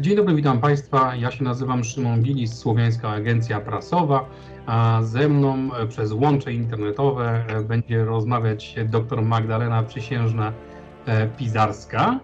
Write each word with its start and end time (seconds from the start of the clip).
Dzień 0.00 0.16
dobry, 0.16 0.34
witam 0.34 0.60
Państwa. 0.60 1.16
Ja 1.16 1.30
się 1.30 1.44
nazywam 1.44 1.84
Szymon 1.84 2.22
Gilis, 2.22 2.58
Słowiańska 2.58 3.10
Agencja 3.10 3.60
Prasowa, 3.60 4.28
a 4.66 5.00
ze 5.02 5.28
mną 5.28 5.74
e, 5.74 5.86
przez 5.86 6.12
łącze 6.12 6.52
internetowe 6.52 7.44
e, 7.48 7.62
będzie 7.62 8.04
rozmawiać 8.04 8.74
dr 8.84 9.22
Magdalena 9.22 9.82
Przysiężna-Pizarska, 9.82 12.18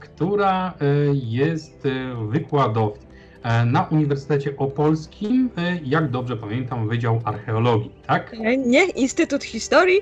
która 0.00 0.74
jest 1.12 1.88
wykładowcą 2.28 3.01
na 3.66 3.82
Uniwersytecie 3.82 4.56
Opolskim, 4.56 5.50
jak 5.84 6.10
dobrze 6.10 6.36
pamiętam, 6.36 6.88
Wydział 6.88 7.20
Archeologii, 7.24 7.90
tak? 8.06 8.36
Nie, 8.66 8.84
Instytut 8.86 9.44
Historii 9.44 10.00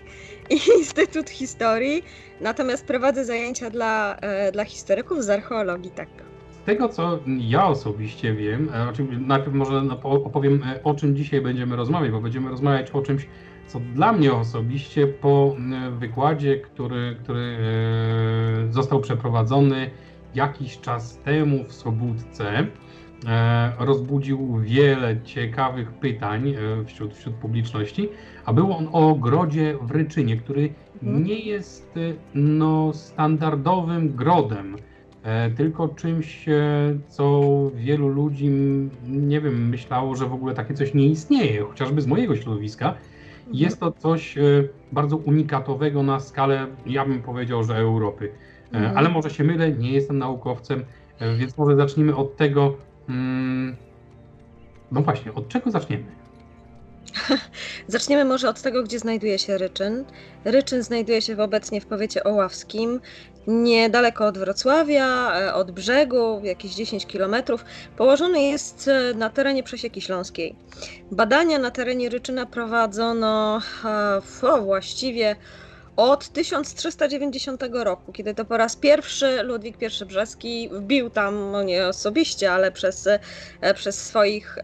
i 0.51 0.55
Instytut 0.79 1.31
Historii, 1.31 2.03
natomiast 2.41 2.87
prowadzę 2.87 3.25
zajęcia 3.25 3.71
dla, 3.71 4.17
e, 4.17 4.53
dla 4.53 4.65
historyków 4.65 5.25
z 5.25 5.31
archeologii, 5.31 5.91
tak. 5.91 6.09
Z 6.51 6.65
tego, 6.65 6.89
co 6.89 7.19
ja 7.39 7.67
osobiście 7.67 8.35
wiem, 8.35 8.71
e, 8.75 8.93
najpierw 9.21 9.53
może 9.55 9.83
po- 10.03 10.11
opowiem, 10.11 10.63
e, 10.63 10.83
o 10.85 10.95
czym 10.95 11.17
dzisiaj 11.17 11.41
będziemy 11.41 11.77
rozmawiać, 11.77 12.11
bo 12.11 12.21
będziemy 12.21 12.51
rozmawiać 12.51 12.91
o 12.91 13.03
czymś, 13.03 13.27
co 13.67 13.81
dla 13.95 14.13
mnie 14.13 14.33
osobiście 14.33 15.07
po 15.07 15.57
wykładzie, 15.99 16.57
który, 16.59 17.17
który 17.23 17.57
e, 18.69 18.73
został 18.73 19.01
przeprowadzony 19.01 19.91
jakiś 20.35 20.81
czas 20.81 21.19
temu 21.25 21.65
w 21.65 21.73
Sobótce, 21.73 22.59
e, 22.59 22.67
rozbudził 23.79 24.59
wiele 24.61 25.21
ciekawych 25.25 25.93
pytań 25.93 26.49
e, 26.49 26.85
wśród, 26.85 27.15
wśród 27.15 27.35
publiczności, 27.35 28.09
a 28.45 28.53
był 28.53 28.73
on 28.73 28.89
o 28.93 29.09
ogrodzie 29.09 29.77
w 29.83 29.91
Ryczynie, 29.91 30.37
który 30.37 30.71
Mhm. 31.03 31.25
nie 31.25 31.39
jest 31.39 31.97
e, 31.97 32.01
no, 32.35 32.93
standardowym 32.93 34.17
grodem, 34.17 34.77
e, 35.23 35.51
tylko 35.51 35.89
czymś, 35.89 36.49
e, 36.49 36.53
co 37.09 37.41
wielu 37.75 38.09
ludzi, 38.09 38.51
nie 39.09 39.41
wiem, 39.41 39.69
myślało, 39.69 40.17
że 40.17 40.27
w 40.27 40.33
ogóle 40.33 40.55
takie 40.55 40.75
coś 40.75 40.95
nie 40.95 41.07
istnieje, 41.07 41.63
chociażby 41.63 42.01
z 42.03 42.07
mojego 42.07 42.37
środowiska. 42.37 42.95
Jest 43.53 43.81
to 43.81 43.93
coś 43.93 44.39
e, 44.39 44.43
bardzo 44.93 45.17
unikatowego 45.17 46.03
na 46.03 46.21
skalę, 46.21 46.67
ja 46.87 47.05
bym 47.07 47.23
powiedział, 47.23 47.65
że 47.65 47.77
Europy. 47.77 48.31
E, 48.73 48.77
Mhm. 48.77 48.99
Ale 48.99 49.09
może 49.09 49.31
się 49.31 49.45
mylę, 49.45 49.73
nie 49.73 49.93
jestem 49.93 50.19
naukowcem, 50.19 50.85
e, 51.19 51.37
więc 51.37 51.59
może 51.59 51.77
zacznijmy 51.77 52.17
od 52.17 52.37
tego. 52.37 52.77
Mm, 53.09 53.77
No 54.93 55.01
właśnie, 55.01 55.35
od 55.35 55.49
czego 55.49 55.71
zaczniemy? 55.71 56.05
Zaczniemy 57.89 58.25
może 58.25 58.49
od 58.49 58.63
tego, 58.63 58.83
gdzie 58.83 58.99
znajduje 58.99 59.39
się 59.39 59.59
Ryczyn. 59.59 60.05
Ryczyn 60.45 60.83
znajduje 60.83 61.23
się 61.23 61.43
obecnie 61.43 61.81
w 61.81 61.87
powiecie 61.87 62.25
oławskim, 62.25 63.01
niedaleko 63.47 64.27
od 64.27 64.39
Wrocławia, 64.39 65.33
e, 65.41 65.55
od 65.55 65.71
brzegu, 65.71 66.41
jakieś 66.45 66.75
10 66.75 67.07
kilometrów. 67.07 67.65
Położony 67.97 68.43
jest 68.43 68.89
e, 68.89 69.15
na 69.15 69.31
terenie 69.31 69.63
Przesieki 69.63 70.01
Śląskiej. 70.01 70.55
Badania 71.11 71.59
na 71.59 71.71
terenie 71.71 72.09
Ryczyna 72.09 72.47
prowadzono 72.47 73.61
e, 73.85 74.21
o, 74.43 74.63
właściwie 74.63 75.37
od 76.01 76.29
1390 76.29 77.63
roku, 77.73 78.13
kiedy 78.13 78.35
to 78.35 78.45
po 78.45 78.57
raz 78.57 78.77
pierwszy 78.77 79.43
Ludwik 79.43 79.77
I 80.03 80.05
Brzeski 80.05 80.69
wbił 80.73 81.11
tam, 81.11 81.51
no 81.51 81.63
nie 81.63 81.87
osobiście, 81.87 82.53
ale 82.53 82.73
przez, 82.73 83.09
e, 83.61 83.75
przez 83.75 84.07
swoich 84.07 84.59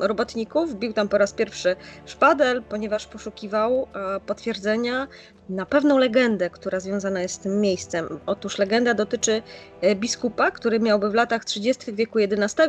robotników, 0.00 0.70
wbił 0.70 0.92
tam 0.92 1.08
po 1.08 1.18
raz 1.18 1.32
pierwszy 1.32 1.76
szpadel, 2.06 2.62
ponieważ 2.62 3.06
poszukiwał 3.06 3.88
e, 3.94 4.20
potwierdzenia 4.20 5.08
na 5.48 5.66
pewną 5.66 5.98
legendę, 5.98 6.50
która 6.50 6.80
związana 6.80 7.20
jest 7.20 7.34
z 7.34 7.38
tym 7.38 7.60
miejscem. 7.60 8.20
Otóż 8.26 8.58
legenda 8.58 8.94
dotyczy 8.94 9.42
e, 9.80 9.94
biskupa, 9.94 10.50
który 10.50 10.80
miałby 10.80 11.10
w 11.10 11.14
latach 11.14 11.44
30. 11.44 11.92
wieku 11.94 12.18
XI 12.18 12.62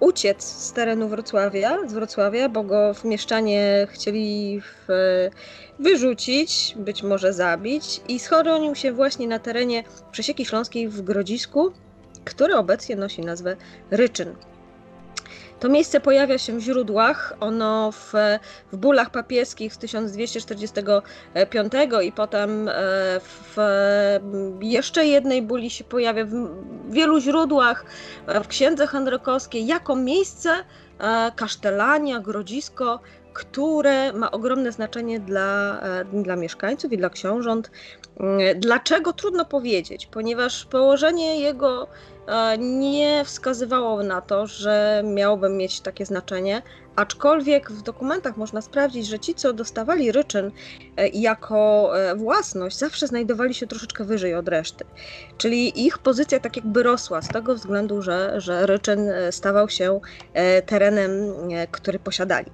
uciec 0.00 0.44
z 0.44 0.72
terenu 0.72 1.08
Wrocławia, 1.08 1.88
z 1.88 1.92
Wrocławia, 1.92 2.48
bo 2.48 2.62
go 2.62 2.92
mieszczanie 3.04 3.86
chcieli 3.90 4.60
w, 4.60 4.86
wyrzucić, 5.78 6.74
być 6.76 7.02
może 7.02 7.32
zabić 7.32 8.00
i 8.08 8.18
schronił 8.18 8.74
się 8.74 8.92
właśnie 8.92 9.28
na 9.28 9.38
terenie 9.38 9.84
Przesieki 10.12 10.44
Śląskiej 10.44 10.88
w 10.88 11.02
Grodzisku, 11.02 11.72
które 12.24 12.56
obecnie 12.56 12.96
nosi 12.96 13.20
nazwę 13.20 13.56
Ryczyn. 13.90 14.34
To 15.60 15.68
miejsce 15.68 16.00
pojawia 16.00 16.38
się 16.38 16.58
w 16.58 16.60
źródłach, 16.60 17.32
ono 17.40 17.92
w, 17.92 18.12
w 18.72 18.76
bólach 18.76 19.10
papieskich 19.10 19.74
z 19.74 19.78
1245 19.78 21.72
i 22.02 22.12
potem 22.12 22.68
e, 22.68 22.72
w 23.20 23.56
jeszcze 24.60 25.06
jednej 25.06 25.42
buli 25.42 25.70
się 25.70 25.84
pojawia 25.84 26.24
w 26.24 26.30
wielu 26.88 27.20
źródłach, 27.20 27.84
e, 28.26 28.40
w 28.44 28.48
księdze 28.48 28.86
handrykowskiej, 28.86 29.66
jako 29.66 29.96
miejsce 29.96 30.50
e, 30.98 31.32
kasztelania, 31.36 32.20
grodzisko, 32.20 33.00
które 33.32 34.12
ma 34.12 34.30
ogromne 34.30 34.72
znaczenie 34.72 35.20
dla, 35.20 35.80
dla 36.12 36.36
mieszkańców 36.36 36.92
i 36.92 36.98
dla 36.98 37.10
książąt. 37.10 37.70
Mm, 38.20 38.60
Dlaczego 38.60 39.12
trudno 39.12 39.44
powiedzieć, 39.44 40.06
ponieważ 40.06 40.64
położenie 40.64 41.40
jego 41.40 41.88
nie 42.58 43.24
wskazywało 43.24 44.02
na 44.02 44.20
to, 44.20 44.46
że 44.46 45.02
miałoby 45.04 45.48
mieć 45.48 45.80
takie 45.80 46.06
znaczenie, 46.06 46.62
aczkolwiek 46.96 47.72
w 47.72 47.82
dokumentach 47.82 48.36
można 48.36 48.60
sprawdzić, 48.60 49.06
że 49.06 49.18
ci, 49.18 49.34
co 49.34 49.52
dostawali 49.52 50.12
ryczyn 50.12 50.50
e, 50.96 51.08
jako 51.08 51.90
e, 51.98 52.14
własność, 52.14 52.78
zawsze 52.78 53.06
znajdowali 53.06 53.54
się 53.54 53.66
troszeczkę 53.66 54.04
wyżej 54.04 54.34
od 54.34 54.48
reszty. 54.48 54.84
Czyli 55.38 55.86
ich 55.86 55.98
pozycja 55.98 56.40
tak 56.40 56.56
jakby 56.56 56.82
rosła 56.82 57.22
z 57.22 57.28
tego 57.28 57.54
względu, 57.54 58.02
że, 58.02 58.40
że 58.40 58.66
ryczyn 58.66 59.08
e, 59.08 59.32
stawał 59.32 59.68
się 59.68 60.00
e, 60.34 60.62
terenem, 60.62 61.10
e, 61.50 61.66
który 61.66 61.98
posiadali. 61.98 62.50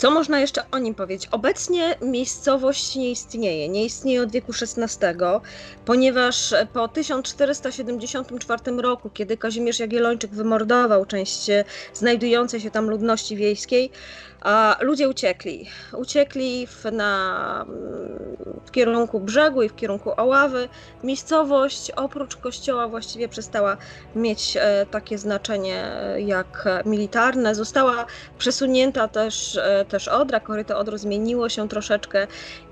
Co 0.00 0.10
można 0.10 0.40
jeszcze 0.40 0.62
o 0.70 0.78
nim 0.78 0.94
powiedzieć? 0.94 1.28
Obecnie 1.30 1.94
miejscowość 2.02 2.96
nie 2.96 3.10
istnieje. 3.10 3.68
Nie 3.68 3.84
istnieje 3.84 4.22
od 4.22 4.30
wieku 4.30 4.52
XVI, 4.52 5.06
ponieważ 5.84 6.54
po 6.72 6.88
1474 6.88 8.62
roku, 8.82 9.10
kiedy 9.10 9.36
Kazimierz 9.36 9.78
Jagiellończyk 9.78 10.30
wymordował 10.30 11.06
część 11.06 11.50
e, 11.50 11.64
znajdującej 11.94 12.60
się 12.60 12.70
tam 12.70 12.90
ludności 12.90 13.36
wiejskiej, 13.36 13.90
a 14.40 14.76
ludzie 14.80 15.08
uciekli. 15.08 15.68
Uciekli 15.92 16.66
w, 16.66 16.84
na, 16.92 17.66
w 18.66 18.70
kierunku 18.70 19.20
brzegu 19.20 19.62
i 19.62 19.68
w 19.68 19.76
kierunku 19.76 20.12
Oławy. 20.16 20.68
Miejscowość 21.04 21.90
oprócz 21.90 22.36
kościoła 22.36 22.88
właściwie 22.88 23.28
przestała 23.28 23.76
mieć 24.14 24.56
e, 24.56 24.86
takie 24.90 25.18
znaczenie 25.18 25.84
e, 25.84 26.20
jak 26.20 26.68
militarne. 26.86 27.54
Została 27.54 28.06
przesunięta 28.38 29.08
też, 29.08 29.56
e, 29.56 29.84
też 29.84 30.08
Odra, 30.08 30.40
koryto 30.40 30.78
Odry 30.78 30.98
zmieniło 30.98 31.48
się 31.48 31.68
troszeczkę 31.68 32.26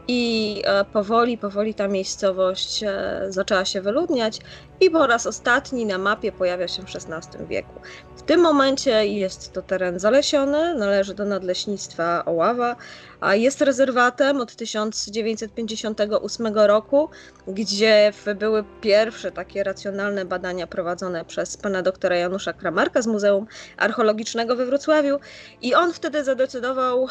i 0.09 0.63
e, 0.65 0.85
powoli, 0.85 1.39
powoli 1.39 1.75
ta 1.75 1.89
miejscowość 1.89 2.83
e, 2.83 3.27
zaczęła 3.29 3.65
się 3.65 3.81
wyludniać 3.81 4.41
i 4.81 4.91
po 4.91 5.07
raz 5.07 5.27
ostatni 5.27 5.87
na 5.87 5.99
mapie 5.99 6.33
pojawia 6.33 6.69
się 6.69 6.83
w 6.83 6.87
XVI 6.87 7.47
wieku. 7.47 7.81
W 8.17 8.23
tym 8.23 8.41
momencie 8.41 9.07
jest 9.07 9.53
to 9.53 9.63
teren 9.63 9.99
zalesiony, 9.99 10.75
należy 10.75 11.15
do 11.15 11.25
Nadleśnictwa 11.25 12.25
Oława, 12.25 12.77
jest 13.23 13.61
rezerwatem 13.61 14.41
od 14.41 14.57
1958 14.57 16.47
roku, 16.55 17.09
gdzie 17.49 18.13
były 18.39 18.65
pierwsze 18.81 19.33
takie 19.33 19.65
racjonalne 19.65 20.25
badania 20.25 20.67
prowadzone 20.67 21.25
przez 21.25 21.57
pana 21.57 21.83
doktora 21.83 22.17
Janusza 22.17 22.53
Kramarka 22.53 23.03
z 23.03 23.07
Muzeum 23.07 23.47
Archeologicznego 23.77 24.57
we 24.57 24.67
Wrocławiu 24.67 25.19
i 25.63 25.75
on 25.75 25.93
wtedy 25.93 26.25
zadecydował, 26.25 27.07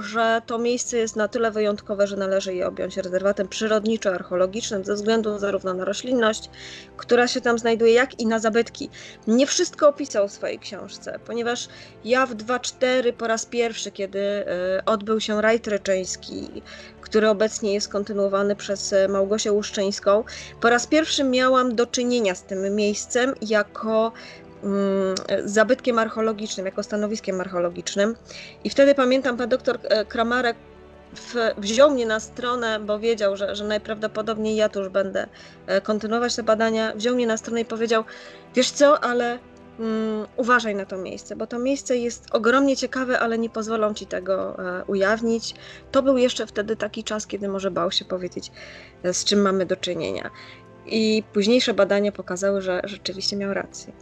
że 0.00 0.42
to 0.46 0.58
miejsce 0.58 0.96
jest 0.96 1.16
na 1.16 1.28
tyle 1.28 1.50
wyjątkowe, 1.50 2.06
że 2.06 2.16
należy 2.16 2.54
je 2.54 2.66
objąć 2.66 2.96
rezerwatem 2.96 3.48
przyrodniczo-archeologicznym 3.48 4.84
ze 4.84 4.94
względu 4.94 5.38
zarówno 5.38 5.74
na 5.74 5.84
roślinność, 5.84 6.50
która 6.96 7.28
się 7.28 7.40
tam 7.40 7.58
znajduje, 7.58 7.92
jak 7.92 8.20
i 8.20 8.26
na 8.26 8.38
zabytki. 8.38 8.90
Nie 9.26 9.46
wszystko 9.46 9.88
opisał 9.88 10.28
w 10.28 10.32
swojej 10.32 10.58
książce, 10.58 11.18
ponieważ 11.26 11.68
ja 12.04 12.26
w 12.26 12.34
2.4 12.34 13.12
po 13.12 13.26
raz 13.26 13.46
pierwszy, 13.46 13.90
kiedy 13.90 14.20
e, 14.20 14.82
odbył 14.86 15.20
się 15.20 15.37
rajd 15.40 15.66
ryczyński, 15.66 16.62
który 17.00 17.28
obecnie 17.28 17.74
jest 17.74 17.88
kontynuowany 17.88 18.56
przez 18.56 18.92
e, 18.92 19.08
Małgosię 19.08 19.52
Łuszczyńską, 19.52 20.24
po 20.60 20.70
raz 20.70 20.86
pierwszy 20.86 21.24
miałam 21.24 21.74
do 21.74 21.86
czynienia 21.86 22.34
z 22.34 22.42
tym 22.42 22.74
miejscem 22.74 23.34
jako 23.42 24.12
zabytkiem 25.44 25.98
archeologicznym, 25.98 26.66
jako 26.66 26.82
stanowiskiem 26.82 27.40
archeologicznym. 27.40 28.16
I 28.64 28.70
wtedy 28.70 28.94
pamiętam, 28.94 29.36
pan 29.36 29.48
doktor 29.48 29.78
Kramarek 30.08 30.56
w, 31.16 31.34
wziął 31.58 31.90
mnie 31.90 32.06
na 32.06 32.20
stronę, 32.20 32.80
bo 32.80 32.98
wiedział, 32.98 33.36
że, 33.36 33.56
że 33.56 33.64
najprawdopodobniej 33.64 34.56
ja 34.56 34.68
tu 34.68 34.78
już 34.78 34.88
będę 34.88 35.26
kontynuować 35.82 36.36
te 36.36 36.42
badania. 36.42 36.92
Wziął 36.96 37.14
mnie 37.14 37.26
na 37.26 37.36
stronę 37.36 37.60
i 37.60 37.64
powiedział: 37.64 38.04
Wiesz 38.54 38.70
co, 38.70 39.04
ale 39.04 39.38
um, 39.78 40.26
uważaj 40.36 40.74
na 40.74 40.84
to 40.84 40.98
miejsce, 40.98 41.36
bo 41.36 41.46
to 41.46 41.58
miejsce 41.58 41.96
jest 41.96 42.34
ogromnie 42.34 42.76
ciekawe, 42.76 43.20
ale 43.20 43.38
nie 43.38 43.50
pozwolą 43.50 43.94
ci 43.94 44.06
tego 44.06 44.64
e, 44.80 44.84
ujawnić. 44.84 45.54
To 45.92 46.02
był 46.02 46.18
jeszcze 46.18 46.46
wtedy 46.46 46.76
taki 46.76 47.04
czas, 47.04 47.26
kiedy 47.26 47.48
może 47.48 47.70
bał 47.70 47.90
się 47.90 48.04
powiedzieć, 48.04 48.52
e, 49.02 49.14
z 49.14 49.24
czym 49.24 49.42
mamy 49.42 49.66
do 49.66 49.76
czynienia. 49.76 50.30
I 50.86 51.22
późniejsze 51.32 51.74
badania 51.74 52.12
pokazały, 52.12 52.62
że 52.62 52.80
rzeczywiście 52.84 53.36
miał 53.36 53.54
rację. 53.54 53.92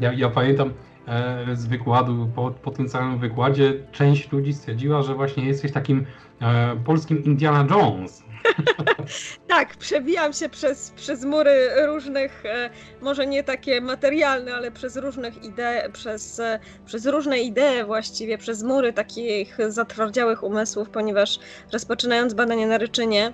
Ja, 0.00 0.12
ja 0.12 0.30
pamiętam 0.30 0.72
e, 1.08 1.56
z 1.56 1.66
wykładu, 1.66 2.28
po, 2.34 2.50
po 2.50 2.70
tym 2.70 2.88
całym 2.88 3.18
wykładzie, 3.18 3.74
część 3.92 4.32
ludzi 4.32 4.52
stwierdziła, 4.52 5.02
że 5.02 5.14
właśnie 5.14 5.46
jesteś 5.46 5.72
takim 5.72 6.06
e, 6.40 6.76
polskim 6.84 7.24
Indiana 7.24 7.66
Jones. 7.70 8.25
tak, 9.48 9.76
przebijam 9.76 10.32
się 10.32 10.48
przez, 10.48 10.90
przez 10.90 11.24
mury 11.24 11.86
różnych, 11.86 12.46
e, 12.46 12.70
może 13.00 13.26
nie 13.26 13.44
takie 13.44 13.80
materialne, 13.80 14.54
ale 14.54 14.70
przez 14.70 14.96
różnych 14.96 15.44
idee, 15.44 15.92
przez, 15.92 16.40
e, 16.40 16.58
przez 16.86 17.06
różne 17.06 17.38
idee 17.38 17.84
właściwie, 17.86 18.38
przez 18.38 18.62
mury 18.62 18.92
takich 18.92 19.58
zatwardziałych 19.68 20.42
umysłów, 20.42 20.90
ponieważ 20.90 21.38
rozpoczynając 21.72 22.34
badania 22.34 22.66
na 22.66 22.78
Ryczynie, 22.78 23.32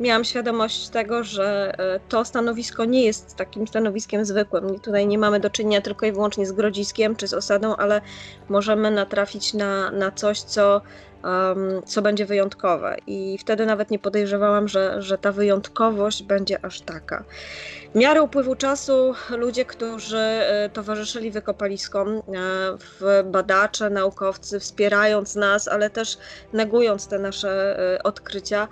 miałam 0.00 0.24
świadomość 0.24 0.88
tego, 0.88 1.24
że 1.24 1.74
e, 1.78 2.00
to 2.08 2.24
stanowisko 2.24 2.84
nie 2.84 3.04
jest 3.04 3.36
takim 3.36 3.66
stanowiskiem 3.66 4.24
zwykłym. 4.24 4.80
Tutaj 4.80 5.06
nie 5.06 5.18
mamy 5.18 5.40
do 5.40 5.50
czynienia 5.50 5.80
tylko 5.80 6.06
i 6.06 6.12
wyłącznie 6.12 6.46
z 6.46 6.52
grodziskiem 6.52 7.16
czy 7.16 7.28
z 7.28 7.34
osadą, 7.34 7.76
ale 7.76 8.00
możemy 8.48 8.90
natrafić 8.90 9.54
na, 9.54 9.90
na 9.90 10.10
coś, 10.10 10.40
co 10.40 10.80
um, 11.24 11.82
co 11.86 12.02
będzie 12.02 12.26
wyjątkowe. 12.26 12.96
I 13.06 13.38
wtedy 13.38 13.66
nawet 13.66 13.90
nie 13.90 13.98
podejrzewałam, 13.98 14.68
że, 14.68 15.02
że 15.02 15.18
ta 15.18 15.32
wyjątkowość 15.32 16.22
będzie 16.22 16.64
aż 16.64 16.80
taka. 16.80 17.24
W 17.94 17.98
miarę 17.98 18.22
upływu 18.22 18.56
czasu 18.56 19.14
ludzie, 19.30 19.64
którzy 19.64 20.18
e, 20.18 20.70
towarzyszyli 20.72 21.30
wykopaliskom, 21.30 22.08
e, 22.08 23.24
badacze, 23.24 23.90
naukowcy, 23.90 24.60
wspierając 24.60 25.36
nas, 25.36 25.68
ale 25.68 25.90
też 25.90 26.18
negując 26.52 27.06
te 27.06 27.18
nasze 27.18 27.76
odkrycia, 28.04 28.68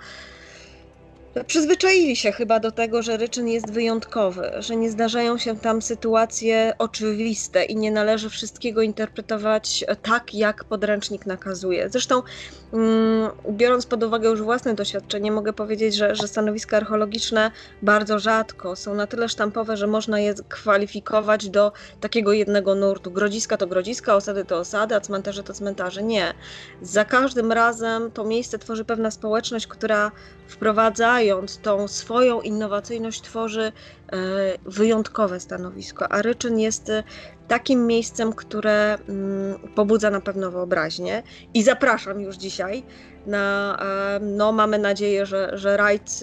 Przyzwyczaili 1.47 2.15
się 2.15 2.31
chyba 2.31 2.59
do 2.59 2.71
tego, 2.71 3.01
że 3.01 3.17
Ryczyn 3.17 3.47
jest 3.47 3.71
wyjątkowy, 3.71 4.51
że 4.59 4.75
nie 4.75 4.91
zdarzają 4.91 5.37
się 5.37 5.57
tam 5.57 5.81
sytuacje 5.81 6.73
oczywiste 6.77 7.65
i 7.65 7.75
nie 7.75 7.91
należy 7.91 8.29
wszystkiego 8.29 8.81
interpretować 8.81 9.85
tak, 10.01 10.33
jak 10.33 10.63
podręcznik 10.63 11.25
nakazuje. 11.25 11.89
Zresztą, 11.89 12.21
mm, 12.73 13.31
biorąc 13.49 13.85
pod 13.85 14.03
uwagę 14.03 14.29
już 14.29 14.41
własne 14.41 14.73
doświadczenie, 14.73 15.31
mogę 15.31 15.53
powiedzieć, 15.53 15.95
że, 15.95 16.15
że 16.15 16.27
stanowiska 16.27 16.77
archeologiczne 16.77 17.51
bardzo 17.81 18.19
rzadko 18.19 18.75
są 18.75 18.95
na 18.95 19.07
tyle 19.07 19.29
sztampowe, 19.29 19.77
że 19.77 19.87
można 19.87 20.19
je 20.19 20.33
kwalifikować 20.49 21.49
do 21.49 21.71
takiego 21.99 22.33
jednego 22.33 22.75
nurtu. 22.75 23.11
Grodziska 23.11 23.57
to 23.57 23.67
grodziska, 23.67 24.15
osady 24.15 24.45
to 24.45 24.57
osady, 24.57 24.95
a 24.95 25.01
cmentarze 25.01 25.43
to 25.43 25.53
cmentarze. 25.53 26.03
Nie. 26.03 26.33
Za 26.81 27.05
każdym 27.05 27.51
razem 27.51 28.11
to 28.11 28.23
miejsce 28.23 28.59
tworzy 28.59 28.85
pewna 28.85 29.11
społeczność, 29.11 29.67
która 29.67 30.11
wprowadzając 31.19 31.57
tą 31.57 31.87
swoją 31.87 32.41
innowacyjność, 32.41 33.21
tworzy 33.21 33.61
e, 33.61 33.71
wyjątkowe 34.65 35.39
stanowisko. 35.39 36.11
A 36.11 36.21
Ryczyn 36.21 36.59
jest 36.59 36.89
e, 36.89 37.03
takim 37.47 37.87
miejscem, 37.87 38.33
które 38.33 38.97
mm, 39.09 39.59
pobudza 39.75 40.09
na 40.09 40.21
pewno 40.21 40.51
wyobraźnię. 40.51 41.23
I 41.53 41.63
zapraszam 41.63 42.21
już 42.21 42.35
dzisiaj 42.35 42.83
na, 43.25 43.77
e, 43.81 44.19
no 44.19 44.51
mamy 44.51 44.79
nadzieję, 44.79 45.25
że, 45.25 45.49
że 45.53 45.77
rajd, 45.77 46.19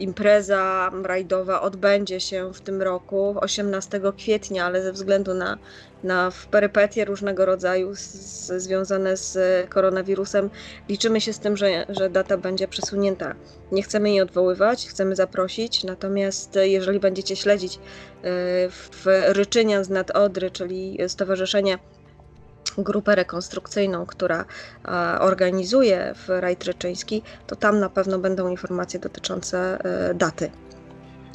impreza 0.00 0.90
rajdowa 1.02 1.60
odbędzie 1.60 2.20
się 2.20 2.52
w 2.54 2.60
tym 2.60 2.82
roku 2.82 3.36
18 3.40 4.00
kwietnia, 4.16 4.66
ale 4.66 4.82
ze 4.82 4.92
względu 4.92 5.34
na 5.34 5.58
na 6.04 6.32
perypetie 6.50 7.04
różnego 7.04 7.44
rodzaju 7.44 7.94
z, 7.94 8.00
z, 8.00 8.62
związane 8.62 9.16
z 9.16 9.38
koronawirusem. 9.68 10.50
Liczymy 10.88 11.20
się 11.20 11.32
z 11.32 11.38
tym, 11.38 11.56
że, 11.56 11.86
że 11.88 12.10
data 12.10 12.36
będzie 12.36 12.68
przesunięta. 12.68 13.34
Nie 13.72 13.82
chcemy 13.82 14.10
jej 14.10 14.20
odwoływać, 14.20 14.88
chcemy 14.88 15.16
zaprosić, 15.16 15.84
natomiast 15.84 16.58
jeżeli 16.62 17.00
będziecie 17.00 17.36
śledzić 17.36 17.74
e, 17.74 17.80
w 18.70 19.06
Ryczynian 19.28 19.84
z 19.84 19.90
nad 19.90 20.10
Odry, 20.10 20.50
czyli 20.50 20.98
Stowarzyszenie 21.08 21.78
grupę 22.78 23.14
rekonstrukcyjną, 23.14 24.06
która 24.06 24.44
organizuje 25.20 26.14
w 26.14 26.28
Rajd 26.28 26.64
Ryczyński, 26.64 27.22
to 27.46 27.56
tam 27.56 27.80
na 27.80 27.88
pewno 27.88 28.18
będą 28.18 28.48
informacje 28.48 29.00
dotyczące 29.00 29.84
e, 29.84 30.14
daty 30.14 30.50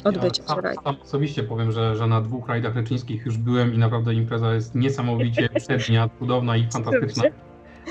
odbycia 0.06 0.42
ja, 0.42 0.48
sam, 0.48 0.62
sam 0.84 0.96
osobiście 1.02 1.42
powiem, 1.42 1.72
że, 1.72 1.96
że 1.96 2.06
na 2.06 2.20
dwóch 2.20 2.48
rajdach 2.48 2.76
leczyńskich 2.76 3.26
już 3.26 3.36
byłem 3.36 3.74
i 3.74 3.78
naprawdę 3.78 4.14
impreza 4.14 4.54
jest 4.54 4.74
niesamowicie 4.74 5.48
przednia, 5.66 6.08
cudowna 6.18 6.56
i 6.56 6.68
fantastyczna. 6.70 7.24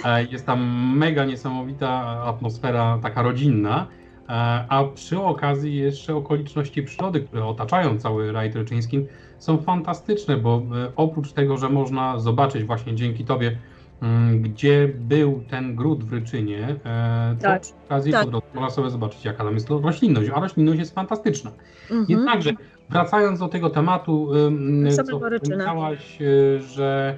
E, 0.05 0.23
jest 0.23 0.45
tam 0.45 0.59
mega 0.97 1.25
niesamowita 1.25 1.89
atmosfera, 2.25 2.99
taka 3.03 3.21
rodzinna. 3.21 3.87
E, 4.29 4.31
a 4.69 4.83
przy 4.83 5.19
okazji 5.19 5.75
jeszcze 5.75 6.15
okoliczności 6.15 6.83
przyrody, 6.83 7.21
które 7.21 7.45
otaczają 7.45 7.99
cały 7.99 8.31
rajd 8.31 8.55
leczyński 8.55 9.05
są 9.39 9.57
fantastyczne, 9.57 10.37
bo 10.37 10.57
e, 10.57 10.91
oprócz 10.95 11.31
tego, 11.31 11.57
że 11.57 11.69
można 11.69 12.19
zobaczyć 12.19 12.63
właśnie 12.63 12.95
dzięki 12.95 13.25
Tobie 13.25 13.57
Mm, 14.01 14.41
gdzie 14.41 14.89
był 14.95 15.43
ten 15.49 15.75
gród 15.75 16.03
w 16.03 16.13
Ryczynie, 16.13 16.75
e, 16.85 17.35
to 17.37 17.43
tak, 17.43 17.61
przy 17.61 17.73
okazji 17.85 18.11
tak. 18.11 18.27
można 18.53 18.69
sobie 18.69 18.89
zobaczyć, 18.89 19.25
jaka 19.25 19.43
tam 19.43 19.53
jest 19.53 19.69
roślinność, 19.69 20.29
a 20.35 20.39
roślinność 20.39 20.79
jest 20.79 20.95
fantastyczna. 20.95 21.51
Mhm. 21.91 22.05
Jednakże, 22.09 22.51
wracając 22.89 23.39
do 23.39 23.47
tego 23.47 23.69
tematu, 23.69 24.29
co 24.95 25.03
wspomniałaś, 25.03 26.21
e, 26.21 26.61
że 26.61 27.17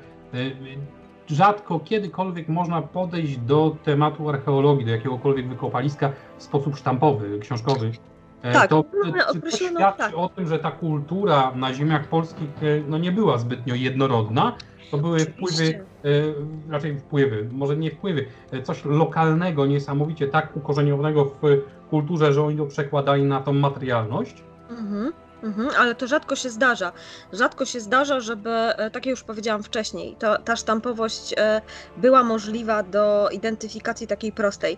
rzadko 1.28 1.80
kiedykolwiek 1.80 2.48
można 2.48 2.82
podejść 2.82 3.38
do 3.38 3.76
tematu 3.84 4.30
archeologii, 4.30 4.86
do 4.86 4.92
jakiegokolwiek 4.92 5.48
wykopaliska 5.48 6.12
w 6.38 6.44
sposób 6.44 6.78
sztampowy, 6.78 7.40
książkowy. 7.40 7.92
Tak, 8.42 8.70
to, 8.70 8.84
to 9.42 9.52
świadczy 9.52 9.98
tak. 9.98 10.12
o 10.16 10.30
tym, 10.30 10.48
że 10.48 10.60
ta 10.60 10.72
kultura 10.72 11.52
na 11.56 11.74
ziemiach 11.74 12.08
polskich 12.08 12.50
no, 12.88 12.98
nie 12.98 13.12
była 13.12 13.38
zbytnio 13.38 13.76
jednorodna, 13.76 14.58
to 14.92 14.98
były 14.98 15.20
wpływy, 15.20 15.86
e, 16.06 16.10
raczej 16.70 17.00
wpływy, 17.00 17.50
może 17.52 17.78
nie 17.78 17.92
wpływy, 17.92 18.26
e, 18.52 18.62
coś 18.62 18.86
lokalnego, 18.86 19.66
niesamowicie 19.66 20.28
tak 20.28 20.58
ukorzeniowanego 20.58 21.26
w 21.26 21.40
kulturze, 21.90 22.34
że 22.34 22.44
oni 22.44 22.58
to 22.58 22.66
przekładali 22.66 23.24
na 23.24 23.42
tą 23.42 23.54
materialność. 23.54 24.44
Mhm. 24.70 25.14
Mhm, 25.44 25.70
ale 25.80 25.96
to 25.96 26.08
rzadko 26.08 26.36
się 26.36 26.50
zdarza. 26.50 26.92
Rzadko 27.34 27.66
się 27.66 27.80
zdarza, 27.80 28.20
żeby, 28.20 28.50
e, 28.50 28.92
tak 28.92 29.06
jak 29.06 29.12
już 29.12 29.24
powiedziałam 29.24 29.64
wcześniej, 29.64 30.16
to, 30.20 30.38
ta 30.42 30.56
sztampowość 30.56 31.36
była 31.98 32.24
możliwa 32.24 32.84
do 32.84 33.30
identyfikacji 33.30 34.08
takiej 34.08 34.32
prostej. 34.32 34.78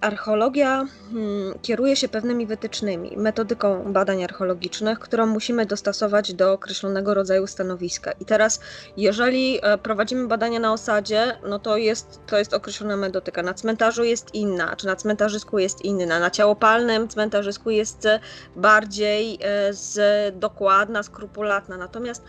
Archeologia 0.00 0.86
hmm, 1.12 1.58
kieruje 1.62 1.96
się 1.96 2.08
pewnymi 2.08 2.46
wytycznymi, 2.46 3.16
metodyką 3.16 3.92
badań 3.92 4.24
archeologicznych, 4.24 4.98
którą 4.98 5.26
musimy 5.26 5.66
dostosować 5.66 6.34
do 6.34 6.52
określonego 6.52 7.14
rodzaju 7.14 7.46
stanowiska. 7.46 8.12
I 8.12 8.24
teraz, 8.24 8.60
jeżeli 8.96 9.58
e, 9.62 9.78
prowadzimy 9.78 10.28
badania 10.28 10.60
na 10.60 10.72
osadzie, 10.72 11.38
no 11.48 11.58
to 11.58 11.76
jest, 11.76 12.20
to 12.26 12.38
jest 12.38 12.54
określona 12.54 12.96
metodyka. 12.96 13.42
Na 13.42 13.54
cmentarzu 13.54 14.04
jest 14.04 14.34
inna, 14.34 14.76
czy 14.76 14.86
na 14.86 14.96
cmentarzysku 14.96 15.58
jest 15.58 15.84
inna. 15.84 16.20
Na 16.20 16.30
ciałopalnym 16.30 17.08
cmentarzysku 17.08 17.70
jest 17.70 18.08
bardziej 18.56 19.38
e, 19.42 19.72
z, 19.72 19.98
dokładna, 20.38 21.02
skrupulatna. 21.02 21.76
Natomiast 21.76 22.22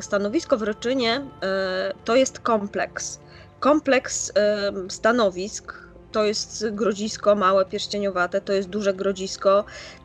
stanowisko 0.00 0.56
w 0.56 0.62
Ryczynie 0.62 1.26
e, 1.42 1.92
to 2.04 2.16
jest 2.16 2.38
kompleks. 2.38 3.20
Kompleks 3.60 4.32
stanowisk, 4.88 5.81
to 6.12 6.24
jest 6.24 6.70
grodzisko 6.70 7.34
małe, 7.34 7.64
pierścieniowate, 7.64 8.40
to 8.40 8.52
jest 8.52 8.68
duże 8.68 8.94
grodzisko, 8.94 9.64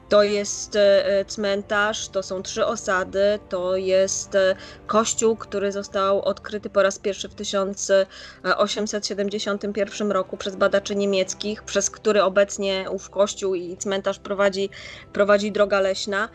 to 0.09 0.23
jest 0.23 0.75
e, 0.75 1.25
cmentarz, 1.27 2.09
to 2.09 2.23
są 2.23 2.43
trzy 2.43 2.65
osady, 2.65 3.39
to 3.49 3.75
jest 3.75 4.35
e, 4.35 4.55
kościół, 4.87 5.35
który 5.35 5.71
został 5.71 6.21
odkryty 6.21 6.69
po 6.69 6.83
raz 6.83 6.99
pierwszy 6.99 7.29
w 7.29 7.35
1871 7.35 10.11
roku 10.11 10.37
przez 10.37 10.55
badaczy 10.55 10.95
niemieckich, 10.95 11.63
przez 11.63 11.89
który 11.89 12.23
obecnie 12.23 12.85
ów 12.91 13.09
kościół 13.09 13.55
i 13.55 13.77
cmentarz 13.77 14.19
prowadzi, 14.19 14.69
prowadzi 15.13 15.51
droga 15.51 15.79
leśna. 15.79 16.29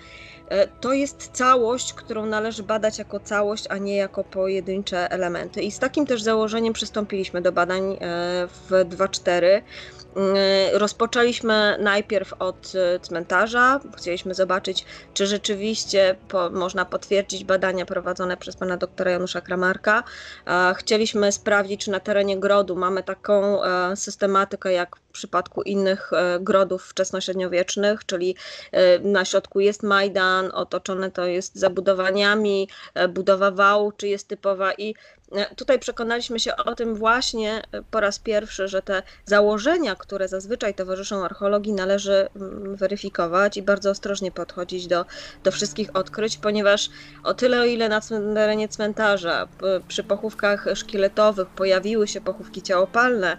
E, 0.52 0.68
to 0.80 0.92
jest 0.92 1.30
całość, 1.32 1.92
którą 1.92 2.26
należy 2.26 2.62
badać 2.62 2.98
jako 2.98 3.20
całość, 3.20 3.66
a 3.68 3.78
nie 3.78 3.96
jako 3.96 4.24
pojedyncze 4.24 5.10
elementy. 5.10 5.62
I 5.62 5.70
z 5.70 5.78
takim 5.78 6.06
też 6.06 6.22
założeniem 6.22 6.72
przystąpiliśmy 6.72 7.42
do 7.42 7.52
badań 7.52 7.96
w 8.48 8.70
2.4. 8.70 9.62
Y, 10.16 10.78
rozpoczęliśmy 10.78 11.76
najpierw 11.80 12.34
od 12.38 12.72
y, 12.74 13.00
cmentarza. 13.00 13.80
Chcieliśmy 13.96 14.34
zobaczyć, 14.34 14.84
czy 15.14 15.26
rzeczywiście 15.26 16.16
po, 16.28 16.50
można 16.50 16.84
potwierdzić 16.84 17.44
badania 17.44 17.86
prowadzone 17.86 18.36
przez 18.36 18.56
pana 18.56 18.76
doktora 18.76 19.10
Janusza 19.10 19.40
Kramarka. 19.40 20.04
Chcieliśmy 20.76 21.32
sprawdzić, 21.32 21.84
czy 21.84 21.90
na 21.90 22.00
terenie 22.00 22.40
grodu 22.40 22.76
mamy 22.76 23.02
taką 23.02 23.64
e, 23.64 23.96
systematykę 23.96 24.72
jak 24.72 24.96
w 24.96 25.12
przypadku 25.12 25.62
innych 25.62 26.12
e, 26.12 26.40
grodów 26.40 26.84
wczesnośredniowiecznych, 26.84 28.06
czyli 28.06 28.36
e, 28.72 28.98
na 28.98 29.24
środku 29.24 29.60
jest 29.60 29.82
Majdan, 29.82 30.50
otoczone 30.54 31.10
to 31.10 31.26
jest 31.26 31.54
zabudowaniami, 31.54 32.68
budowa 33.08 33.50
wału, 33.50 33.92
czy 33.92 34.08
jest 34.08 34.28
typowa 34.28 34.72
i 34.72 34.94
tutaj 35.56 35.78
przekonaliśmy 35.78 36.40
się 36.40 36.56
o 36.56 36.74
tym 36.74 36.94
właśnie 36.94 37.62
po 37.90 38.00
raz 38.00 38.18
pierwszy, 38.18 38.68
że 38.68 38.82
te 38.82 39.02
założenia, 39.24 39.96
które 39.96 40.28
zazwyczaj 40.28 40.74
towarzyszą 40.74 41.24
archeologii, 41.24 41.72
należy 41.72 42.28
mm, 42.36 42.76
weryfikować 42.76 43.56
i 43.56 43.62
bardzo 43.62 43.90
ostrożnie 43.90 44.30
podchodzić 44.30 44.86
do, 44.86 45.04
do 45.44 45.52
wszystkich 45.52 45.96
odkryć, 45.96 46.36
ponieważ 46.36 46.90
o 47.24 47.34
tyle, 47.34 47.60
o 47.60 47.64
ile 47.64 47.88
na 47.88 48.00
terenie 48.34 48.68
cmentarza 48.68 49.48
przy 49.88 50.04
pochówkach 50.04 50.66
szkieletowych 50.74 51.48
pojawiły 51.48 52.08
się 52.08 52.20
pochówki 52.20 52.62
ciałopalne, 52.62 53.36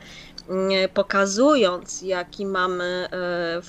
pokazując, 0.93 2.01
jaki 2.01 2.45
mamy 2.45 3.07
e, 3.12 3.62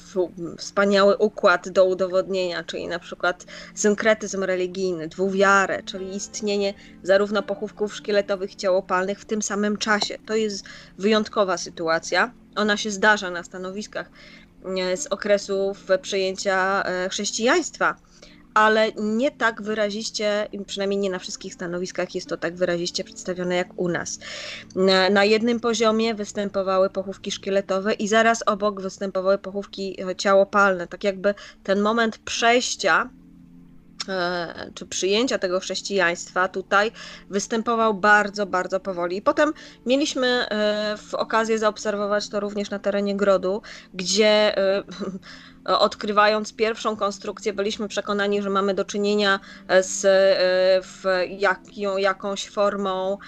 wspaniały 0.59 1.16
układ 1.16 1.69
do 1.69 1.85
udowodnienia, 1.85 2.64
czyli 2.64 2.88
na 2.88 2.99
przykład 2.99 3.45
synkretyzm 3.75 4.45
religijny, 4.45 5.09
dwuwiarę, 5.09 5.83
czyli 5.83 6.16
istnienie 6.16 6.75
zarówno 7.02 7.43
pochówków 7.43 7.95
szkieletowych 7.95 8.52
i 8.52 8.57
ciałopalnych 8.57 9.21
w 9.21 9.25
tym 9.25 9.43
samym 9.43 9.76
czasie. 9.76 10.19
To 10.26 10.35
jest 10.35 10.64
wyjątkowa 10.99 11.57
sytuacja. 11.57 12.33
Ona 12.57 12.76
się 12.76 12.90
zdarza 12.90 13.31
na 13.31 13.43
stanowiskach 13.43 14.11
z 14.97 15.07
okresów 15.07 15.87
przyjęcia 16.02 16.83
e, 16.83 17.09
chrześcijaństwa 17.09 17.97
ale 18.54 18.92
nie 18.92 19.30
tak 19.30 19.62
wyraziście, 19.62 20.49
przynajmniej 20.66 21.00
nie 21.00 21.11
na 21.11 21.18
wszystkich 21.18 21.54
stanowiskach 21.54 22.14
jest 22.14 22.28
to 22.28 22.37
tak 22.37 22.56
wyraziście 22.56 23.04
przedstawione 23.04 23.56
jak 23.56 23.68
u 23.76 23.88
nas. 23.88 24.18
Na, 24.76 25.11
na 25.11 25.25
jednym 25.25 25.61
poziomie 25.61 26.14
występowały 26.14 26.90
pochówki 26.90 27.30
szkieletowe 27.30 27.92
i 27.92 28.08
zaraz 28.08 28.42
obok 28.46 28.80
występowały 28.80 29.38
pochówki 29.38 30.02
e, 30.02 30.16
ciałopalne, 30.16 30.87
tak 30.87 31.04
jakby 31.04 31.34
ten 31.62 31.80
moment 31.80 32.18
przejścia 32.18 33.11
e, 34.08 34.70
czy 34.75 34.87
przyjęcia 34.87 35.38
tego 35.38 35.61
chrześcijaństwa 35.61 36.49
tutaj 36.49 36.92
występował 37.30 37.94
bardzo, 37.94 38.46
bardzo 38.46 38.80
powoli. 38.80 39.16
I 39.16 39.23
potem 39.23 39.52
mieliśmy 39.87 40.26
e, 40.26 40.96
w 40.96 41.14
okazję 41.14 41.58
zaobserwować 41.58 42.28
to 42.28 42.40
również 42.40 42.70
na 42.70 42.78
terenie 42.78 43.16
Grodu, 43.16 43.62
gdzie 43.94 44.54
odkrywając 45.64 46.52
pierwszą 46.52 46.97
konstrukcję, 46.97 47.52
byliśmy 47.52 47.88
przekonani, 47.88 48.42
że 48.42 48.50
mamy 48.50 48.75
do 48.75 48.85
czynienia 48.85 49.40
z 49.80 50.04
e, 50.04 51.26
jakąś 51.99 52.49
formą 52.50 53.18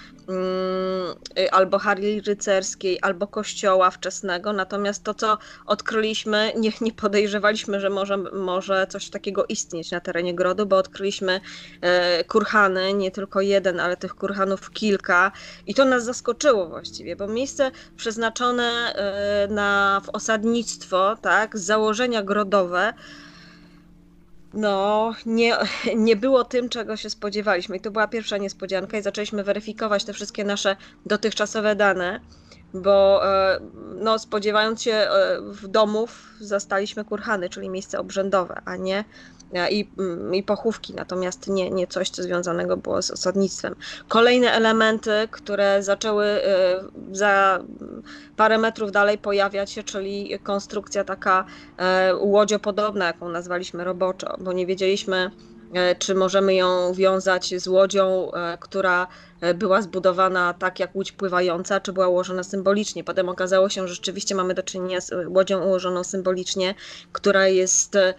albo 1.51 1.79
Harley 1.79 2.21
rycerskiej, 2.21 2.99
albo 3.01 3.27
kościoła 3.27 3.91
wczesnego. 3.91 4.53
Natomiast 4.53 5.03
to, 5.03 5.13
co 5.13 5.37
odkryliśmy, 5.65 6.53
nie, 6.55 6.71
nie 6.81 6.93
podejrzewaliśmy, 6.93 7.79
że 7.79 7.89
może, 7.89 8.17
może 8.17 8.87
coś 8.87 9.09
takiego 9.09 9.45
istnieć 9.45 9.91
na 9.91 9.99
terenie 9.99 10.35
grodu, 10.35 10.65
bo 10.65 10.77
odkryliśmy 10.77 11.41
e, 11.81 12.23
kurhany, 12.23 12.93
nie 12.93 13.11
tylko 13.11 13.41
jeden, 13.41 13.79
ale 13.79 13.97
tych 13.97 14.15
kurhanów 14.15 14.71
kilka. 14.71 15.31
I 15.67 15.73
to 15.73 15.85
nas 15.85 16.03
zaskoczyło 16.03 16.67
właściwie, 16.67 17.15
bo 17.15 17.27
miejsce 17.27 17.71
przeznaczone 17.97 18.63
e, 18.63 19.47
na 19.53 20.01
w 20.05 20.09
osadnictwo, 20.09 21.17
tak, 21.21 21.57
założenia 21.57 22.23
grodowe, 22.23 22.93
no, 24.57 25.13
nie, 25.25 25.57
nie 25.95 26.15
było 26.15 26.43
tym, 26.43 26.69
czego 26.69 26.97
się 26.97 27.09
spodziewaliśmy. 27.09 27.77
I 27.77 27.79
to 27.79 27.91
była 27.91 28.07
pierwsza 28.07 28.37
niespodzianka, 28.37 28.97
i 28.97 29.01
zaczęliśmy 29.01 29.43
weryfikować 29.43 30.03
te 30.03 30.13
wszystkie 30.13 30.43
nasze 30.43 30.75
dotychczasowe 31.05 31.75
dane, 31.75 32.19
bo 32.73 33.25
e, 33.25 33.59
no, 33.95 34.19
spodziewając 34.19 34.81
się 34.81 34.93
e, 34.93 35.41
w 35.41 35.67
domów, 35.67 36.29
zastaliśmy 36.39 37.05
kurhany, 37.05 37.49
czyli 37.49 37.69
miejsce 37.69 37.99
obrzędowe, 37.99 38.61
a 38.65 38.75
nie 38.75 39.03
i, 39.69 39.89
mm, 39.99 40.35
i 40.35 40.43
pochówki, 40.43 40.93
natomiast 40.93 41.47
nie, 41.47 41.69
nie 41.69 41.87
coś, 41.87 42.09
co 42.09 42.23
związanego 42.23 42.77
było 42.77 43.01
z 43.01 43.11
osadnictwem. 43.11 43.75
Kolejne 44.07 44.51
elementy, 44.51 45.11
które 45.31 45.83
zaczęły 45.83 46.25
e, 46.25 46.83
za 47.11 47.59
parę 48.35 48.57
metrów 48.57 48.91
dalej 48.91 49.17
pojawiać 49.17 49.71
się, 49.71 49.83
czyli 49.83 50.39
konstrukcja 50.43 51.03
taka 51.03 51.45
e, 51.77 52.15
łodziopodobna, 52.15 53.05
jaką 53.05 53.29
nazwaliśmy 53.29 53.83
roboczo, 53.83 54.35
bo 54.39 54.53
nie 54.53 54.65
wiedzieliśmy, 54.65 55.31
czy 55.99 56.15
możemy 56.15 56.55
ją 56.55 56.93
wiązać 56.93 57.53
z 57.61 57.67
łodzią, 57.67 58.31
która 58.59 59.07
była 59.55 59.81
zbudowana 59.81 60.53
tak 60.53 60.79
jak 60.79 60.95
łódź 60.95 61.11
pływająca, 61.11 61.79
czy 61.79 61.93
była 61.93 62.07
ułożona 62.07 62.43
symbolicznie. 62.43 63.03
Potem 63.03 63.29
okazało 63.29 63.69
się, 63.69 63.87
że 63.87 63.93
rzeczywiście 63.93 64.35
mamy 64.35 64.53
do 64.53 64.63
czynienia 64.63 65.01
z 65.01 65.11
łodzią 65.27 65.63
ułożoną 65.63 66.03
symbolicznie, 66.03 66.75
która 67.11 67.47
jest 67.47 67.95
E, 67.95 68.13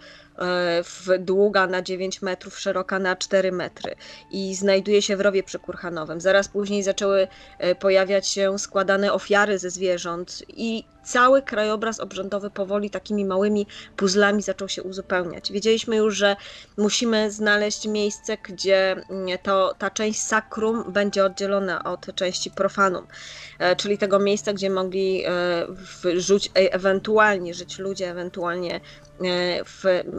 długa 1.19 1.67
na 1.67 1.81
9 1.81 2.21
metrów, 2.21 2.59
szeroka 2.59 2.99
na 2.99 3.15
4 3.15 3.51
metry 3.51 3.95
i 4.31 4.55
znajduje 4.55 5.01
się 5.01 5.17
w 5.17 5.21
rowie 5.21 5.43
przykurhanowym. 5.43 6.21
Zaraz 6.21 6.47
później 6.47 6.83
zaczęły 6.83 7.27
e, 7.57 7.75
pojawiać 7.75 8.27
się 8.27 8.59
składane 8.59 9.13
ofiary 9.13 9.59
ze 9.59 9.69
zwierząt 9.69 10.43
i 10.47 10.83
cały 11.03 11.41
krajobraz 11.41 11.99
obrzędowy 11.99 12.49
powoli 12.49 12.89
takimi 12.89 13.25
małymi 13.25 13.67
puzzlami 13.97 14.41
zaczął 14.41 14.69
się 14.69 14.83
uzupełniać. 14.83 15.51
Wiedzieliśmy 15.51 15.95
już, 15.95 16.15
że 16.15 16.35
musimy 16.77 17.31
znaleźć 17.31 17.87
miejsce, 17.87 18.37
gdzie 18.43 18.91
mm, 18.91 19.37
to, 19.43 19.75
ta 19.77 19.89
część 19.89 20.21
sakrum 20.21 20.91
będzie 20.93 21.25
oddzielona 21.25 21.83
od 21.83 22.15
części 22.15 22.51
profanum, 22.51 23.07
e, 23.59 23.75
czyli 23.75 23.97
tego 23.97 24.19
miejsca, 24.19 24.53
gdzie 24.53 24.69
mogli 24.69 25.23
żyć, 26.15 26.51
ewentualnie 26.53 27.53
żyć 27.53 27.79
ludzie, 27.79 28.09
ewentualnie 28.09 28.81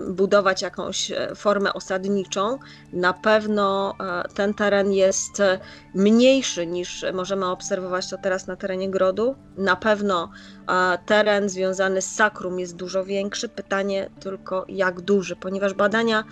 budować 0.09 0.63
jakąś 0.63 1.11
e, 1.11 1.35
formę 1.35 1.73
osadniczą, 1.73 2.59
na 2.93 3.13
pewno 3.13 3.95
e, 4.01 4.29
ten 4.35 4.55
teren 4.55 4.93
jest 4.93 5.41
e, 5.41 5.59
mniejszy 5.95 6.67
niż 6.67 7.05
możemy 7.13 7.47
obserwować 7.47 8.11
to 8.11 8.19
teraz 8.19 8.47
na 8.47 8.57
terenie 8.57 8.91
grodu. 8.91 9.35
Na 9.57 9.77
pewno 9.77 10.31
teren 11.07 11.49
związany 11.49 12.03
z 12.03 12.15
sakrum 12.15 12.61
jest 12.61 12.77
dużo 12.77 13.05
większy. 13.05 13.49
Pytanie 13.49 14.11
tylko 14.21 14.65
jak 14.69 15.01
duży, 15.01 15.37
ponieważ 15.37 15.75
badania 15.75 16.25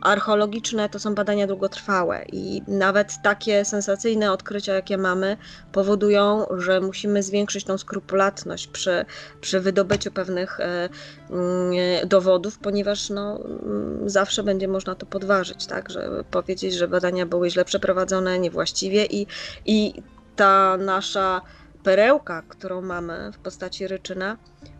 archeologiczne 0.00 0.88
to 0.88 0.98
są 0.98 1.14
badania 1.14 1.46
długotrwałe 1.46 2.24
i 2.32 2.62
nawet 2.68 3.12
takie 3.22 3.64
sensacyjne 3.64 4.32
odkrycia, 4.32 4.74
jakie 4.74 4.98
mamy, 4.98 5.36
powodują, 5.72 6.46
że 6.58 6.80
musimy 6.80 7.22
zwiększyć 7.22 7.64
tą 7.64 7.78
skrupulatność 7.78 8.66
przy, 8.66 9.04
przy 9.40 9.60
wydobyciu 9.60 10.10
pewnych 10.10 10.60
e, 10.60 10.88
mm, 11.30 12.08
dowodów, 12.08 12.58
ponieważ 12.58 13.10
no, 13.10 13.40
mm, 13.40 14.10
zawsze 14.10 14.42
będzie 14.42 14.68
można 14.68 14.94
to 14.94 15.06
podważyć, 15.06 15.66
tak, 15.66 15.90
że 15.90 16.24
powiedzieć, 16.30 16.74
że 16.74 16.88
badania 16.88 17.26
były 17.26 17.50
źle 17.50 17.64
przeprowadzone, 17.64 18.38
niewłaściwie 18.38 19.04
i, 19.06 19.26
i 19.66 20.02
ta 20.36 20.76
nasza 20.76 21.42
perełka, 21.82 22.42
którą 22.48 22.82
mamy 22.82 23.32
w 23.32 23.38
postaci 23.38 23.88
ryczyna, 23.88 24.36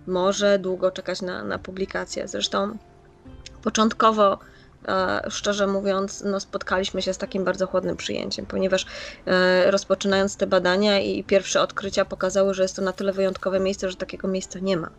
może 0.06 0.58
długo 0.58 0.90
czekać 0.90 1.22
na, 1.22 1.44
na 1.44 1.58
publikację. 1.58 2.28
Zresztą 2.28 2.78
początkowo 3.62 4.38
E, 4.38 4.55
szczerze 5.28 5.66
mówiąc, 5.66 6.22
no, 6.26 6.40
spotkaliśmy 6.40 7.02
się 7.02 7.14
z 7.14 7.18
takim 7.18 7.44
bardzo 7.44 7.66
chłodnym 7.66 7.96
przyjęciem, 7.96 8.46
ponieważ 8.46 8.86
e, 9.26 9.70
rozpoczynając 9.70 10.36
te 10.36 10.46
badania 10.46 11.00
i 11.00 11.24
pierwsze 11.24 11.60
odkrycia 11.60 12.04
pokazały, 12.04 12.54
że 12.54 12.62
jest 12.62 12.76
to 12.76 12.82
na 12.82 12.92
tyle 12.92 13.12
wyjątkowe 13.12 13.60
miejsce, 13.60 13.90
że 13.90 13.96
takiego 13.96 14.28
miejsca 14.28 14.58
nie 14.58 14.76
ma. 14.76 14.90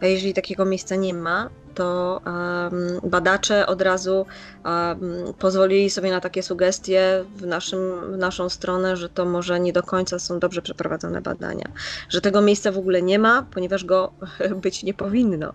A 0.00 0.06
jeżeli 0.06 0.34
takiego 0.34 0.64
miejsca 0.64 0.96
nie 0.96 1.14
ma, 1.14 1.50
to 1.76 2.20
um, 2.26 3.10
badacze 3.10 3.66
od 3.66 3.82
razu 3.82 4.26
um, 4.64 5.34
pozwolili 5.38 5.90
sobie 5.90 6.10
na 6.10 6.20
takie 6.20 6.42
sugestie 6.42 7.24
w, 7.36 7.46
naszym, 7.46 7.80
w 8.12 8.16
naszą 8.16 8.48
stronę, 8.48 8.96
że 8.96 9.08
to 9.08 9.24
może 9.24 9.60
nie 9.60 9.72
do 9.72 9.82
końca 9.82 10.18
są 10.18 10.38
dobrze 10.38 10.62
przeprowadzone 10.62 11.20
badania, 11.20 11.68
że 12.08 12.20
tego 12.20 12.40
miejsca 12.40 12.72
w 12.72 12.78
ogóle 12.78 13.02
nie 13.02 13.18
ma, 13.18 13.46
ponieważ 13.54 13.84
go 13.84 14.12
być 14.62 14.82
nie 14.82 14.94
powinno. 14.94 15.52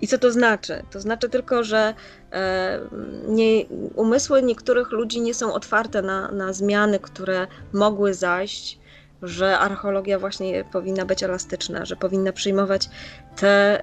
I 0.00 0.08
co 0.08 0.18
to 0.18 0.32
znaczy? 0.32 0.82
To 0.90 1.00
znaczy 1.00 1.28
tylko, 1.28 1.64
że 1.64 1.94
e, 2.32 2.80
nie, 3.28 3.66
umysły 3.94 4.42
niektórych 4.42 4.90
ludzi 4.90 5.20
nie 5.20 5.34
są 5.34 5.54
otwarte 5.54 6.02
na, 6.02 6.32
na 6.32 6.52
zmiany, 6.52 6.98
które 6.98 7.46
mogły 7.72 8.14
zajść 8.14 8.78
że 9.22 9.58
archeologia 9.58 10.18
właśnie 10.18 10.64
powinna 10.64 11.04
być 11.04 11.22
elastyczna, 11.22 11.84
że 11.84 11.96
powinna 11.96 12.32
przyjmować 12.32 12.88
te 13.36 13.80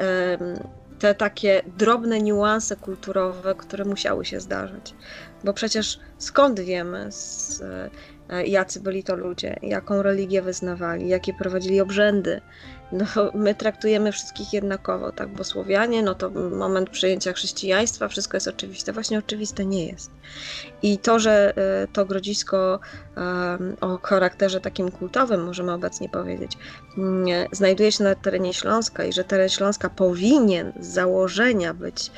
te 1.03 1.15
takie 1.15 1.63
drobne 1.77 2.21
niuanse 2.21 2.75
kulturowe, 2.75 3.55
które 3.55 3.85
musiały 3.85 4.25
się 4.25 4.39
zdarzyć. 4.39 4.95
Bo 5.43 5.53
przecież 5.53 5.99
skąd 6.17 6.59
wiemy, 6.59 7.11
z, 7.11 7.61
e, 8.29 8.47
jacy 8.47 8.79
byli 8.81 9.03
to 9.03 9.15
ludzie, 9.15 9.55
jaką 9.61 10.01
religię 10.01 10.41
wyznawali, 10.41 11.09
jakie 11.09 11.33
prowadzili 11.33 11.81
obrzędy, 11.81 12.41
no, 12.93 13.05
my 13.33 13.55
traktujemy 13.55 14.11
wszystkich 14.11 14.53
jednakowo, 14.53 15.11
tak? 15.11 15.29
Bo 15.29 15.43
Słowianie, 15.43 16.03
no 16.03 16.15
to 16.15 16.29
moment 16.29 16.89
przyjęcia 16.89 17.33
chrześcijaństwa, 17.33 18.07
wszystko 18.07 18.37
jest 18.37 18.47
oczywiste. 18.47 18.93
Właśnie 18.93 19.19
oczywiste 19.19 19.65
nie 19.65 19.87
jest. 19.87 20.11
I 20.81 20.97
to, 20.97 21.19
że 21.19 21.53
e, 21.57 21.87
to 21.87 22.05
grodzisko 22.05 22.79
o 23.81 23.97
charakterze 23.97 24.61
takim 24.61 24.91
kultowym, 24.91 25.43
możemy 25.43 25.73
obecnie 25.73 26.09
powiedzieć, 26.09 26.57
znajduje 27.51 27.91
się 27.91 28.03
na 28.03 28.15
terenie 28.15 28.53
Śląska 28.53 29.05
i 29.05 29.13
że 29.13 29.23
teren 29.23 29.49
Śląska 29.49 29.89
powinien 29.89 30.73
z 30.79 30.87
założenia 30.87 31.73
być 31.73 32.11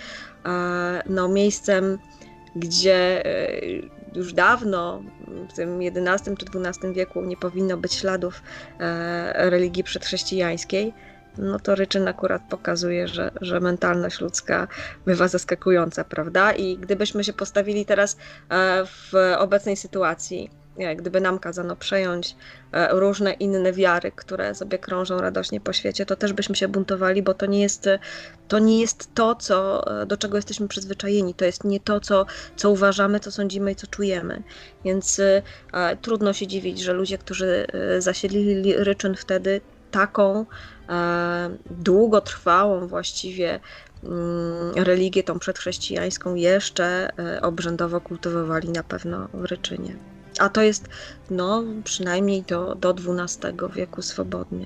no, 1.10 1.28
miejscem, 1.28 1.98
gdzie 2.56 3.26
e, 3.26 3.62
już 4.16 4.34
dawno, 4.34 5.02
w 5.50 5.54
tym 5.54 5.80
XI 5.82 6.32
czy 6.38 6.46
XII 6.60 6.94
wieku, 6.94 7.22
nie 7.22 7.38
powinno 7.38 7.78
być 7.78 7.94
śladów 7.94 8.42
e, 8.80 9.50
religii 9.50 9.84
przedchrześcijańskiej, 9.84 10.94
no 11.38 11.60
to 11.60 11.76
Ryczyn 11.76 12.08
akurat 12.08 12.42
pokazuje, 12.50 13.08
że, 13.08 13.32
że 13.42 13.60
mentalność 13.60 14.22
ludzka 14.22 14.68
bywa 15.06 15.28
zaskakująca, 15.28 16.04
prawda? 16.04 16.52
I 16.54 16.78
gdybyśmy 16.78 17.24
się 17.24 17.34
postawili 17.34 17.86
teraz 17.86 18.18
e, 18.50 18.86
w 18.86 19.14
obecnej 19.38 19.78
sytuacji, 19.78 20.50
gdyby 20.98 21.22
nam 21.22 21.40
kazano 21.40 21.76
przejąć 21.76 22.36
e, 22.72 23.00
różne 23.00 23.34
inne 23.34 23.74
wiary, 23.74 24.12
które 24.12 24.56
sobie 24.56 24.80
krążą 24.80 25.18
radośnie 25.18 25.62
po 25.62 25.74
świecie, 25.74 26.06
to 26.06 26.16
też 26.16 26.34
byśmy 26.34 26.56
się 26.56 26.68
buntowali, 26.68 27.24
bo 27.24 27.34
to 27.34 27.46
nie 27.46 27.62
jest 27.62 27.90
to, 28.48 28.60
nie 28.60 28.82
jest 28.82 29.16
to 29.16 29.36
co, 29.36 29.88
e, 30.02 30.06
do 30.06 30.18
czego 30.18 30.38
jesteśmy 30.38 30.68
przyzwyczajeni. 30.68 31.34
To 31.34 31.46
jest 31.46 31.64
nie 31.64 31.80
to, 31.80 32.00
co, 32.00 32.26
co 32.56 32.72
uważamy, 32.72 33.20
co 33.20 33.32
sądzimy 33.32 33.72
i 33.72 33.76
co 33.76 33.88
czujemy. 33.88 34.44
Więc 34.86 35.20
e, 35.20 35.98
trudno 36.02 36.34
się 36.34 36.48
dziwić, 36.48 36.80
że 36.80 36.94
ludzie, 36.94 37.18
którzy 37.18 37.68
zasiedlili 38.00 38.74
Ryczyn 38.74 39.16
wtedy, 39.16 39.62
taką 39.92 40.46
e, 40.90 41.58
długotrwałą 41.72 42.88
właściwie 42.88 43.60
mm, 44.04 44.74
religię, 44.76 45.24
tą 45.24 45.40
przedchrześcijańską, 45.40 46.36
jeszcze 46.36 47.10
obrzędowo 47.42 48.02
kultywowali 48.02 48.70
na 48.70 48.84
pewno 48.84 49.28
w 49.34 49.46
Ryczynie. 49.46 50.15
A 50.40 50.50
to 50.50 50.62
jest 50.62 50.90
no, 51.30 51.64
przynajmniej 51.84 52.44
do, 52.44 52.76
do 52.76 52.90
XII 52.90 53.52
wieku 53.76 54.02
swobodnie. 54.02 54.66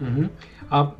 Mhm. 0.00 0.28
A 0.70 0.90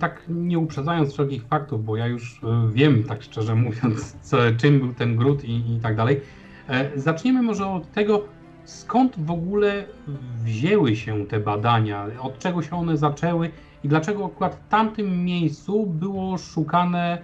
tak 0.00 0.22
nie 0.28 0.58
uprzedzając 0.58 1.12
wszelkich 1.12 1.46
faktów, 1.46 1.84
bo 1.84 1.96
ja 1.96 2.06
już 2.06 2.40
e, 2.44 2.70
wiem, 2.72 3.04
tak 3.04 3.22
szczerze 3.22 3.54
mówiąc, 3.54 4.16
co, 4.22 4.38
czym 4.56 4.80
był 4.80 4.94
ten 4.94 5.16
gród 5.16 5.44
i, 5.44 5.76
i 5.76 5.80
tak 5.80 5.96
dalej. 5.96 6.20
E, 6.68 7.00
zacznijmy 7.00 7.42
może 7.42 7.66
od 7.66 7.92
tego, 7.92 8.24
skąd 8.64 9.24
w 9.24 9.30
ogóle 9.30 9.84
wzięły 10.44 10.96
się 10.96 11.26
te 11.26 11.40
badania, 11.40 12.06
od 12.20 12.38
czego 12.38 12.62
się 12.62 12.76
one 12.76 12.96
zaczęły 12.96 13.50
i 13.84 13.88
dlaczego 13.88 14.26
akurat 14.26 14.54
w 14.54 14.68
tamtym 14.68 15.24
miejscu 15.24 15.86
było 15.86 16.38
szukane, 16.38 17.18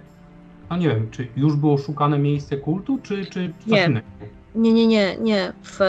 no 0.69 0.77
nie 0.77 0.89
wiem, 0.89 1.07
czy 1.11 1.27
już 1.35 1.55
było 1.55 1.77
szukane 1.77 2.19
miejsce 2.19 2.57
kultu, 2.57 2.99
czy, 3.03 3.25
czy 3.25 3.53
coś 3.59 3.71
nie. 3.71 3.85
innego? 3.85 4.07
Nie, 4.55 4.73
nie, 4.73 4.87
nie, 4.87 5.17
nie. 5.17 5.53
W 5.63 5.79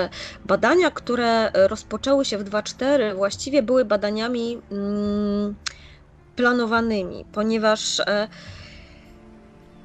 badania, 0.45 0.91
które 0.91 1.51
rozpoczęły 1.55 2.25
się 2.25 2.39
w 2.39 2.45
2.4, 2.45 3.17
właściwie 3.17 3.63
były 3.63 3.85
badaniami 3.85 4.63
mm, 4.71 5.55
planowanymi, 6.35 7.25
ponieważ 7.33 8.01
e, 8.01 8.29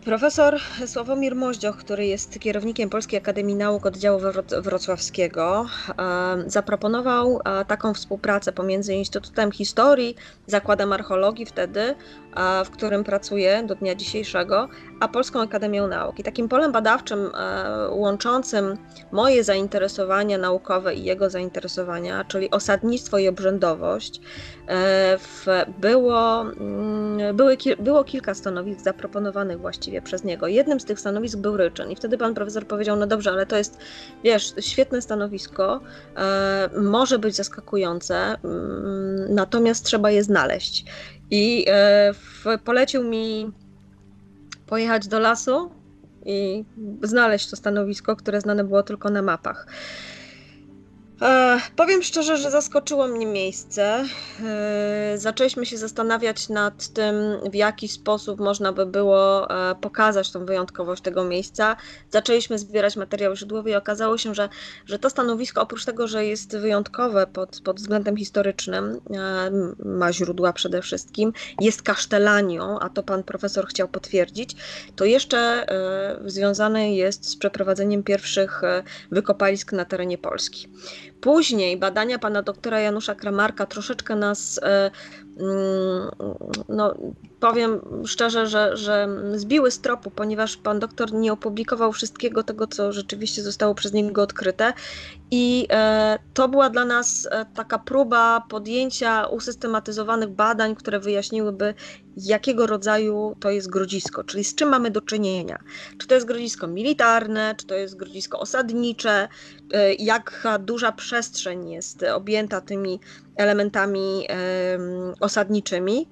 Profesor 0.05 0.59
Sławomir 0.85 1.35
Moździoch, 1.35 1.77
który 1.77 2.05
jest 2.05 2.39
kierownikiem 2.39 2.89
Polskiej 2.89 3.19
Akademii 3.19 3.55
Nauk 3.55 3.85
Oddziału 3.85 4.19
Wrocławskiego, 4.61 5.65
zaproponował 6.45 7.39
taką 7.67 7.93
współpracę 7.93 8.51
pomiędzy 8.51 8.93
Instytutem 8.93 9.51
Historii, 9.51 10.15
Zakładem 10.47 10.93
Archeologii 10.93 11.45
wtedy, 11.45 11.95
w 12.65 12.69
którym 12.69 13.03
pracuję 13.03 13.63
do 13.63 13.75
dnia 13.75 13.95
dzisiejszego, 13.95 14.67
a 14.99 15.07
Polską 15.07 15.41
Akademią 15.41 15.87
Nauk. 15.87 16.19
I 16.19 16.23
takim 16.23 16.49
polem 16.49 16.71
badawczym 16.71 17.31
łączącym 17.89 18.77
moje 19.11 19.43
zainteresowania 19.43 20.37
naukowe 20.37 20.95
i 20.95 21.03
jego 21.03 21.29
zainteresowania, 21.29 22.23
czyli 22.23 22.51
osadnictwo 22.51 23.17
i 23.17 23.27
obrzędowość, 23.27 24.21
było, 25.77 26.41
mm, 26.41 27.35
były, 27.35 27.57
było 27.79 28.03
kilka 28.03 28.33
stanowisk 28.33 28.81
zaproponowanych 28.81 29.59
właściwie 29.59 29.81
właściwie 29.81 30.01
przez 30.01 30.23
niego. 30.23 30.47
Jednym 30.47 30.79
z 30.79 30.85
tych 30.85 30.99
stanowisk 30.99 31.37
był 31.37 31.57
Ryczyn 31.57 31.91
i 31.91 31.95
wtedy 31.95 32.17
pan 32.17 32.33
profesor 32.33 32.67
powiedział, 32.67 32.97
no 32.97 33.07
dobrze, 33.07 33.31
ale 33.31 33.45
to 33.45 33.57
jest, 33.57 33.77
wiesz, 34.23 34.53
świetne 34.59 35.01
stanowisko, 35.01 35.81
e, 36.17 36.69
może 36.81 37.19
być 37.19 37.35
zaskakujące, 37.35 38.15
mm, 38.15 39.35
natomiast 39.35 39.85
trzeba 39.85 40.11
je 40.11 40.23
znaleźć. 40.23 40.85
I 41.31 41.65
e, 41.67 42.13
w, 42.13 42.45
polecił 42.63 43.03
mi 43.03 43.51
pojechać 44.65 45.07
do 45.07 45.19
lasu 45.19 45.71
i 46.25 46.65
znaleźć 47.03 47.49
to 47.49 47.55
stanowisko, 47.55 48.15
które 48.15 48.41
znane 48.41 48.63
było 48.63 48.83
tylko 48.83 49.09
na 49.09 49.21
mapach. 49.21 49.67
Powiem 51.75 52.03
szczerze, 52.03 52.37
że 52.37 52.51
zaskoczyło 52.51 53.07
mnie 53.07 53.25
miejsce. 53.25 54.05
Zaczęliśmy 55.15 55.65
się 55.65 55.77
zastanawiać 55.77 56.49
nad 56.49 56.87
tym, 56.87 57.15
w 57.51 57.55
jaki 57.55 57.87
sposób 57.87 58.39
można 58.39 58.73
by 58.73 58.85
było 58.85 59.49
e, 59.49 59.75
pokazać 59.75 60.31
tą 60.31 60.45
wyjątkowość 60.45 61.01
tego 61.01 61.23
miejsca. 61.23 61.75
Zaczęliśmy 62.09 62.59
zbierać 62.59 62.95
materiały 62.95 63.35
źródłowe 63.37 63.69
i 63.69 63.75
okazało 63.75 64.17
się, 64.17 64.35
że, 64.35 64.49
że 64.85 64.99
to 64.99 65.09
stanowisko, 65.09 65.61
oprócz 65.61 65.85
tego, 65.85 66.07
że 66.07 66.25
jest 66.25 66.57
wyjątkowe 66.57 67.27
pod, 67.27 67.61
pod 67.63 67.77
względem 67.77 68.17
historycznym, 68.17 69.01
e, 69.13 69.51
ma 69.85 70.13
źródła 70.13 70.53
przede 70.53 70.81
wszystkim, 70.81 71.33
jest 71.59 71.81
kasztelanią, 71.81 72.79
a 72.79 72.89
to 72.89 73.03
pan 73.03 73.23
profesor 73.23 73.67
chciał 73.67 73.87
potwierdzić, 73.87 74.55
to 74.95 75.05
jeszcze 75.05 75.37
e, 75.37 76.19
związane 76.25 76.95
jest 76.95 77.29
z 77.29 77.35
przeprowadzeniem 77.35 78.03
pierwszych 78.03 78.61
wykopalisk 79.11 79.73
na 79.73 79.85
terenie 79.85 80.17
Polski. 80.17 80.67
Później 81.21 81.77
badania 81.77 82.19
pana 82.19 82.41
doktora 82.41 82.79
Janusza 82.79 83.15
Kramarka 83.15 83.65
troszeczkę 83.65 84.15
nas 84.15 84.59
e, 84.63 84.91
no, 86.69 86.93
powiem 87.39 87.81
szczerze, 88.05 88.47
że, 88.47 88.77
że 88.77 89.07
zbiły 89.35 89.71
z 89.71 89.79
tropu, 89.79 90.11
ponieważ 90.11 90.57
pan 90.57 90.79
doktor 90.79 91.13
nie 91.13 91.33
opublikował 91.33 91.91
wszystkiego 91.91 92.43
tego, 92.43 92.67
co 92.67 92.91
rzeczywiście 92.91 93.43
zostało 93.43 93.75
przez 93.75 93.93
niego 93.93 94.21
odkryte. 94.21 94.73
I 95.31 95.67
e, 95.69 96.19
to 96.33 96.47
była 96.47 96.69
dla 96.69 96.85
nas 96.85 97.27
e, 97.31 97.45
taka 97.45 97.79
próba 97.79 98.43
podjęcia 98.49 99.25
usystematyzowanych 99.25 100.29
badań, 100.29 100.75
które 100.75 100.99
wyjaśniłyby, 100.99 101.73
jakiego 102.17 102.67
rodzaju 102.67 103.35
to 103.39 103.49
jest 103.49 103.69
grodzisko, 103.69 104.23
czyli 104.23 104.43
z 104.43 104.55
czym 104.55 104.69
mamy 104.69 104.91
do 104.91 105.01
czynienia. 105.01 105.59
Czy 105.97 106.07
to 106.07 106.15
jest 106.15 106.27
grodzisko 106.27 106.67
militarne, 106.67 107.55
czy 107.57 107.67
to 107.67 107.75
jest 107.75 107.97
grodzisko 107.97 108.39
osadnicze, 108.39 109.27
e, 109.73 109.93
jak 109.93 110.47
duża 110.59 110.91
przestrzeń 110.91 111.69
jest 111.69 112.03
objęta 112.03 112.61
tymi 112.61 112.99
elementami 113.37 114.27
osadniczymi. 115.19 116.07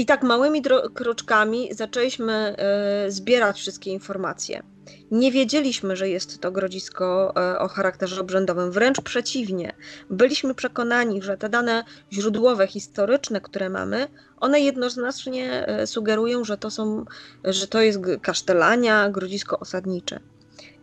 I 0.00 0.06
tak 0.06 0.22
małymi 0.22 0.62
kroczkami 0.94 1.68
zaczęliśmy 1.74 2.32
e, 2.32 3.10
zbierać 3.10 3.58
wszystkie 3.58 3.90
informacje. 3.90 4.62
Nie 5.10 5.32
wiedzieliśmy, 5.32 5.96
że 5.96 6.08
jest 6.08 6.40
to 6.40 6.52
grodzisko 6.52 7.32
e, 7.36 7.58
o 7.58 7.68
charakterze 7.68 8.20
obrzędowym, 8.20 8.72
wręcz 8.72 9.00
przeciwnie. 9.00 9.72
Byliśmy 10.10 10.54
przekonani, 10.54 11.22
że 11.22 11.36
te 11.36 11.48
dane 11.48 11.84
źródłowe, 12.12 12.66
historyczne, 12.66 13.40
które 13.40 13.70
mamy, 13.70 14.08
one 14.36 14.60
jednoznacznie 14.60 15.66
e, 15.66 15.86
sugerują, 15.86 16.44
że 16.44 16.58
to, 16.58 16.70
są, 16.70 17.04
że 17.44 17.66
to 17.66 17.80
jest 17.80 18.00
kasztelania, 18.22 19.10
grodzisko 19.10 19.58
osadnicze. 19.58 20.20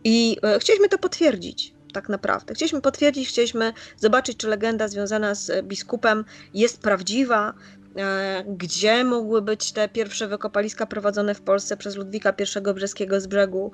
I 0.04 0.36
chcieliśmy 0.58 0.88
to 0.88 0.98
potwierdzić 0.98 1.74
tak 1.98 2.08
naprawdę. 2.08 2.54
Chcieliśmy 2.54 2.80
potwierdzić, 2.80 3.28
chcieliśmy 3.28 3.72
zobaczyć, 3.96 4.36
czy 4.38 4.48
legenda 4.48 4.88
związana 4.88 5.34
z 5.34 5.66
biskupem 5.66 6.24
jest 6.54 6.80
prawdziwa, 6.80 7.54
E, 7.98 8.44
gdzie 8.48 9.04
mogły 9.04 9.42
być 9.42 9.72
te 9.72 9.88
pierwsze 9.88 10.28
wykopaliska 10.28 10.86
prowadzone 10.86 11.34
w 11.34 11.40
Polsce 11.40 11.76
przez 11.76 11.96
Ludwika 11.96 12.34
I 12.68 12.74
Brzeskiego 12.74 13.20
z 13.20 13.26
brzegu. 13.26 13.72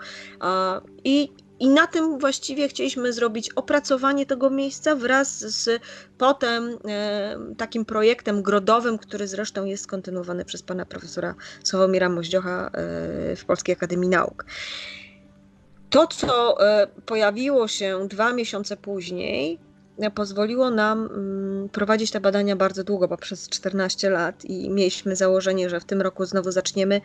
I, 1.05 1.29
i 1.61 1.69
na 1.69 1.87
tym 1.87 2.19
właściwie 2.19 2.69
chcieliśmy 2.69 3.13
zrobić 3.13 3.51
opracowanie 3.53 4.27
tego 4.27 4.51
miejsca 4.51 4.97
wraz 4.97 5.39
z 5.39 5.83
potem 6.19 6.79
e, 6.89 7.39
takim 7.57 7.85
projektem 7.85 8.43
grodowym, 8.43 8.99
który 8.99 9.27
zresztą 9.27 9.65
jest 9.65 9.87
kontynuowany 9.87 10.45
przez 10.45 10.63
pana 10.63 10.87
profesora 10.87 11.35
Sławomira 11.65 12.09
Moździocha 12.09 12.67
e, 12.67 12.71
w 13.37 13.45
Polskiej 13.47 13.73
Akademii 13.73 14.09
Nauk. 14.09 14.45
To, 15.95 16.07
co 16.07 16.57
pojawiło 17.07 17.69
się 17.69 18.09
dwa 18.09 18.33
miesiące 18.33 18.77
później, 18.77 19.59
pozwoliło 20.15 20.71
nam 20.71 21.07
mm, 21.07 21.69
prowadzić 21.69 22.11
te 22.11 22.21
badania 22.21 22.57
bardzo 22.57 22.85
długo, 22.85 23.09
bo 23.09 23.17
przez 23.17 23.49
14 23.49 24.11
lat 24.11 24.45
i 24.45 24.71
mieliśmy 24.71 25.17
założenie, 25.17 25.71
że 25.71 25.81
w 25.81 25.85
tym 25.85 26.03
roku 26.03 26.25
znowu 26.25 26.51
zaczniemy 26.53 27.01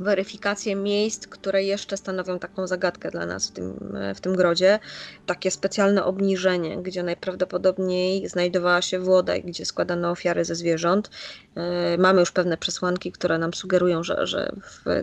weryfikację 0.00 0.76
miejsc, 0.76 1.26
które 1.26 1.64
jeszcze 1.64 1.96
stanowią 1.96 2.38
taką 2.38 2.66
zagadkę 2.66 3.10
dla 3.10 3.26
nas 3.26 3.48
w 3.48 3.52
tym, 3.52 3.96
w 4.14 4.20
tym 4.20 4.36
grodzie. 4.36 4.78
Takie 5.26 5.50
specjalne 5.50 6.04
obniżenie, 6.04 6.82
gdzie 6.82 7.02
najprawdopodobniej 7.02 8.28
znajdowała 8.28 8.82
się 8.82 8.98
woda 8.98 9.36
i 9.36 9.42
gdzie 9.42 9.64
składano 9.64 10.10
ofiary 10.10 10.44
ze 10.44 10.54
zwierząt. 10.54 11.10
E, 11.54 11.98
mamy 11.98 12.20
już 12.20 12.32
pewne 12.32 12.56
przesłanki, 12.56 13.12
które 13.12 13.38
nam 13.38 13.54
sugerują, 13.54 14.04
że, 14.04 14.26
że 14.26 14.52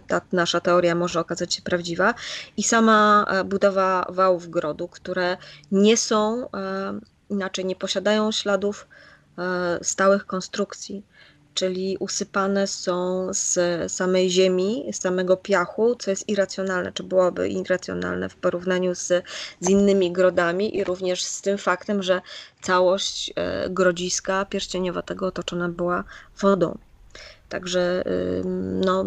ta 0.07 0.21
nasza 0.31 0.59
teoria 0.59 0.95
może 0.95 1.19
okazać 1.19 1.53
się 1.53 1.61
prawdziwa. 1.61 2.13
I 2.57 2.63
sama 2.63 3.25
e, 3.29 3.43
budowa 3.43 4.05
wałów 4.09 4.49
grodu, 4.49 4.87
które 4.87 5.37
nie 5.71 5.97
są, 5.97 6.51
e, 6.51 6.99
inaczej 7.29 7.65
nie 7.65 7.75
posiadają 7.75 8.31
śladów 8.31 8.87
stałych 9.81 10.25
konstrukcji 10.25 11.03
czyli 11.55 11.97
usypane 11.99 12.67
są 12.67 13.27
z 13.33 13.57
samej 13.91 14.29
ziemi, 14.29 14.85
z 14.91 15.01
samego 15.01 15.37
piachu, 15.37 15.95
co 15.95 16.11
jest 16.11 16.29
irracjonalne, 16.29 16.91
czy 16.91 17.03
byłoby 17.03 17.49
irracjonalne 17.49 18.29
w 18.29 18.35
porównaniu 18.35 18.95
z, 18.95 19.23
z 19.59 19.69
innymi 19.69 20.11
grodami 20.11 20.77
i 20.77 20.83
również 20.83 21.23
z 21.23 21.41
tym 21.41 21.57
faktem, 21.57 22.03
że 22.03 22.21
całość 22.61 23.33
e, 23.35 23.69
grodziska 23.69 24.45
pierścieniowatego 24.45 25.27
otoczona 25.27 25.69
była 25.69 26.03
wodą. 26.41 26.77
Także 27.49 28.03
no 28.85 29.05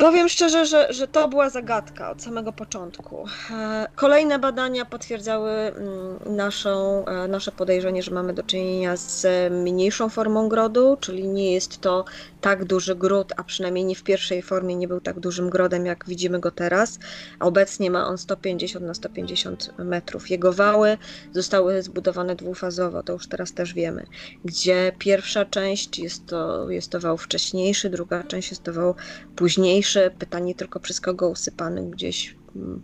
Powiem 0.00 0.28
szczerze, 0.28 0.66
że, 0.66 0.92
że 0.92 1.08
to 1.08 1.28
była 1.28 1.50
zagadka 1.50 2.10
od 2.10 2.22
samego 2.22 2.52
początku. 2.52 3.26
E, 3.50 3.86
kolejne 3.94 4.38
badania 4.38 4.84
potwierdzały 4.84 5.50
mm, 5.50 6.36
naszą, 6.36 7.04
e, 7.04 7.28
nasze 7.28 7.52
podejrzenie, 7.52 8.02
że 8.02 8.10
mamy 8.10 8.32
do 8.32 8.42
czynienia 8.42 8.96
z 8.96 9.26
mniejszą 9.52 10.08
formą 10.08 10.48
grodu, 10.48 10.96
czyli 11.00 11.28
nie 11.28 11.52
jest 11.52 11.80
to 11.80 12.04
tak 12.40 12.64
duży 12.64 12.94
gród, 12.94 13.32
a 13.36 13.44
przynajmniej 13.44 13.84
nie 13.84 13.94
w 13.94 14.02
pierwszej 14.02 14.42
formie 14.42 14.76
nie 14.76 14.88
był 14.88 15.00
tak 15.00 15.20
dużym 15.20 15.50
grodem, 15.50 15.86
jak 15.86 16.04
widzimy 16.08 16.40
go 16.40 16.50
teraz. 16.50 16.98
Obecnie 17.40 17.90
ma 17.90 18.06
on 18.06 18.18
150 18.18 18.86
na 18.86 18.94
150 18.94 19.78
metrów. 19.78 20.30
Jego 20.30 20.52
wały 20.52 20.98
zostały 21.32 21.82
zbudowane 21.82 22.36
dwufazowo, 22.36 23.02
to 23.02 23.12
już 23.12 23.28
teraz 23.28 23.52
też 23.52 23.74
wiemy, 23.74 24.06
gdzie 24.44 24.92
pierwsza 24.98 25.44
część 25.44 25.98
jest 25.98 26.26
to, 26.26 26.70
jest 26.70 26.90
to 26.90 27.00
wał 27.00 27.16
wcześniejszy, 27.16 27.90
druga 27.90 28.22
część 28.22 28.50
jest 28.50 28.62
to 28.62 28.72
wał 28.72 28.94
późniejszy. 29.36 29.89
Pytanie 30.18 30.54
tylko 30.54 30.80
przez 30.80 31.00
kogo 31.00 31.28
usypany 31.28 31.90
gdzieś 31.90 32.36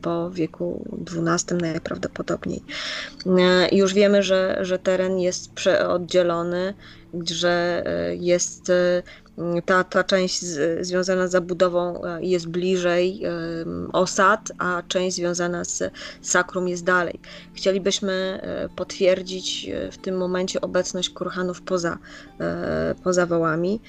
po 0.03 0.31
wieku 0.31 0.85
XII 1.17 1.57
najprawdopodobniej. 1.61 2.63
E, 3.27 3.77
już 3.77 3.95
wiemy, 3.95 4.23
że, 4.23 4.59
że 4.61 4.79
teren 4.79 5.19
jest 5.19 5.51
oddzielony, 5.89 6.75
że 7.31 7.83
e, 7.87 8.17
jest 8.17 8.71
e, 8.71 9.03
ta, 9.67 9.85
ta 9.85 10.05
część 10.05 10.43
z, 10.43 10.87
związana 10.87 11.29
z 11.29 11.31
zabudową 11.31 12.03
jest 12.21 12.49
bliżej 12.49 13.23
osad, 13.93 14.53
a 14.59 14.83
część 14.89 15.17
związana 15.17 15.65
z 15.65 15.93
sakrum 16.23 16.69
jest 16.69 16.85
dalej. 16.85 17.21
Chcielibyśmy 17.55 18.41
potwierdzić 18.77 19.71
w 19.93 19.99
tym 19.99 20.17
momencie 20.17 20.61
obecność 20.61 21.11
kurhanów 21.11 21.63
poza, 21.63 21.99
poza 23.03 23.27
wałami 23.27 23.81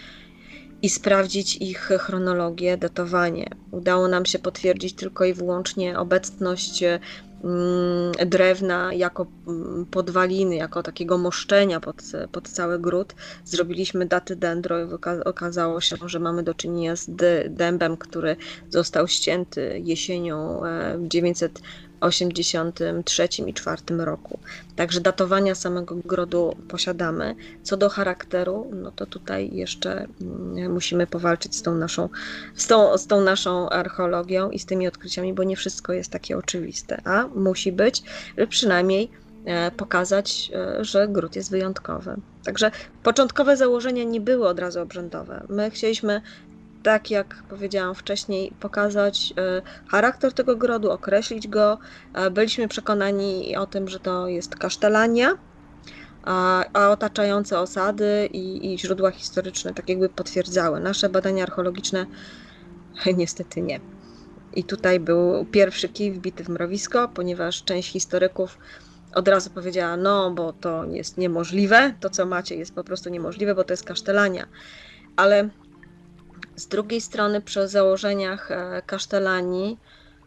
i 0.81 0.89
sprawdzić 0.89 1.55
ich 1.55 1.79
chronologię, 1.79 2.77
datowanie. 2.77 3.49
Udało 3.71 4.07
nam 4.07 4.25
się 4.25 4.39
potwierdzić 4.39 4.93
tylko 4.93 5.25
i 5.25 5.33
wyłącznie 5.33 5.99
obecność 5.99 6.83
mm, 6.83 7.01
drewna 8.25 8.93
jako 8.93 9.27
mm, 9.47 9.85
podwaliny, 9.85 10.55
jako 10.55 10.83
takiego 10.83 11.17
moszczenia 11.17 11.79
pod, 11.79 11.95
pod 12.31 12.49
cały 12.49 12.79
gród. 12.79 13.15
Zrobiliśmy 13.45 14.05
daty 14.05 14.35
dendro 14.35 14.79
i 14.79 14.87
okazało 15.25 15.81
się, 15.81 15.95
że 16.05 16.19
mamy 16.19 16.43
do 16.43 16.53
czynienia 16.53 16.95
z 16.95 17.09
dębem, 17.49 17.97
który 17.97 18.35
został 18.69 19.07
ścięty 19.07 19.81
jesienią 19.83 20.65
e, 20.65 20.97
w 20.97 21.07
900 21.07 21.61
83 22.01 23.27
i 23.47 23.53
4 23.53 23.81
roku. 23.97 24.39
Także 24.75 25.01
datowania 25.01 25.55
samego 25.55 25.95
grodu 25.95 26.55
posiadamy. 26.67 27.35
Co 27.63 27.77
do 27.77 27.89
charakteru, 27.89 28.71
no 28.73 28.91
to 28.91 29.05
tutaj 29.05 29.49
jeszcze 29.53 30.07
mm, 30.21 30.73
musimy 30.73 31.07
powalczyć 31.07 31.55
z 31.55 31.61
tą 31.61 31.75
naszą, 31.75 32.09
z 32.55 32.67
tą, 32.67 32.97
z 32.97 33.07
tą 33.07 33.21
naszą 33.21 33.69
archeologią 33.69 34.49
i 34.49 34.59
z 34.59 34.65
tymi 34.65 34.87
odkryciami, 34.87 35.33
bo 35.33 35.43
nie 35.43 35.55
wszystko 35.55 35.93
jest 35.93 36.11
takie 36.11 36.37
oczywiste, 36.37 37.01
a 37.05 37.27
musi 37.35 37.71
być, 37.71 38.03
przynajmniej 38.49 39.09
e, 39.45 39.71
pokazać, 39.71 40.51
e, 40.55 40.85
że 40.85 41.07
gród 41.07 41.35
jest 41.35 41.51
wyjątkowy. 41.51 42.15
Także 42.43 42.71
początkowe 43.03 43.57
założenia 43.57 44.03
nie 44.03 44.21
były 44.21 44.47
od 44.47 44.59
razu 44.59 44.81
obrzędowe. 44.81 45.43
My 45.49 45.71
chcieliśmy 45.71 46.21
tak 46.83 47.11
jak 47.11 47.43
powiedziałam 47.49 47.95
wcześniej, 47.95 48.53
pokazać 48.59 49.33
e, 49.37 49.61
charakter 49.87 50.33
tego 50.33 50.55
grodu, 50.55 50.91
określić 50.91 51.47
go. 51.47 51.77
E, 52.13 52.31
byliśmy 52.31 52.67
przekonani 52.67 53.57
o 53.57 53.65
tym, 53.65 53.87
że 53.87 53.99
to 53.99 54.27
jest 54.27 54.55
kasztelania, 54.55 55.37
a, 56.23 56.63
otaczające 56.89 57.59
osady 57.59 58.29
i, 58.33 58.73
i 58.73 58.79
źródła 58.79 59.11
historyczne 59.11 59.73
tak 59.73 59.89
jakby 59.89 60.09
potwierdzały. 60.09 60.79
Nasze 60.79 61.09
badania 61.09 61.43
archeologiczne 61.43 62.05
niestety 63.17 63.61
nie. 63.61 63.79
I 64.53 64.63
tutaj 64.63 64.99
był 64.99 65.45
pierwszy 65.45 65.89
kij 65.89 66.11
wbity 66.11 66.43
w 66.43 66.49
mrowisko, 66.49 67.07
ponieważ 67.07 67.63
część 67.63 67.91
historyków 67.91 68.57
od 69.13 69.27
razu 69.27 69.49
powiedziała, 69.49 69.97
no 69.97 70.31
bo 70.31 70.53
to 70.53 70.85
jest 70.85 71.17
niemożliwe, 71.17 71.93
to 71.99 72.09
co 72.09 72.25
macie 72.25 72.55
jest 72.55 72.75
po 72.75 72.83
prostu 72.83 73.09
niemożliwe, 73.09 73.55
bo 73.55 73.63
to 73.63 73.73
jest 73.73 73.83
kasztelania. 73.83 74.47
Ale 75.15 75.49
z 76.57 76.67
drugiej 76.67 77.01
strony, 77.01 77.41
przy 77.41 77.67
założeniach 77.67 78.51
e, 78.51 78.81
kasztelanii, 78.85 79.77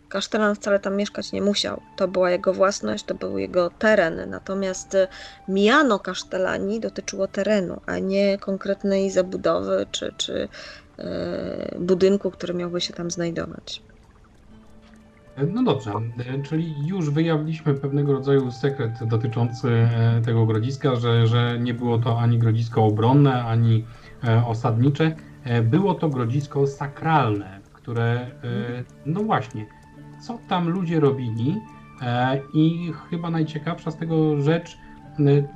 kasztelan 0.09 0.55
wcale 0.55 0.81
tam 0.81 0.97
mieszkać 0.97 1.33
nie 1.33 1.43
musiał. 1.43 1.81
To 1.97 2.09
była 2.09 2.31
jego 2.31 2.53
własność, 2.53 3.05
to 3.05 3.15
był 3.15 3.39
jego 3.39 3.71
teren. 3.71 4.31
Natomiast 4.31 4.95
e, 4.95 5.09
miano 5.49 5.99
kasztelanii 5.99 6.81
dotyczyło 6.81 7.27
terenu, 7.27 7.81
a 7.87 7.99
nie 7.99 8.39
konkretnej 8.39 9.11
zabudowy 9.11 9.87
czy, 9.91 10.15
czy 10.17 10.49
e, 10.99 11.79
budynku, 11.81 12.31
który 12.31 12.55
miałby 12.55 12.81
się 12.81 12.93
tam 12.93 13.11
znajdować. 13.11 13.83
No 15.53 15.63
dobrze, 15.63 15.93
czyli 16.49 16.75
już 16.87 17.11
wyjawiliśmy 17.11 17.75
pewnego 17.75 18.13
rodzaju 18.13 18.53
sekret 18.53 19.05
dotyczący 19.05 19.89
tego 20.25 20.47
grodziska, 20.47 20.97
że, 20.97 21.27
że 21.27 21.59
nie 21.61 21.75
było 21.75 21.99
to 21.99 22.19
ani 22.19 22.39
grodzisko 22.39 22.85
obronne, 22.85 23.45
ani 23.45 23.85
osadnicze. 24.47 25.17
E, 25.45 25.63
było 25.63 25.95
to 25.95 26.09
grodzisko 26.09 26.67
sakralne, 26.67 27.61
które, 27.73 28.05
e, 28.05 28.31
no 29.07 29.23
właśnie, 29.23 29.67
co 30.21 30.39
tam 30.49 30.69
ludzie 30.69 31.01
robili 31.01 31.57
e, 32.03 32.41
i 32.55 32.93
chyba 33.11 33.31
najciekawsza 33.31 33.91
z 33.91 33.97
tego 33.97 34.43
rzecz, 34.43 34.79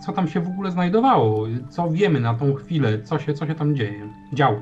co 0.07 0.13
tam 0.13 0.29
się 0.29 0.41
w 0.41 0.49
ogóle 0.49 0.71
znajdowało, 0.71 1.47
co 1.71 1.91
wiemy 1.91 2.21
na 2.21 2.35
tą 2.35 2.55
chwilę, 2.55 3.03
co 3.03 3.19
się, 3.19 3.35
co 3.35 3.47
się 3.47 3.55
tam 3.55 3.77
dzieje, 3.77 4.09
działo. 4.33 4.61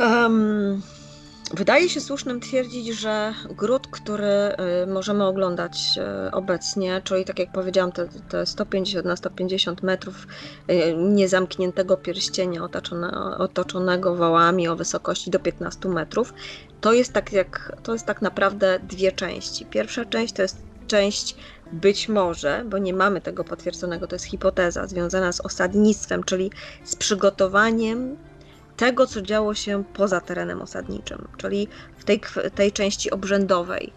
Um, 0.00 0.82
Wydaje 1.52 1.88
się 1.88 2.00
słusznym 2.00 2.40
twierdzić, 2.40 2.86
że 2.86 3.34
gród, 3.50 3.86
który 3.86 4.26
y, 4.82 4.86
możemy 4.86 5.24
oglądać 5.24 5.98
y, 6.26 6.30
obecnie, 6.30 7.00
czyli 7.04 7.24
tak 7.24 7.38
jak 7.38 7.52
powiedziałam, 7.52 7.92
te, 7.92 8.08
te 8.28 8.46
150 8.46 9.06
na 9.06 9.16
150 9.16 9.82
metrów 9.82 10.26
y, 10.70 10.94
niezamkniętego 10.96 11.96
pierścienia 11.96 12.64
otoczone, 12.64 13.36
otoczonego 13.38 14.16
wałami 14.16 14.68
o 14.68 14.76
wysokości 14.76 15.30
do 15.30 15.38
15 15.38 15.88
metrów, 15.88 16.34
to 16.80 16.92
jest, 16.92 17.12
tak 17.12 17.32
jak, 17.32 17.76
to 17.82 17.92
jest 17.92 18.06
tak 18.06 18.22
naprawdę 18.22 18.80
dwie 18.88 19.12
części. 19.12 19.66
Pierwsza 19.66 20.04
część 20.04 20.32
to 20.32 20.42
jest 20.42 20.56
część 20.86 21.36
być 21.72 22.08
może, 22.08 22.64
bo 22.68 22.78
nie 22.78 22.92
mamy 22.92 23.20
tego 23.20 23.44
potwierdzonego, 23.44 24.06
to 24.06 24.14
jest 24.14 24.24
hipoteza 24.24 24.86
związana 24.86 25.32
z 25.32 25.40
osadnictwem, 25.40 26.24
czyli 26.24 26.50
z 26.84 26.96
przygotowaniem 26.96 28.16
tego, 28.76 29.06
co 29.06 29.22
działo 29.22 29.54
się 29.54 29.84
poza 29.94 30.20
terenem 30.20 30.62
osadniczym, 30.62 31.28
czyli 31.36 31.68
w 31.98 32.04
tej, 32.04 32.20
tej 32.54 32.72
części 32.72 33.10
obrzędowej. 33.10 33.92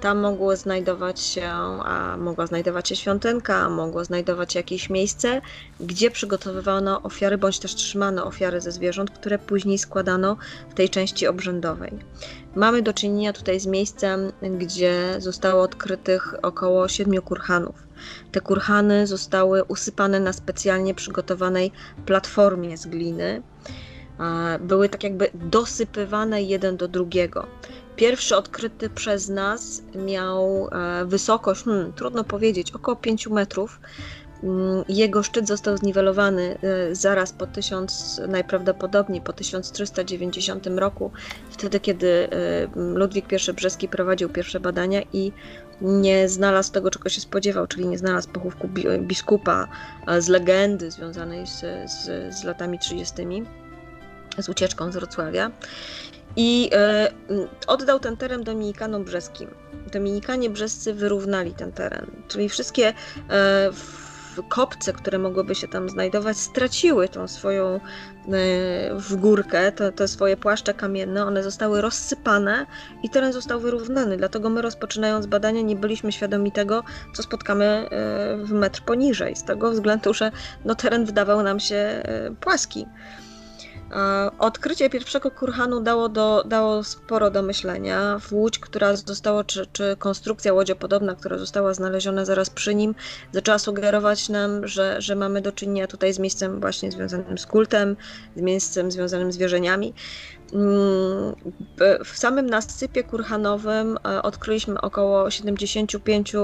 Tam 0.00 0.18
mogło 0.18 0.56
znajdować 0.56 1.20
się, 1.20 1.48
a 1.84 2.16
mogła 2.16 2.46
znajdować 2.46 2.88
się 2.88 2.96
świątynka, 2.96 3.68
mogło 3.68 4.04
znajdować 4.04 4.52
się 4.52 4.58
jakieś 4.58 4.90
miejsce, 4.90 5.42
gdzie 5.80 6.10
przygotowywano 6.10 7.02
ofiary, 7.02 7.38
bądź 7.38 7.58
też 7.58 7.74
trzymano 7.74 8.26
ofiary 8.26 8.60
ze 8.60 8.72
zwierząt, 8.72 9.10
które 9.10 9.38
później 9.38 9.78
składano 9.78 10.36
w 10.70 10.74
tej 10.74 10.88
części 10.88 11.26
obrzędowej. 11.26 11.92
Mamy 12.54 12.82
do 12.82 12.92
czynienia 12.92 13.32
tutaj 13.32 13.60
z 13.60 13.66
miejscem, 13.66 14.32
gdzie 14.42 15.16
zostało 15.18 15.62
odkrytych 15.62 16.34
około 16.42 16.88
siedmiu 16.88 17.22
kurhanów. 17.22 17.74
Te 18.32 18.40
kurhany 18.40 19.06
zostały 19.06 19.64
usypane 19.64 20.20
na 20.20 20.32
specjalnie 20.32 20.94
przygotowanej 20.94 21.72
platformie 22.06 22.76
z 22.76 22.86
gliny 22.86 23.42
były 24.60 24.88
tak 24.88 25.04
jakby 25.04 25.30
dosypywane 25.34 26.42
jeden 26.42 26.76
do 26.76 26.88
drugiego. 26.88 27.46
Pierwszy 27.96 28.36
odkryty 28.36 28.90
przez 28.90 29.28
nas 29.28 29.82
miał 29.94 30.68
wysokość, 31.04 31.64
hmm, 31.64 31.92
trudno 31.92 32.24
powiedzieć, 32.24 32.72
około 32.72 32.96
5 32.96 33.26
metrów. 33.26 33.80
Mm, 34.44 34.84
jego 34.88 35.22
szczyt 35.22 35.48
został 35.48 35.76
zniwelowany 35.76 36.58
e, 36.62 36.94
zaraz 36.94 37.32
po 37.32 37.46
1000, 37.46 38.20
najprawdopodobniej 38.28 39.20
po 39.20 39.32
1390 39.32 40.66
roku, 40.66 41.10
wtedy 41.50 41.80
kiedy 41.80 42.28
e, 42.30 42.68
Ludwik 42.76 43.26
I 43.32 43.52
Brzeski 43.52 43.88
prowadził 43.88 44.28
pierwsze 44.28 44.60
badania 44.60 45.02
i 45.12 45.32
nie 45.80 46.28
znalazł 46.28 46.72
tego, 46.72 46.90
czego 46.90 47.08
się 47.08 47.20
spodziewał, 47.20 47.66
czyli 47.66 47.86
nie 47.86 47.98
znalazł 47.98 48.28
pochówku 48.28 48.68
biskupa 48.98 49.68
z 50.18 50.28
legendy 50.28 50.90
związanej 50.90 51.46
z, 51.46 51.60
z, 51.90 52.34
z 52.34 52.44
latami 52.44 52.78
30., 52.78 53.14
z 54.38 54.48
ucieczką 54.48 54.92
z 54.92 54.96
Wrocławia. 54.96 55.50
I 56.36 56.70
e, 56.72 57.08
oddał 57.66 58.00
ten 58.00 58.16
teren 58.16 58.44
Dominikanom 58.44 59.04
Brzeskim. 59.04 59.50
Dominikanie 59.92 60.50
Brzescy 60.50 60.94
wyrównali 60.94 61.52
ten 61.52 61.72
teren, 61.72 62.06
czyli 62.28 62.48
wszystkie 62.48 62.92
e, 63.30 63.70
kopce, 64.42 64.92
które 64.92 65.18
mogłyby 65.18 65.54
się 65.54 65.68
tam 65.68 65.88
znajdować, 65.88 66.36
straciły 66.36 67.08
tą 67.08 67.28
swoją 67.28 67.66
e, 67.74 67.80
w 68.94 69.16
górkę, 69.16 69.72
te, 69.72 69.92
te 69.92 70.08
swoje 70.08 70.36
płaszcze 70.36 70.74
kamienne, 70.74 71.26
one 71.26 71.42
zostały 71.42 71.80
rozsypane 71.80 72.66
i 73.02 73.10
teren 73.10 73.32
został 73.32 73.60
wyrównany. 73.60 74.16
Dlatego 74.16 74.50
my 74.50 74.62
rozpoczynając 74.62 75.26
badania 75.26 75.60
nie 75.60 75.76
byliśmy 75.76 76.12
świadomi 76.12 76.52
tego, 76.52 76.84
co 77.14 77.22
spotkamy 77.22 77.64
e, 77.64 77.88
w 78.36 78.52
metr 78.52 78.82
poniżej, 78.82 79.36
z 79.36 79.44
tego 79.44 79.70
względu, 79.70 80.14
że 80.14 80.32
no, 80.64 80.74
teren 80.74 81.04
wydawał 81.04 81.42
nam 81.42 81.60
się 81.60 81.76
e, 81.76 82.30
płaski. 82.40 82.86
Odkrycie 84.38 84.90
pierwszego 84.90 85.30
kurhanu 85.30 85.80
dało, 85.80 86.08
do, 86.08 86.44
dało 86.46 86.84
sporo 86.84 87.30
do 87.30 87.42
myślenia. 87.42 88.20
Łódź, 88.32 88.58
która 88.58 88.96
została, 88.96 89.44
czy, 89.44 89.66
czy 89.72 89.96
konstrukcja 89.98 90.52
łodziopodobna, 90.52 91.14
która 91.14 91.38
została 91.38 91.74
znaleziona 91.74 92.24
zaraz 92.24 92.50
przy 92.50 92.74
nim, 92.74 92.94
zaczęła 93.32 93.58
sugerować 93.58 94.28
nam, 94.28 94.66
że, 94.66 95.02
że 95.02 95.16
mamy 95.16 95.40
do 95.40 95.52
czynienia 95.52 95.86
tutaj 95.86 96.12
z 96.12 96.18
miejscem 96.18 96.60
właśnie 96.60 96.92
związanym 96.92 97.38
z 97.38 97.46
kultem, 97.46 97.96
z 98.36 98.40
miejscem 98.40 98.90
związanym 98.90 99.32
z 99.32 99.36
wierzeniami. 99.36 99.94
Mm, 100.52 101.34
w 102.04 102.18
samym 102.18 102.46
nasypie 102.46 103.04
kurhanowym 103.04 103.98
e, 104.04 104.22
odkryliśmy 104.22 104.80
około 104.80 105.30
75 105.30 106.34
e, 106.34 106.38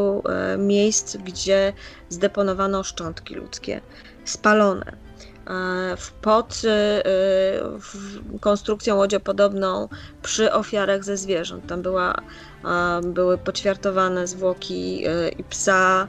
miejsc, 0.59 1.17
gdzie 1.17 1.73
zdeponowano 2.09 2.83
szczątki 2.83 3.35
ludzkie, 3.35 3.81
spalone 4.25 5.10
pod 6.23 6.63
y, 6.65 6.69
y, 6.69 8.39
konstrukcją 8.41 8.97
łodziopodobną 8.97 9.89
przy 10.23 10.53
ofiarach 10.53 11.05
ze 11.05 11.17
zwierząt. 11.17 11.67
Tam 11.67 11.83
była, 11.83 12.15
były 13.03 13.39
poćwiartowane 13.39 14.27
zwłoki 14.27 15.05
i 15.39 15.45
psa, 15.45 16.09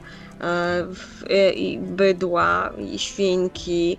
i 1.55 1.79
bydła, 1.81 2.73
i 2.93 2.99
świnki, 2.99 3.97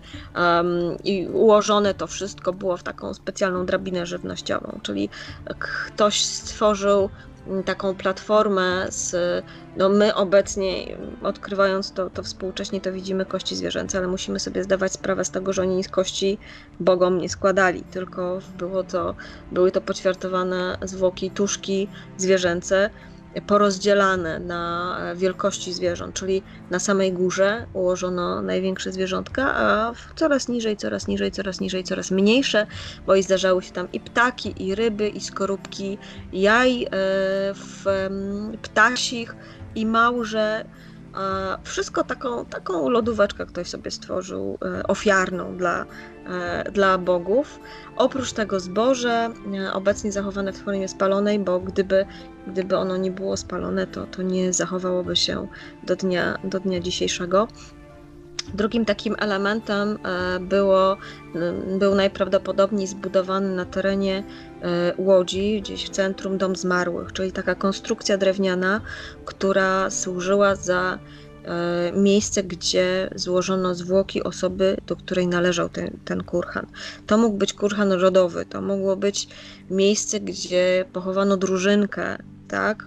i 1.05 1.28
ułożone 1.33 1.94
to 1.94 2.07
wszystko 2.07 2.52
było 2.52 2.76
w 2.76 2.83
taką 2.83 3.14
specjalną 3.14 3.66
drabinę 3.66 4.07
żywnościową, 4.07 4.81
czyli 4.83 5.09
ktoś 5.59 6.24
stworzył 6.24 7.11
taką 7.64 7.94
platformę 7.94 8.87
z, 8.90 9.14
no 9.76 9.88
my 9.88 10.14
obecnie 10.14 10.98
odkrywając 11.22 11.92
to, 11.92 12.11
to 12.11 12.22
współcześnie 12.22 12.81
to 12.81 12.92
widzimy 12.92 13.26
kości 13.26 13.57
zwierzęce, 13.57 13.98
ale 13.98 14.07
musimy 14.09 14.40
sobie 14.40 14.64
zdawać 14.64 14.92
sprawę 14.92 15.24
z 15.24 15.31
tego, 15.31 15.52
że 15.52 15.62
oni 15.62 15.85
z 15.85 15.88
kości 15.88 16.38
bogom 16.81 17.18
nie 17.18 17.28
składali, 17.28 17.85
tylko 17.85 18.38
było 18.48 18.85
to, 18.85 19.16
były 19.50 19.72
to 19.72 19.81
poćwiartowane 19.81 20.78
zwłoki, 20.83 21.31
tuszki 21.31 21.90
zwierzęce, 22.16 22.90
porozdzielane 23.40 24.40
na 24.40 24.99
wielkości 25.16 25.73
zwierząt, 25.73 26.14
czyli 26.14 26.42
na 26.71 26.79
samej 26.79 27.12
górze 27.12 27.66
ułożono 27.73 28.42
największe 28.42 28.92
zwierzątka, 28.92 29.55
a 29.57 29.92
coraz 30.16 30.49
niżej, 30.49 30.77
coraz 30.77 31.07
niżej, 31.07 31.31
coraz 31.33 31.61
niżej, 31.61 31.85
coraz 31.85 32.11
mniejsze, 32.11 32.66
bo 33.07 33.14
i 33.16 33.23
zdarzały 33.23 33.62
się 33.62 33.73
tam 33.73 33.88
i 33.92 34.01
ptaki, 34.01 34.66
i 34.66 34.75
ryby, 34.75 35.09
i 35.09 35.21
skorupki 35.21 35.99
jaj 36.33 36.85
e, 36.85 36.88
w 37.55 37.85
ptasich, 38.62 39.37
i 39.75 39.87
małże, 39.87 40.64
wszystko 41.62 42.05
taką, 42.05 42.44
taką 42.44 42.88
lodóweczkę 42.88 43.46
ktoś 43.46 43.68
sobie 43.68 43.90
stworzył 43.90 44.59
e, 44.64 44.83
ofiarną 44.83 45.57
dla, 45.57 45.87
e, 46.27 46.70
dla 46.72 46.98
bogów. 46.98 47.61
Oprócz 47.96 48.33
tego 48.33 48.61
zboże, 48.61 49.31
e, 49.55 49.72
obecnie 49.72 50.12
zachowane 50.12 50.53
w 50.53 50.62
formie 50.62 50.88
spalonej, 50.88 51.38
bo 51.38 51.61
gdyby, 51.61 52.07
gdyby 52.46 52.77
ono 52.77 52.96
nie 52.96 53.11
było 53.11 53.37
spalone, 53.37 53.87
to, 53.87 54.07
to 54.07 54.22
nie 54.22 54.53
zachowałoby 54.53 55.16
się 55.16 55.48
do 55.83 55.96
dnia, 55.96 56.38
do 56.44 56.61
dnia 56.61 56.81
dzisiejszego. 56.81 57.48
Drugim 58.55 58.85
takim 58.85 59.16
elementem 59.18 59.99
było, 60.40 60.97
był 61.79 61.95
najprawdopodobniej 61.95 62.87
zbudowany 62.87 63.57
na 63.57 63.64
terenie 63.64 64.25
Łodzi, 64.99 65.61
gdzieś 65.62 65.85
w 65.85 65.90
centrum 65.90 66.38
Dom 66.38 66.57
Zmarłych, 66.57 67.12
czyli 67.12 67.33
taka 67.33 67.55
konstrukcja 67.55 68.18
drewniana, 68.18 68.81
która 69.25 69.90
służyła 69.90 70.55
za 70.55 70.99
miejsce, 71.97 72.42
gdzie 72.42 73.11
złożono 73.14 73.75
zwłoki 73.75 74.23
osoby, 74.23 74.77
do 74.87 74.97
której 74.97 75.27
należał 75.27 75.68
ten, 75.68 75.99
ten 76.05 76.25
kurhan. 76.25 76.66
To 77.07 77.18
mógł 77.18 77.37
być 77.37 77.53
kurhan 77.53 77.92
rodowy, 77.92 78.47
to 78.47 78.61
mogło 78.61 78.97
być 78.97 79.29
miejsce, 79.71 80.21
gdzie 80.21 80.85
pochowano 80.92 81.37
drużynkę, 81.37 82.18
tak, 82.52 82.84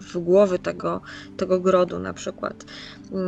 w 0.00 0.18
głowy 0.18 0.58
tego, 0.58 1.00
tego 1.36 1.60
grodu 1.60 1.98
na 1.98 2.12
przykład. 2.12 2.64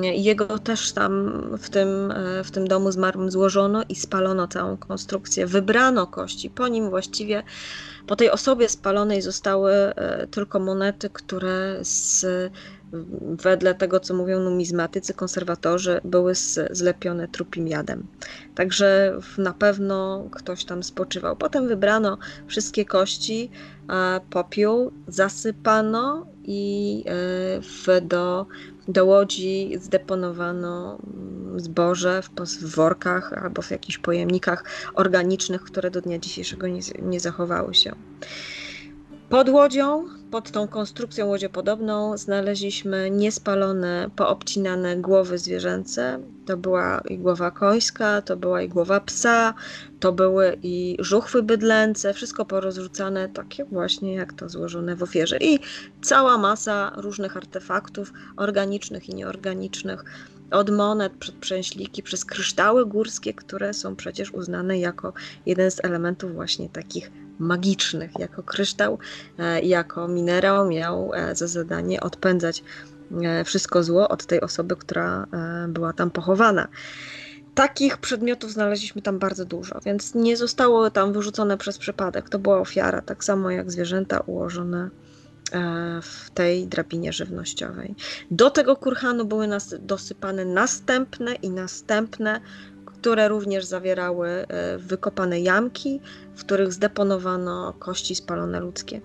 Jego 0.02 0.58
też 0.58 0.92
tam 0.92 1.42
w 1.58 1.70
tym, 1.70 2.14
w 2.44 2.50
tym 2.50 2.68
domu 2.68 2.92
zmarłym 2.92 3.30
złożono 3.30 3.82
i 3.88 3.94
spalono 3.94 4.48
całą 4.48 4.76
konstrukcję. 4.76 5.46
Wybrano 5.46 6.06
kości. 6.06 6.50
Po 6.50 6.68
nim 6.68 6.90
właściwie, 6.90 7.42
po 8.06 8.16
tej 8.16 8.30
osobie 8.30 8.68
spalonej 8.68 9.22
zostały 9.22 9.72
e, 9.72 10.26
tylko 10.26 10.60
monety, 10.60 11.10
które 11.10 11.78
z, 11.82 12.26
wedle 13.42 13.74
tego, 13.74 14.00
co 14.00 14.14
mówią 14.14 14.40
numizmatycy, 14.40 15.14
konserwatorzy, 15.14 16.00
były 16.04 16.32
zlepione 16.70 17.28
trupim 17.28 17.68
jadem. 17.68 18.06
Także 18.54 19.18
na 19.38 19.52
pewno 19.52 20.28
ktoś 20.30 20.64
tam 20.64 20.82
spoczywał. 20.82 21.36
Potem 21.36 21.68
wybrano 21.68 22.18
wszystkie 22.46 22.84
kości, 22.84 23.50
popiół, 24.30 24.92
zasypano 25.08 26.26
i 26.44 27.04
e, 27.06 27.12
w, 27.60 28.00
do 28.02 28.46
do 28.90 29.04
łodzi 29.04 29.72
zdeponowano 29.80 30.98
mm, 31.14 31.60
zboże 31.60 32.22
w, 32.22 32.30
w 32.44 32.74
workach 32.74 33.32
albo 33.32 33.62
w 33.62 33.70
jakichś 33.70 33.98
pojemnikach 33.98 34.64
organicznych, 34.94 35.62
które 35.62 35.90
do 35.90 36.00
dnia 36.00 36.18
dzisiejszego 36.18 36.68
nie, 36.68 36.80
nie 37.02 37.20
zachowały 37.20 37.74
się. 37.74 37.92
Pod 39.30 39.48
łodzią, 39.48 40.08
pod 40.30 40.50
tą 40.50 40.68
konstrukcją 40.68 41.26
łodziopodobną, 41.26 42.18
znaleźliśmy 42.18 43.10
niespalone, 43.10 44.10
poobcinane 44.16 44.96
głowy 44.96 45.38
zwierzęce. 45.38 46.20
To 46.46 46.56
była 46.56 47.00
i 47.08 47.18
głowa 47.18 47.50
końska, 47.50 48.22
to 48.22 48.36
była 48.36 48.62
i 48.62 48.68
głowa 48.68 49.00
psa, 49.00 49.54
to 50.00 50.12
były 50.12 50.58
i 50.62 50.96
żuchwy 50.98 51.42
bydlęce, 51.42 52.14
wszystko 52.14 52.44
porozrzucane, 52.44 53.28
takie 53.28 53.64
właśnie 53.64 54.14
jak 54.14 54.32
to 54.32 54.48
złożone 54.48 54.96
w 54.96 55.02
ofierze. 55.02 55.38
I 55.40 55.58
cała 56.02 56.38
masa 56.38 56.92
różnych 56.96 57.36
artefaktów 57.36 58.12
organicznych 58.36 59.08
i 59.08 59.14
nieorganicznych, 59.14 60.04
od 60.50 60.70
monet, 60.70 61.12
przed 61.12 61.34
przęśliki, 61.34 62.02
przez 62.02 62.24
kryształy 62.24 62.86
górskie, 62.86 63.34
które 63.34 63.74
są 63.74 63.96
przecież 63.96 64.30
uznane 64.30 64.78
jako 64.78 65.12
jeden 65.46 65.70
z 65.70 65.84
elementów 65.84 66.34
właśnie 66.34 66.68
takich 66.68 67.10
magicznych. 67.40 68.10
Jako 68.18 68.42
kryształ, 68.42 68.98
e, 69.38 69.60
jako 69.60 70.08
minerał 70.08 70.68
miał 70.68 71.14
e, 71.14 71.36
za 71.36 71.46
zadanie 71.46 72.00
odpędzać 72.00 72.64
e, 73.22 73.44
wszystko 73.44 73.82
zło 73.82 74.08
od 74.08 74.26
tej 74.26 74.40
osoby, 74.40 74.76
która 74.76 75.26
była 75.68 75.92
tam 75.92 76.10
pochowana. 76.10 76.68
Takich 77.54 77.98
przedmiotów 77.98 78.52
znaleźliśmy 78.52 79.02
tam 79.02 79.18
bardzo 79.18 79.44
dużo, 79.44 79.80
więc 79.84 80.14
nie 80.14 80.36
zostało 80.36 80.90
tam 80.90 81.12
wyrzucone 81.12 81.58
przez 81.58 81.78
przypadek. 81.78 82.28
To 82.28 82.38
była 82.38 82.58
ofiara, 82.58 83.02
tak 83.02 83.24
samo 83.24 83.50
jak 83.50 83.70
zwierzęta 83.72 84.20
ułożone 84.20 84.90
w 86.02 86.30
tej 86.30 86.66
drabinie 86.66 87.12
żywnościowej. 87.12 87.94
Do 88.30 88.50
tego 88.50 88.76
kurhanu 88.76 89.24
były 89.24 89.46
nas 89.46 89.74
dosypane 89.80 90.44
następne 90.44 91.34
i 91.34 91.50
następne 91.50 92.40
które 93.00 93.28
również 93.28 93.64
zawierały 93.64 94.46
wykopane 94.78 95.40
jamki, 95.40 96.00
w 96.40 96.44
których 96.44 96.72
zdeponowano 96.72 97.72
kości 97.78 98.14
spalone 98.14 98.60
ludzkie. 98.60 99.00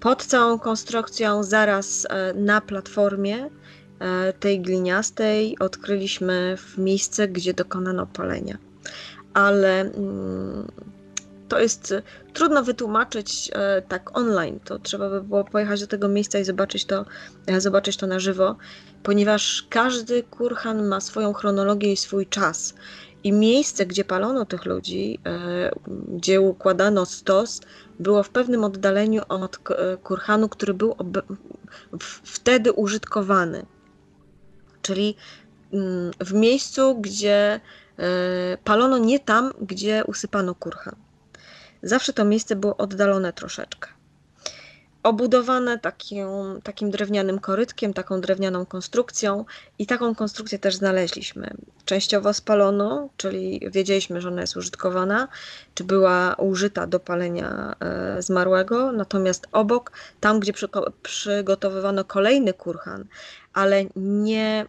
Pod 0.00 0.24
całą 0.24 0.58
konstrukcją, 0.58 1.42
zaraz 1.42 2.06
e, 2.10 2.34
na 2.34 2.60
platformie 2.60 3.50
e, 3.98 4.32
tej 4.32 4.60
gliniastej, 4.60 5.58
odkryliśmy 5.58 6.56
miejsce, 6.78 7.28
gdzie 7.28 7.54
dokonano 7.54 8.06
palenia. 8.06 8.58
Ale 9.34 9.80
mm, 9.80 10.68
to 11.48 11.60
jest 11.60 11.94
trudno 12.32 12.62
wytłumaczyć 12.62 13.50
tak 13.88 14.18
online. 14.18 14.60
To 14.64 14.78
trzeba 14.78 15.10
by 15.10 15.22
było 15.22 15.44
pojechać 15.44 15.80
do 15.80 15.86
tego 15.86 16.08
miejsca 16.08 16.38
i 16.38 16.44
zobaczyć 16.44 16.84
to, 16.84 17.04
zobaczyć 17.58 17.96
to 17.96 18.06
na 18.06 18.20
żywo, 18.20 18.56
ponieważ 19.02 19.66
każdy 19.70 20.22
kurhan 20.22 20.86
ma 20.86 21.00
swoją 21.00 21.32
chronologię 21.32 21.92
i 21.92 21.96
swój 21.96 22.26
czas. 22.26 22.74
I 23.24 23.32
miejsce, 23.32 23.86
gdzie 23.86 24.04
palono 24.04 24.44
tych 24.44 24.64
ludzi, 24.64 25.18
gdzie 26.08 26.40
układano 26.40 27.06
stos, 27.06 27.60
było 28.00 28.22
w 28.22 28.30
pewnym 28.30 28.64
oddaleniu 28.64 29.22
od 29.28 29.58
kurhanu, 30.02 30.48
który 30.48 30.74
był 30.74 30.96
wtedy 32.24 32.72
użytkowany. 32.72 33.66
Czyli 34.82 35.16
mm, 35.72 36.10
w 36.20 36.32
miejscu, 36.32 37.00
gdzie 37.00 37.60
e, 37.98 38.58
palono 38.64 38.98
nie 38.98 39.20
tam, 39.20 39.52
gdzie 39.60 40.02
usypano 40.06 40.54
kurhan. 40.54 40.96
Zawsze 41.82 42.12
to 42.12 42.24
miejsce 42.24 42.56
było 42.56 42.76
oddalone 42.76 43.32
troszeczkę 43.32 43.99
obudowane 45.02 45.78
takim, 45.78 46.28
takim 46.62 46.90
drewnianym 46.90 47.38
korytkiem, 47.38 47.94
taką 47.94 48.20
drewnianą 48.20 48.66
konstrukcją 48.66 49.44
i 49.78 49.86
taką 49.86 50.14
konstrukcję 50.14 50.58
też 50.58 50.74
znaleźliśmy. 50.74 51.54
Częściowo 51.84 52.34
spalono, 52.34 53.08
czyli 53.16 53.60
wiedzieliśmy, 53.70 54.20
że 54.20 54.28
ona 54.28 54.40
jest 54.40 54.56
użytkowana, 54.56 55.28
czy 55.74 55.84
była 55.84 56.34
użyta 56.34 56.86
do 56.86 57.00
palenia 57.00 57.74
e, 57.80 58.22
zmarłego, 58.22 58.92
natomiast 58.92 59.46
obok, 59.52 59.92
tam 60.20 60.40
gdzie 60.40 60.52
przygotowywano 61.02 62.04
kolejny 62.04 62.52
kurhan, 62.52 63.04
ale 63.52 63.84
nie 63.96 64.66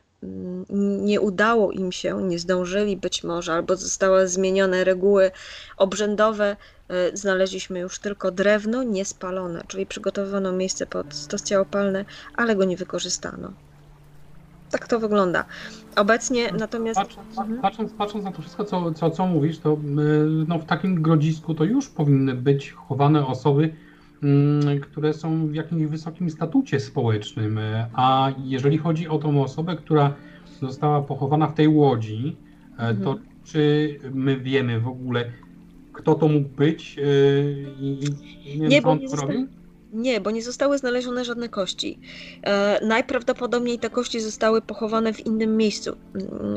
nie 1.03 1.21
udało 1.21 1.71
im 1.71 1.91
się, 1.91 2.23
nie 2.23 2.39
zdążyli 2.39 2.97
być 2.97 3.23
może, 3.23 3.53
albo 3.53 3.75
zostały 3.75 4.27
zmienione 4.27 4.84
reguły 4.84 5.31
obrzędowe, 5.77 6.55
e, 6.89 7.17
znaleźliśmy 7.17 7.79
już 7.79 7.99
tylko 7.99 8.31
drewno 8.31 8.84
niespalone, 8.84 9.63
czyli 9.67 9.86
przygotowano 9.86 10.51
miejsce 10.51 10.86
pod 10.86 11.13
stos 11.13 11.43
ciałopalny, 11.43 12.05
ale 12.36 12.55
go 12.55 12.65
nie 12.65 12.77
wykorzystano. 12.77 13.53
Tak 14.71 14.88
to 14.88 14.99
wygląda. 14.99 15.45
Obecnie 15.95 16.51
natomiast... 16.51 16.99
Patrząc, 16.99 17.38
mhm. 17.38 17.62
patrząc, 17.62 17.93
patrząc 17.93 18.25
na 18.25 18.31
to 18.31 18.41
wszystko, 18.41 18.65
co, 18.65 18.91
co, 18.91 19.10
co 19.10 19.25
mówisz, 19.25 19.60
to 19.60 19.73
e, 19.73 19.77
no, 20.47 20.60
w 20.60 20.65
takim 20.65 21.01
grodzisku 21.01 21.53
to 21.53 21.63
już 21.63 21.89
powinny 21.89 22.34
być 22.34 22.71
chowane 22.71 23.27
osoby, 23.27 23.73
które 24.81 25.13
są 25.13 25.47
w 25.47 25.53
jakimś 25.53 25.86
wysokim 25.86 26.29
statucie 26.29 26.79
społecznym. 26.79 27.60
A 27.93 28.31
jeżeli 28.43 28.77
chodzi 28.77 29.07
o 29.07 29.17
tą 29.17 29.43
osobę, 29.43 29.75
która 29.75 30.13
została 30.62 31.01
pochowana 31.01 31.47
w 31.47 31.53
tej 31.53 31.67
łodzi, 31.67 32.38
e, 32.77 32.95
to 32.95 33.12
mhm. 33.12 33.19
czy 33.43 33.95
my 34.13 34.38
wiemy 34.38 34.79
w 34.79 34.88
ogóle, 34.88 35.25
kto 35.93 36.15
to 36.15 36.27
mógł 36.27 36.49
być 36.49 36.97
e, 36.99 37.03
i, 37.81 37.99
i 38.45 38.60
nie, 38.60 38.67
nie, 38.67 38.81
co 38.81 38.89
on 38.89 38.99
robił? 39.21 39.47
Nie, 39.93 40.21
bo 40.21 40.32
nie 40.32 40.43
zostały 40.43 40.77
znalezione 40.77 41.25
żadne 41.25 41.49
kości. 41.49 41.99
E, 42.43 42.86
najprawdopodobniej 42.86 43.80
te 43.80 43.89
kości 43.89 44.19
zostały 44.19 44.62
pochowane 44.62 45.13
w 45.13 45.25
innym 45.25 45.58
miejscu. 45.58 45.97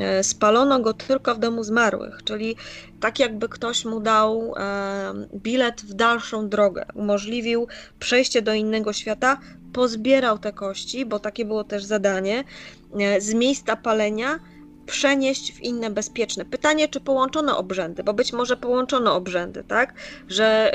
E, 0.01 0.23
spalono 0.23 0.79
go 0.79 0.93
tylko 0.93 1.35
w 1.35 1.39
domu 1.39 1.63
zmarłych, 1.63 2.23
czyli 2.23 2.55
tak 2.99 3.19
jakby 3.19 3.49
ktoś 3.49 3.85
mu 3.85 3.99
dał 3.99 4.53
e, 4.57 5.13
bilet 5.35 5.81
w 5.81 5.93
dalszą 5.93 6.49
drogę, 6.49 6.85
umożliwił 6.93 7.67
przejście 7.99 8.41
do 8.41 8.53
innego 8.53 8.93
świata, 8.93 9.39
pozbierał 9.73 10.37
te 10.37 10.53
kości, 10.53 11.05
bo 11.05 11.19
takie 11.19 11.45
było 11.45 11.63
też 11.63 11.83
zadanie, 11.83 12.43
z 13.19 13.33
miejsca 13.33 13.75
palenia 13.75 14.39
przenieść 14.85 15.53
w 15.53 15.61
inne 15.61 15.89
bezpieczne. 15.89 16.45
Pytanie, 16.45 16.87
czy 16.87 16.99
połączono 16.99 17.57
obrzędy, 17.57 18.03
bo 18.03 18.13
być 18.13 18.33
może 18.33 18.57
połączono 18.57 19.15
obrzędy, 19.15 19.63
tak? 19.63 19.93
Że 20.27 20.71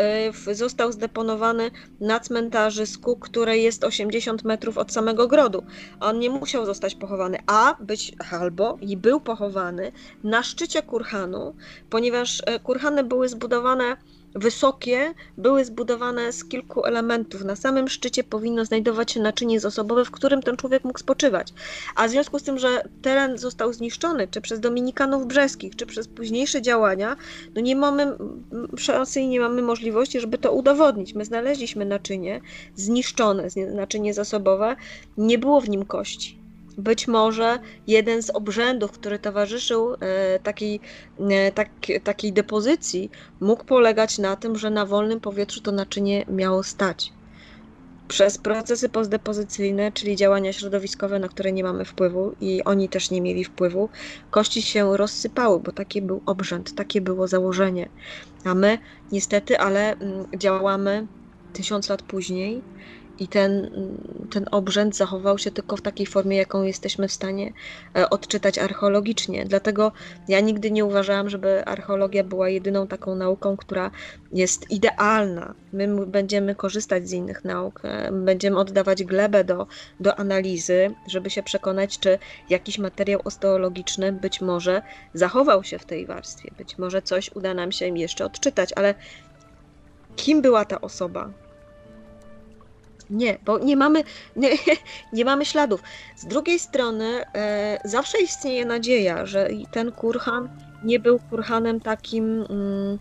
y, 0.48 0.54
został 0.54 0.92
zdeponowany 0.92 1.70
na 2.00 2.20
cmentarzysku, 2.20 3.16
które 3.16 3.58
jest 3.58 3.84
80 3.84 4.44
metrów 4.44 4.78
od 4.78 4.92
samego 4.92 5.28
grodu. 5.28 5.62
On 6.00 6.18
nie 6.18 6.30
musiał 6.30 6.66
zostać 6.66 6.94
pochowany, 6.94 7.38
a 7.46 7.76
być 7.80 8.12
albo 8.32 8.78
i 8.80 8.96
był 8.96 9.20
pochowany 9.20 9.92
na 10.24 10.42
szczycie 10.42 10.82
kurhanu, 10.82 11.54
ponieważ 11.90 12.40
y, 12.40 12.60
kurhany 12.60 13.04
były 13.04 13.28
zbudowane 13.28 13.96
wysokie 14.34 15.14
były 15.36 15.64
zbudowane 15.64 16.32
z 16.32 16.44
kilku 16.44 16.84
elementów. 16.84 17.44
Na 17.44 17.56
samym 17.56 17.88
szczycie 17.88 18.24
powinno 18.24 18.64
znajdować 18.64 19.12
się 19.12 19.20
naczynie 19.20 19.60
zasobowe, 19.60 20.04
w 20.04 20.10
którym 20.10 20.42
ten 20.42 20.56
człowiek 20.56 20.84
mógł 20.84 20.98
spoczywać. 20.98 21.52
A 21.96 22.08
w 22.08 22.10
związku 22.10 22.38
z 22.38 22.42
tym, 22.42 22.58
że 22.58 22.82
teren 23.02 23.38
został 23.38 23.72
zniszczony, 23.72 24.28
czy 24.28 24.40
przez 24.40 24.60
Dominikanów 24.60 25.26
Brzeskich, 25.26 25.76
czy 25.76 25.86
przez 25.86 26.08
późniejsze 26.08 26.62
działania, 26.62 27.16
no 27.54 27.60
nie 27.60 27.76
mamy 27.76 28.16
szansy 28.76 29.20
i 29.20 29.28
nie 29.28 29.40
mamy 29.40 29.62
możliwości, 29.62 30.20
żeby 30.20 30.38
to 30.38 30.52
udowodnić. 30.52 31.14
My 31.14 31.24
znaleźliśmy 31.24 31.84
naczynie 31.84 32.40
zniszczone, 32.76 33.48
naczynie 33.74 34.14
zasobowe, 34.14 34.76
nie 35.16 35.38
było 35.38 35.60
w 35.60 35.68
nim 35.68 35.84
kości. 35.84 36.39
Być 36.80 37.08
może 37.08 37.58
jeden 37.86 38.22
z 38.22 38.30
obrzędów, 38.30 38.92
który 38.92 39.18
towarzyszył 39.18 39.94
e, 39.94 40.38
takiej, 40.38 40.80
e, 41.30 41.52
tak, 41.52 41.70
takiej 42.04 42.32
depozycji, 42.32 43.10
mógł 43.40 43.64
polegać 43.64 44.18
na 44.18 44.36
tym, 44.36 44.58
że 44.58 44.70
na 44.70 44.86
wolnym 44.86 45.20
powietrzu 45.20 45.60
to 45.60 45.72
naczynie 45.72 46.24
miało 46.28 46.62
stać. 46.62 47.12
Przez 48.08 48.38
procesy 48.38 48.88
postdepozycyjne, 48.88 49.92
czyli 49.92 50.16
działania 50.16 50.52
środowiskowe, 50.52 51.18
na 51.18 51.28
które 51.28 51.52
nie 51.52 51.64
mamy 51.64 51.84
wpływu 51.84 52.36
i 52.40 52.64
oni 52.64 52.88
też 52.88 53.10
nie 53.10 53.20
mieli 53.20 53.44
wpływu, 53.44 53.90
kości 54.30 54.62
się 54.62 54.96
rozsypały, 54.96 55.60
bo 55.60 55.72
taki 55.72 56.02
był 56.02 56.22
obrzęd, 56.26 56.74
takie 56.74 57.00
było 57.00 57.28
założenie. 57.28 57.88
A 58.44 58.54
my 58.54 58.78
niestety, 59.12 59.58
ale 59.58 59.92
mm, 59.92 60.26
działamy 60.36 61.06
tysiąc 61.52 61.88
lat 61.88 62.02
później 62.02 62.64
i 63.20 63.28
ten, 63.28 63.70
ten 64.30 64.46
obrzęd 64.50 64.96
zachował 64.96 65.38
się 65.38 65.50
tylko 65.50 65.76
w 65.76 65.82
takiej 65.82 66.06
formie, 66.06 66.36
jaką 66.36 66.62
jesteśmy 66.62 67.08
w 67.08 67.12
stanie 67.12 67.52
e, 67.96 68.10
odczytać 68.10 68.58
archeologicznie. 68.58 69.44
Dlatego 69.46 69.92
ja 70.28 70.40
nigdy 70.40 70.70
nie 70.70 70.84
uważałam, 70.84 71.30
żeby 71.30 71.64
archeologia 71.64 72.24
była 72.24 72.48
jedyną 72.48 72.86
taką 72.86 73.14
nauką, 73.14 73.56
która 73.56 73.90
jest 74.32 74.70
idealna. 74.70 75.54
My 75.72 76.06
będziemy 76.06 76.54
korzystać 76.54 77.08
z 77.08 77.12
innych 77.12 77.44
nauk, 77.44 77.80
e, 77.84 78.12
będziemy 78.12 78.58
oddawać 78.58 79.04
glebę 79.04 79.44
do, 79.44 79.66
do 80.00 80.18
analizy, 80.18 80.94
żeby 81.06 81.30
się 81.30 81.42
przekonać, 81.42 81.98
czy 81.98 82.18
jakiś 82.50 82.78
materiał 82.78 83.20
osteologiczny 83.24 84.12
być 84.12 84.40
może 84.40 84.82
zachował 85.14 85.64
się 85.64 85.78
w 85.78 85.84
tej 85.84 86.06
warstwie, 86.06 86.50
być 86.58 86.78
może 86.78 87.02
coś 87.02 87.30
uda 87.36 87.54
nam 87.54 87.72
się 87.72 87.98
jeszcze 87.98 88.24
odczytać, 88.24 88.70
ale 88.76 88.94
kim 90.16 90.42
była 90.42 90.64
ta 90.64 90.80
osoba? 90.80 91.30
Nie, 93.10 93.38
bo 93.44 93.58
nie 93.58 93.76
mamy, 93.76 94.04
nie, 94.36 94.50
nie 95.12 95.24
mamy 95.24 95.44
śladów. 95.44 95.82
Z 96.16 96.26
drugiej 96.26 96.58
strony 96.58 97.24
e, 97.34 97.80
zawsze 97.84 98.22
istnieje 98.22 98.64
nadzieja, 98.64 99.26
że 99.26 99.48
ten 99.70 99.92
kurhan 99.92 100.48
nie 100.84 101.00
był 101.00 101.18
kurhanem 101.30 101.80
takim 101.80 102.46
mm, 102.50 102.98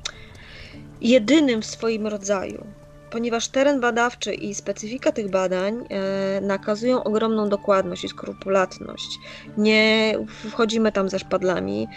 jedynym 1.01 1.61
w 1.61 1.65
swoim 1.65 2.07
rodzaju 2.07 2.65
ponieważ 3.11 3.47
teren 3.47 3.79
badawczy 3.79 4.33
i 4.33 4.55
specyfika 4.55 5.11
tych 5.11 5.29
badań 5.29 5.85
e, 5.89 6.41
nakazują 6.41 7.03
ogromną 7.03 7.49
dokładność 7.49 8.03
i 8.03 8.09
skrupulatność. 8.09 9.19
Nie 9.57 10.15
wchodzimy 10.49 10.91
tam 10.91 11.09
ze 11.09 11.19
szpadlami. 11.19 11.87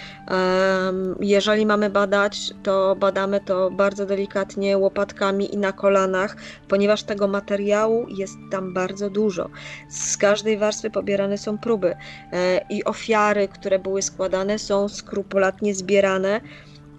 Jeżeli 1.21 1.67
mamy 1.67 1.91
badać, 1.91 2.51
to 2.63 2.97
badamy 2.97 3.41
to 3.41 3.71
bardzo 3.71 4.07
delikatnie, 4.07 4.79
łopatkami 4.79 5.55
i 5.55 5.59
na 5.59 5.73
kolanach, 5.73 6.37
ponieważ 6.69 7.03
tego 7.03 7.29
materiału 7.29 8.07
jest 8.09 8.35
tam 8.51 8.75
bardzo 8.75 9.11
dużo. 9.11 9.49
Z 9.89 10.17
każdej 10.17 10.59
warstwy 10.59 10.91
pobierane 10.91 11.39
są 11.39 11.59
próby 11.59 11.97
e, 12.33 12.61
i 12.71 12.85
ofiary, 12.85 13.49
które 13.49 13.79
były 13.79 14.03
składane, 14.03 14.59
są 14.59 14.89
skrupulatnie 14.89 15.75
zbierane. 15.75 16.41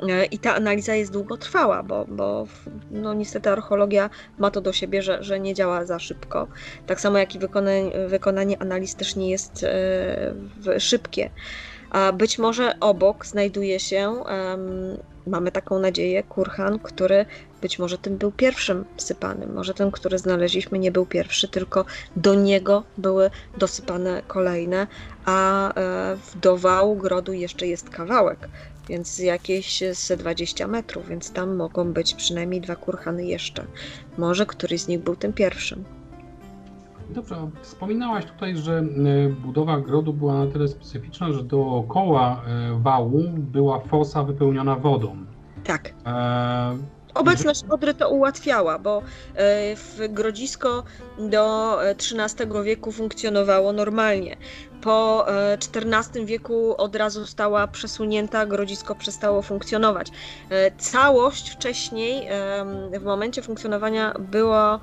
E, 0.09 0.25
I 0.25 0.39
ta 0.39 0.55
analiza 0.55 0.95
jest 0.95 1.11
długotrwała, 1.11 1.83
bo, 1.83 2.05
bo 2.07 2.47
no, 2.91 3.13
niestety 3.13 3.49
archeologia 3.49 4.09
ma 4.37 4.51
to 4.51 4.61
do 4.61 4.73
siebie, 4.73 5.01
że, 5.01 5.23
że 5.23 5.39
nie 5.39 5.53
działa 5.53 5.85
za 5.85 5.99
szybko. 5.99 6.47
Tak 6.87 7.01
samo 7.01 7.17
jak 7.17 7.35
i 7.35 7.39
wykonanie, 7.39 7.91
wykonanie 8.07 8.61
analiz 8.61 8.95
też 8.95 9.15
nie 9.15 9.29
jest 9.29 9.63
e, 9.63 10.79
szybkie. 10.79 11.29
A 11.93 12.11
być 12.11 12.39
może 12.39 12.79
obok 12.79 13.25
znajduje 13.25 13.79
się, 13.79 14.09
um, 14.09 14.97
mamy 15.27 15.51
taką 15.51 15.79
nadzieję, 15.79 16.23
kurhan, 16.23 16.79
który 16.79 17.25
być 17.61 17.79
może 17.79 17.97
tym 17.97 18.17
był 18.17 18.31
pierwszym 18.31 18.85
sypanym. 18.97 19.53
Może 19.53 19.73
ten, 19.73 19.91
który 19.91 20.17
znaleźliśmy, 20.17 20.79
nie 20.79 20.91
był 20.91 21.05
pierwszy, 21.05 21.47
tylko 21.47 21.85
do 22.15 22.35
niego 22.35 22.83
były 22.97 23.29
dosypane 23.57 24.21
kolejne, 24.27 24.87
a 25.25 25.69
e, 25.73 26.17
do 26.41 26.57
wału 26.57 26.95
grodu 26.95 27.33
jeszcze 27.33 27.67
jest 27.67 27.89
kawałek 27.89 28.49
więc 28.89 29.19
jakieś 29.19 29.83
z 29.93 30.19
20 30.19 30.67
metrów, 30.67 31.07
więc 31.09 31.31
tam 31.31 31.55
mogą 31.55 31.93
być 31.93 32.15
przynajmniej 32.15 32.61
dwa 32.61 32.75
kurhany 32.75 33.25
jeszcze. 33.25 33.65
Może 34.17 34.45
któryś 34.45 34.81
z 34.81 34.87
nich 34.87 34.99
był 34.99 35.15
tym 35.15 35.33
pierwszym. 35.33 35.83
Dobrze, 37.09 37.49
wspominałaś 37.61 38.25
tutaj, 38.25 38.57
że 38.57 38.77
e, 38.77 38.83
budowa 39.29 39.79
grodu 39.79 40.13
była 40.13 40.45
na 40.45 40.51
tyle 40.51 40.67
specyficzna, 40.67 41.31
że 41.31 41.43
dookoła 41.43 42.41
e, 42.47 42.79
wału 42.81 43.23
była 43.37 43.79
fosa 43.79 44.23
wypełniona 44.23 44.75
wodą. 44.75 45.17
Tak. 45.63 45.93
E, 46.05 46.77
Obecność 47.13 47.63
Odry 47.69 47.93
to 47.93 48.09
ułatwiała, 48.09 48.79
bo 48.79 49.01
w 49.75 50.07
Grodzisko 50.09 50.83
do 51.29 51.77
XIII 51.81 52.63
wieku 52.63 52.91
funkcjonowało 52.91 53.73
normalnie 53.73 54.37
po 54.83 55.25
XIV 55.73 56.21
e, 56.21 56.25
wieku 56.25 56.75
od 56.77 56.95
razu 56.95 57.21
została 57.21 57.67
przesunięta, 57.67 58.45
grodzisko 58.45 58.95
przestało 58.95 59.41
funkcjonować. 59.41 60.07
E, 60.49 60.71
całość 60.71 61.49
wcześniej, 61.49 62.27
w 62.99 63.03
momencie 63.03 63.41
funkcjonowania, 63.41 64.13
było 64.19 64.79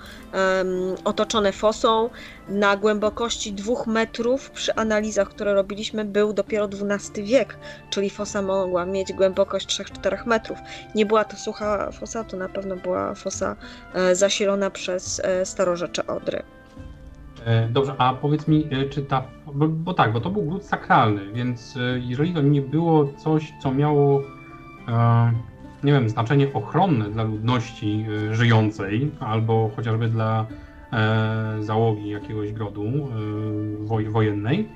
otoczone 1.05 1.53
fosą 1.53 2.11
na 2.49 2.77
głębokości 2.77 3.53
dwóch 3.53 3.87
metrów. 3.87 4.51
Przy 4.51 4.75
analizach, 4.75 5.29
które 5.29 5.55
robiliśmy, 5.55 6.05
był 6.05 6.33
dopiero 6.33 6.69
XII 6.91 7.25
wiek, 7.25 7.57
czyli 7.91 8.11
fosa 8.11 8.43
mogła 8.43 8.87
mieć 8.87 9.13
głębokość 9.13 9.81
3-4 9.81 10.27
metrów. 10.27 10.59
Nie 10.95 11.07
była 11.07 11.25
to 11.25 11.37
sucha 11.37 11.91
fosa, 11.93 12.25
to 12.25 12.37
na 12.37 12.49
pewno 12.49 12.77
była 12.77 13.15
fosa 13.15 13.57
e, 13.95 14.15
zasilona 14.15 14.71
przez 14.71 15.23
starożytne 15.45 16.07
Odry. 16.07 16.60
E, 17.47 17.69
dobrze, 17.69 17.95
a 17.99 18.15
powiedz 18.15 18.49
mi, 18.49 18.67
e, 18.71 18.85
czy 18.89 19.03
ta. 19.03 19.23
Bo, 19.55 19.69
bo, 19.69 19.95
tak, 19.95 20.13
bo 20.13 20.21
to 20.21 20.31
był 20.31 20.43
gród 20.43 20.65
sakralny, 20.65 21.33
więc 21.33 21.77
e, 21.77 21.99
jeżeli 21.99 22.35
to 22.35 22.41
nie 22.41 22.63
było 22.63 23.07
coś, 23.17 23.53
co 23.63 23.73
miało, 23.73 24.23
nie 25.85 25.93
wiem, 25.93 26.09
znaczenie 26.09 26.53
ochronne 26.53 27.11
dla 27.11 27.23
ludności 27.23 28.07
żyjącej, 28.31 29.11
albo 29.21 29.71
chociażby 29.77 30.09
dla 30.09 30.47
załogi 31.61 32.09
jakiegoś 32.09 32.53
grodu 32.53 32.83
wojennej, 34.09 34.69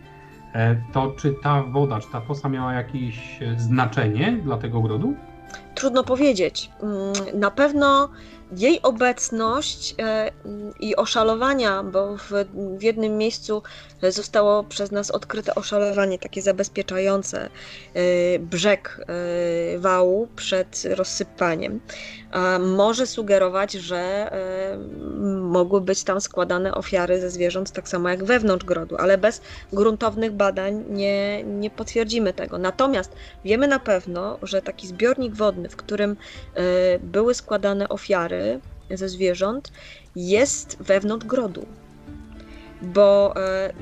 to 0.92 1.14
czy 1.16 1.34
ta 1.42 1.62
woda, 1.62 2.00
czy 2.00 2.12
ta 2.12 2.20
fosa 2.20 2.48
miała 2.48 2.72
jakieś 2.72 3.38
znaczenie 3.56 4.38
dla 4.44 4.56
tego 4.56 4.80
grodu? 4.80 5.14
Trudno 5.74 6.04
powiedzieć. 6.04 6.70
Mm, 6.82 7.40
na 7.40 7.50
pewno 7.50 8.08
jej 8.60 8.82
obecność 8.82 9.94
e, 9.98 10.30
i 10.80 10.96
oszalowania, 10.96 11.82
bo 11.82 12.16
w, 12.16 12.30
w 12.78 12.82
jednym 12.82 13.18
miejscu 13.18 13.62
zostało 14.02 14.64
przez 14.64 14.90
nas 14.90 15.10
odkryte 15.10 15.54
oszalowanie 15.54 16.18
takie 16.18 16.42
zabezpieczające 16.42 17.48
e, 17.94 18.38
brzeg 18.38 19.00
e, 19.00 19.78
wału 19.78 20.28
przed 20.36 20.82
rozsypaniem, 20.84 21.80
może 22.60 23.06
sugerować, 23.06 23.72
że 23.72 24.30
mogły 25.40 25.80
być 25.80 26.04
tam 26.04 26.20
składane 26.20 26.74
ofiary 26.74 27.20
ze 27.20 27.30
zwierząt 27.30 27.72
tak 27.72 27.88
samo 27.88 28.08
jak 28.08 28.24
wewnątrz 28.24 28.64
grodu, 28.64 28.96
ale 28.96 29.18
bez 29.18 29.40
gruntownych 29.72 30.32
badań 30.32 30.84
nie, 30.88 31.44
nie 31.44 31.70
potwierdzimy 31.70 32.32
tego. 32.32 32.58
Natomiast 32.58 33.16
wiemy 33.44 33.68
na 33.68 33.78
pewno, 33.78 34.38
że 34.42 34.62
taki 34.62 34.86
zbiornik 34.86 35.34
wodny, 35.34 35.68
w 35.68 35.76
którym 35.76 36.16
były 37.00 37.34
składane 37.34 37.88
ofiary, 37.88 38.60
ze 38.90 39.08
zwierząt 39.08 39.72
jest 40.16 40.76
wewnątrz 40.82 41.26
grodu. 41.26 41.66
Bo 42.82 43.34
e, 43.36 43.72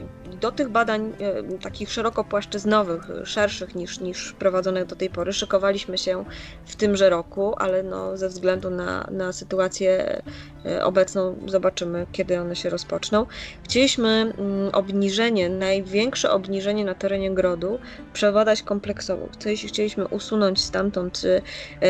do 0.42 0.52
tych 0.52 0.68
badań 0.68 1.12
e, 1.20 1.58
takich 1.58 1.92
szeroko 1.92 2.24
płaszczyznowych, 2.24 3.02
szerszych 3.24 3.74
niż, 3.74 4.00
niż 4.00 4.32
prowadzonych 4.32 4.86
do 4.86 4.96
tej 4.96 5.10
pory, 5.10 5.32
szykowaliśmy 5.32 5.98
się 5.98 6.24
w 6.66 6.76
tymże 6.76 7.10
roku, 7.10 7.54
ale 7.58 7.82
no, 7.82 8.16
ze 8.16 8.28
względu 8.28 8.70
na, 8.70 9.08
na 9.10 9.32
sytuację 9.32 10.22
e, 10.66 10.84
obecną 10.84 11.36
zobaczymy, 11.46 12.06
kiedy 12.12 12.40
one 12.40 12.56
się 12.56 12.70
rozpoczną. 12.70 13.26
Chcieliśmy 13.64 14.08
mm, 14.08 14.70
obniżenie, 14.72 15.48
największe 15.48 16.30
obniżenie 16.30 16.84
na 16.84 16.94
terenie 16.94 17.30
grodu 17.34 17.78
przebadać 18.12 18.62
kompleksowo. 18.62 19.28
Chcieliśmy 19.66 20.08
usunąć 20.08 20.60
stamtąd 20.60 21.22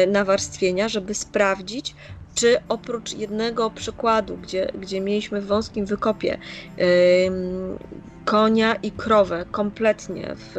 nawarstwienia, 0.08 0.88
żeby 0.88 1.14
sprawdzić, 1.14 1.94
czy 2.34 2.58
oprócz 2.68 3.12
jednego 3.12 3.70
przykładu, 3.70 4.36
gdzie, 4.36 4.72
gdzie 4.74 5.00
mieliśmy 5.00 5.40
w 5.40 5.46
wąskim 5.46 5.86
wykopie 5.86 6.38
konia 8.24 8.74
i 8.74 8.90
krowę 8.90 9.44
kompletnie 9.50 10.34
w, 10.36 10.56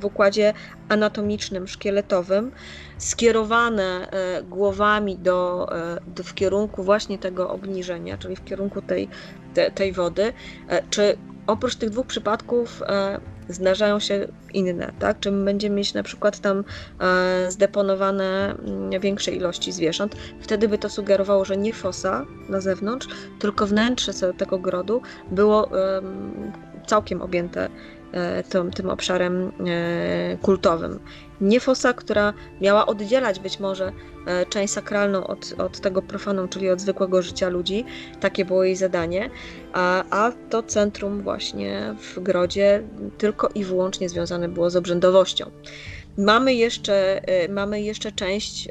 w 0.00 0.04
układzie 0.04 0.54
anatomicznym, 0.88 1.68
szkieletowym, 1.68 2.52
skierowane 2.98 4.10
e, 4.10 4.42
głowami 4.42 5.18
do, 5.18 5.68
e, 5.76 6.00
do, 6.06 6.22
w 6.22 6.34
kierunku 6.34 6.82
właśnie 6.82 7.18
tego 7.18 7.50
obniżenia, 7.50 8.18
czyli 8.18 8.36
w 8.36 8.44
kierunku 8.44 8.82
tej, 8.82 9.08
te, 9.54 9.70
tej 9.70 9.92
wody, 9.92 10.32
e, 10.68 10.82
czy 10.90 11.18
oprócz 11.46 11.76
tych 11.76 11.90
dwóch 11.90 12.06
przypadków 12.06 12.82
zdarzają 13.48 14.00
się 14.00 14.28
inne, 14.54 14.92
tak? 14.98 15.20
Czy 15.20 15.32
będziemy 15.32 15.76
mieć 15.76 15.94
na 15.94 16.02
przykład 16.02 16.38
tam 16.38 16.64
e, 17.00 17.50
zdeponowane 17.50 18.54
mm, 18.54 19.00
większe 19.00 19.30
ilości 19.32 19.72
zwierząt, 19.72 20.16
wtedy 20.40 20.68
by 20.68 20.78
to 20.78 20.88
sugerowało, 20.88 21.44
że 21.44 21.56
nie 21.56 21.72
fosa 21.72 22.26
na 22.48 22.60
zewnątrz, 22.60 23.08
tylko 23.38 23.66
wnętrze 23.66 24.12
tego 24.38 24.58
grodu 24.58 25.02
było 25.30 25.70
całkiem 26.88 27.22
objęte 27.22 27.68
e, 28.12 28.42
tym, 28.42 28.70
tym 28.70 28.90
obszarem 28.90 29.52
e, 29.66 30.36
kultowym 30.42 30.98
nie 31.40 31.60
fosa, 31.60 31.92
która 31.92 32.32
miała 32.60 32.86
oddzielać 32.86 33.40
być 33.40 33.60
może 33.60 33.92
e, 34.26 34.46
część 34.46 34.72
sakralną 34.72 35.26
od, 35.26 35.54
od 35.58 35.80
tego 35.80 36.02
profanum, 36.02 36.48
czyli 36.48 36.70
od 36.70 36.80
zwykłego 36.80 37.22
życia 37.22 37.48
ludzi. 37.48 37.84
Takie 38.20 38.44
było 38.44 38.64
jej 38.64 38.76
zadanie. 38.76 39.30
A, 39.72 40.04
a 40.10 40.32
to 40.50 40.62
centrum 40.62 41.22
właśnie 41.22 41.94
w 42.14 42.20
Grodzie 42.20 42.82
tylko 43.18 43.48
i 43.54 43.64
wyłącznie 43.64 44.08
związane 44.08 44.48
było 44.48 44.70
z 44.70 44.76
obrzędowością. 44.76 45.50
Mamy 46.18 46.54
jeszcze, 46.54 47.28
e, 47.28 47.48
mamy 47.48 47.82
jeszcze 47.82 48.12
część 48.12 48.68
e, 48.68 48.70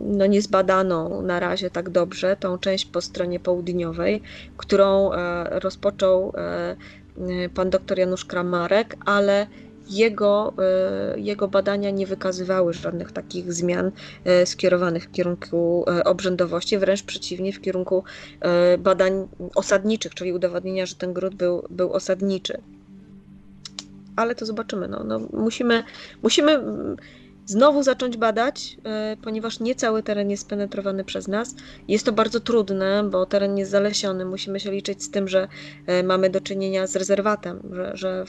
no 0.00 0.26
niezbadaną 0.26 1.22
na 1.22 1.40
razie 1.40 1.70
tak 1.70 1.90
dobrze, 1.90 2.36
tą 2.40 2.58
część 2.58 2.84
po 2.84 3.00
stronie 3.00 3.40
południowej, 3.40 4.22
którą 4.56 5.10
rozpoczął 5.50 6.32
pan 7.54 7.70
dr 7.70 7.98
Janusz 7.98 8.24
Kramarek, 8.24 8.96
ale 9.04 9.46
jego, 9.90 10.52
e, 10.58 11.20
jego 11.20 11.48
badania 11.48 11.90
nie 11.90 12.06
wykazywały 12.06 12.72
żadnych 12.72 13.12
takich 13.12 13.52
zmian 13.52 13.90
e, 14.24 14.46
skierowanych 14.46 15.04
w 15.04 15.12
kierunku 15.12 15.84
e, 15.88 16.04
obrzędowości, 16.04 16.78
wręcz 16.78 17.02
przeciwnie, 17.02 17.52
w 17.52 17.60
kierunku 17.60 18.04
badań 18.78 19.28
osadniczych, 19.54 20.14
czyli 20.14 20.32
udowodnienia, 20.32 20.86
że 20.86 20.94
ten 20.94 21.12
gród 21.12 21.34
był, 21.34 21.66
był 21.70 21.92
osadniczy. 21.92 22.58
Ale 24.16 24.34
to 24.34 24.46
zobaczymy. 24.46 24.88
No, 24.88 25.04
no 25.04 25.20
musimy, 25.32 25.84
musimy 26.22 26.60
znowu 27.46 27.82
zacząć 27.82 28.16
badać, 28.16 28.76
e, 28.84 29.16
ponieważ 29.22 29.60
nie 29.60 29.74
cały 29.74 30.02
teren 30.02 30.30
jest 30.30 30.48
penetrowany 30.48 31.04
przez 31.04 31.28
nas. 31.28 31.54
Jest 31.88 32.06
to 32.06 32.12
bardzo 32.12 32.40
trudne, 32.40 33.04
bo 33.10 33.26
teren 33.26 33.58
jest 33.58 33.70
zalesiony. 33.70 34.24
Musimy 34.24 34.60
się 34.60 34.70
liczyć 34.70 35.02
z 35.02 35.10
tym, 35.10 35.28
że 35.28 35.48
e, 35.86 36.02
mamy 36.02 36.30
do 36.30 36.40
czynienia 36.40 36.86
z 36.86 36.96
rezerwatem, 36.96 37.60
że, 37.72 37.96
że 37.96 38.24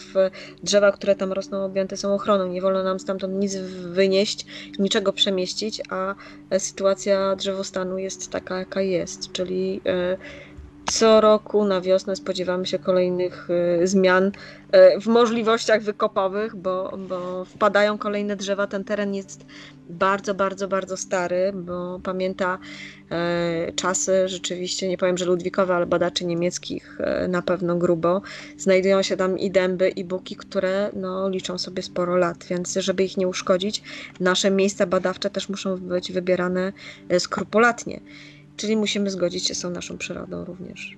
drzewa, 0.63 0.91
które 0.91 1.15
tam 1.15 1.31
rosną, 1.31 1.65
objęte 1.65 1.97
są 1.97 2.13
ochroną. 2.13 2.47
Nie 2.47 2.61
wolno 2.61 2.83
nam 2.83 2.99
stamtąd 2.99 3.33
nic 3.33 3.55
wynieść, 3.91 4.45
niczego 4.79 5.13
przemieścić, 5.13 5.81
a 5.89 6.15
e, 6.49 6.59
sytuacja 6.59 7.35
drzewostanu 7.35 7.97
jest 7.97 8.31
taka, 8.31 8.59
jaka 8.59 8.81
jest, 8.81 9.31
czyli 9.31 9.81
co 10.85 11.21
roku 11.21 11.65
na 11.65 11.81
wiosnę 11.81 12.15
spodziewamy 12.15 12.65
się 12.65 12.79
kolejnych 12.79 13.47
y, 13.83 13.87
zmian 13.87 14.25
y, 14.27 15.01
w 15.01 15.07
możliwościach 15.07 15.81
wykopowych, 15.81 16.55
bo, 16.55 16.97
bo 16.97 17.45
wpadają 17.45 17.97
kolejne 17.97 18.35
drzewa. 18.35 18.67
Ten 18.67 18.83
teren 18.83 19.15
jest 19.15 19.45
bardzo, 19.89 20.33
bardzo, 20.35 20.67
bardzo 20.67 20.97
stary, 20.97 21.51
bo 21.53 21.99
pamięta 22.03 22.57
y, 23.67 23.73
czasy 23.73 24.29
rzeczywiście, 24.29 24.87
nie 24.87 24.97
powiem, 24.97 25.17
że 25.17 25.25
ludwikowe, 25.25 25.75
ale 25.75 25.85
badaczy 25.85 26.25
niemieckich 26.25 26.97
na 27.27 27.41
pewno 27.41 27.75
grubo. 27.75 28.21
Znajdują 28.57 29.01
się 29.01 29.17
tam 29.17 29.39
i 29.39 29.51
dęby, 29.51 29.89
i 29.89 30.03
buki, 30.03 30.35
które 30.35 30.89
no, 30.93 31.29
liczą 31.29 31.57
sobie 31.57 31.83
sporo 31.83 32.17
lat, 32.17 32.45
więc 32.49 32.73
żeby 32.73 33.03
ich 33.03 33.17
nie 33.17 33.27
uszkodzić, 33.27 33.83
nasze 34.19 34.51
miejsca 34.51 34.85
badawcze 34.85 35.29
też 35.29 35.49
muszą 35.49 35.77
być 35.77 36.11
wybierane 36.11 36.73
skrupulatnie. 37.19 37.99
Czyli 38.55 38.77
musimy 38.77 39.09
zgodzić 39.09 39.47
się 39.47 39.55
z 39.55 39.61
tą 39.61 39.69
naszą 39.69 39.97
przyrodą 39.97 40.45
również. 40.45 40.97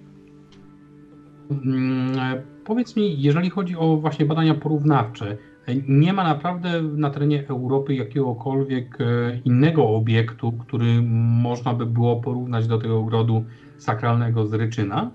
Mm, 1.51 2.20
e, 2.20 2.41
powiedz 2.66 2.95
mi, 2.95 3.22
jeżeli 3.22 3.49
chodzi 3.49 3.76
o 3.76 3.97
właśnie 3.97 4.26
badania 4.26 4.55
porównawcze, 4.55 5.38
e, 5.66 5.76
nie 5.88 6.14
ma 6.14 6.24
naprawdę 6.24 6.82
na 6.82 7.10
terenie 7.10 7.47
Europy 7.47 7.95
jakiegokolwiek 7.95 9.01
e, 9.01 9.05
innego 9.45 9.89
obiektu, 9.89 10.51
który 10.51 11.01
można 11.41 11.74
by 11.74 11.86
było 11.86 12.16
porównać 12.22 12.68
do 12.68 12.78
tego 12.78 12.99
ogrodu 12.99 13.45
sakralnego 13.78 14.47
z 14.47 14.53
Ryczyna? 14.53 15.12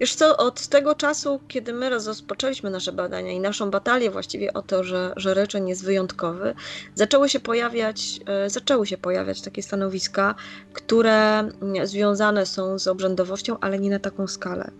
Wiesz 0.00 0.14
co, 0.14 0.36
od 0.36 0.68
tego 0.68 0.94
czasu, 0.94 1.40
kiedy 1.48 1.72
my 1.72 1.90
rozpoczęliśmy 1.90 2.70
nasze 2.70 2.92
badania 2.92 3.32
i 3.32 3.40
naszą 3.40 3.70
batalię 3.70 4.10
właściwie 4.10 4.52
o 4.52 4.62
to, 4.62 4.84
że, 4.84 5.12
że 5.16 5.34
ryczeń 5.34 5.68
jest 5.68 5.84
wyjątkowy, 5.84 6.54
zaczęły 6.94 7.28
się 7.28 7.40
pojawiać, 7.40 8.20
e, 8.26 8.50
zaczęły 8.50 8.86
się 8.86 8.98
pojawiać 8.98 9.42
takie 9.42 9.62
stanowiska, 9.62 10.34
które 10.72 11.38
mm, 11.38 11.86
związane 11.86 12.46
są 12.46 12.78
z 12.78 12.88
obrzędowością, 12.88 13.56
ale 13.60 13.78
nie 13.78 13.90
na 13.90 13.98
taką 13.98 14.26
skalę. 14.26 14.70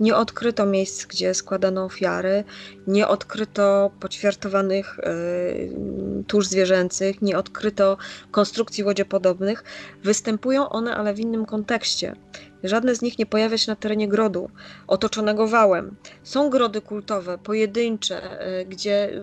Nie 0.00 0.16
odkryto 0.16 0.66
miejsc, 0.66 1.06
gdzie 1.06 1.34
składano 1.34 1.84
ofiary, 1.84 2.44
nie 2.86 3.08
odkryto 3.08 3.90
poćwiartowanych 4.00 4.98
mm, 4.98 6.24
tusz 6.24 6.46
zwierzęcych, 6.46 7.22
nie 7.22 7.38
odkryto 7.38 7.96
konstrukcji 8.30 8.84
łodziopodobnych. 8.84 9.64
Występują 10.02 10.68
one, 10.68 10.96
ale 10.96 11.14
w 11.14 11.20
innym 11.20 11.46
kontekście. 11.46 12.16
Żadne 12.64 12.94
z 12.94 13.02
nich 13.02 13.18
nie 13.18 13.26
pojawia 13.26 13.58
się 13.58 13.72
na 13.72 13.76
terenie 13.76 14.08
grodu, 14.08 14.50
otoczonego 14.86 15.48
wałem. 15.48 15.96
Są 16.22 16.50
grody 16.50 16.80
kultowe, 16.80 17.38
pojedyncze, 17.38 18.40
e, 18.40 18.64
gdzie 18.64 19.22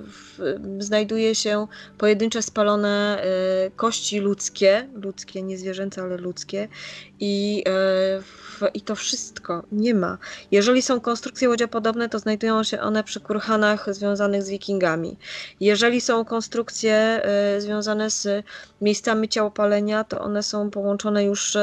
znajduje 0.80 1.36
się 1.36 1.68
pojedyncze 1.98 2.42
spalone 2.42 3.24
e, 3.24 3.72
kości 3.72 4.20
ludzkie, 4.20 4.90
ludzkie, 4.94 5.44
nie 5.44 5.58
zwierzęce, 5.58 6.02
ale 6.02 6.18
ludzkie, 6.18 6.68
i, 7.24 7.64
e, 8.62 8.70
i 8.74 8.82
to 8.82 8.96
wszystko 8.96 9.64
nie 9.72 9.94
ma. 9.94 10.18
Jeżeli 10.52 10.82
są 10.82 11.02
konstrukcje 11.02 11.50
łodziopodobne, 11.50 12.10
to 12.10 12.20
znajdują 12.20 12.64
się 12.64 12.82
one 12.82 13.04
przy 13.04 13.20
kurhanach 13.20 13.94
związanych 13.94 14.44
z 14.44 14.50
wikingami. 14.50 15.18
Jeżeli 15.60 16.02
są 16.02 16.26
konstrukcje 16.26 17.22
związane 17.60 18.10
z 18.10 18.46
miejscami 18.82 19.30
ciałopalenia, 19.30 20.04
to 20.04 20.22
one 20.22 20.44
są 20.44 20.70
połączone 20.70 21.24
już 21.24 21.58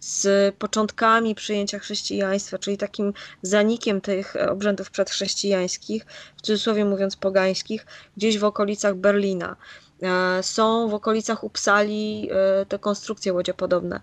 z 0.00 0.54
początkami 0.56 1.34
przyjęcia 1.34 1.78
chrześcijaństwa, 1.78 2.58
czyli 2.58 2.78
takim 2.78 3.12
zanikiem 3.42 4.00
tych 4.00 4.36
obrzędów 4.48 4.90
przedchrześcijańskich, 4.90 6.06
w 6.36 6.42
cudzysłowie 6.42 6.84
mówiąc 6.84 7.16
pogańskich, 7.16 7.86
gdzieś 8.16 8.38
w 8.38 8.44
okolicach 8.44 8.94
Berlina. 8.94 9.56
E, 10.02 10.42
są 10.42 10.88
w 10.88 10.94
okolicach 10.94 11.44
Upsali 11.44 12.28
e, 12.30 12.66
te 12.66 12.78
konstrukcje 12.78 13.32
łodziopodobne, 13.32 14.00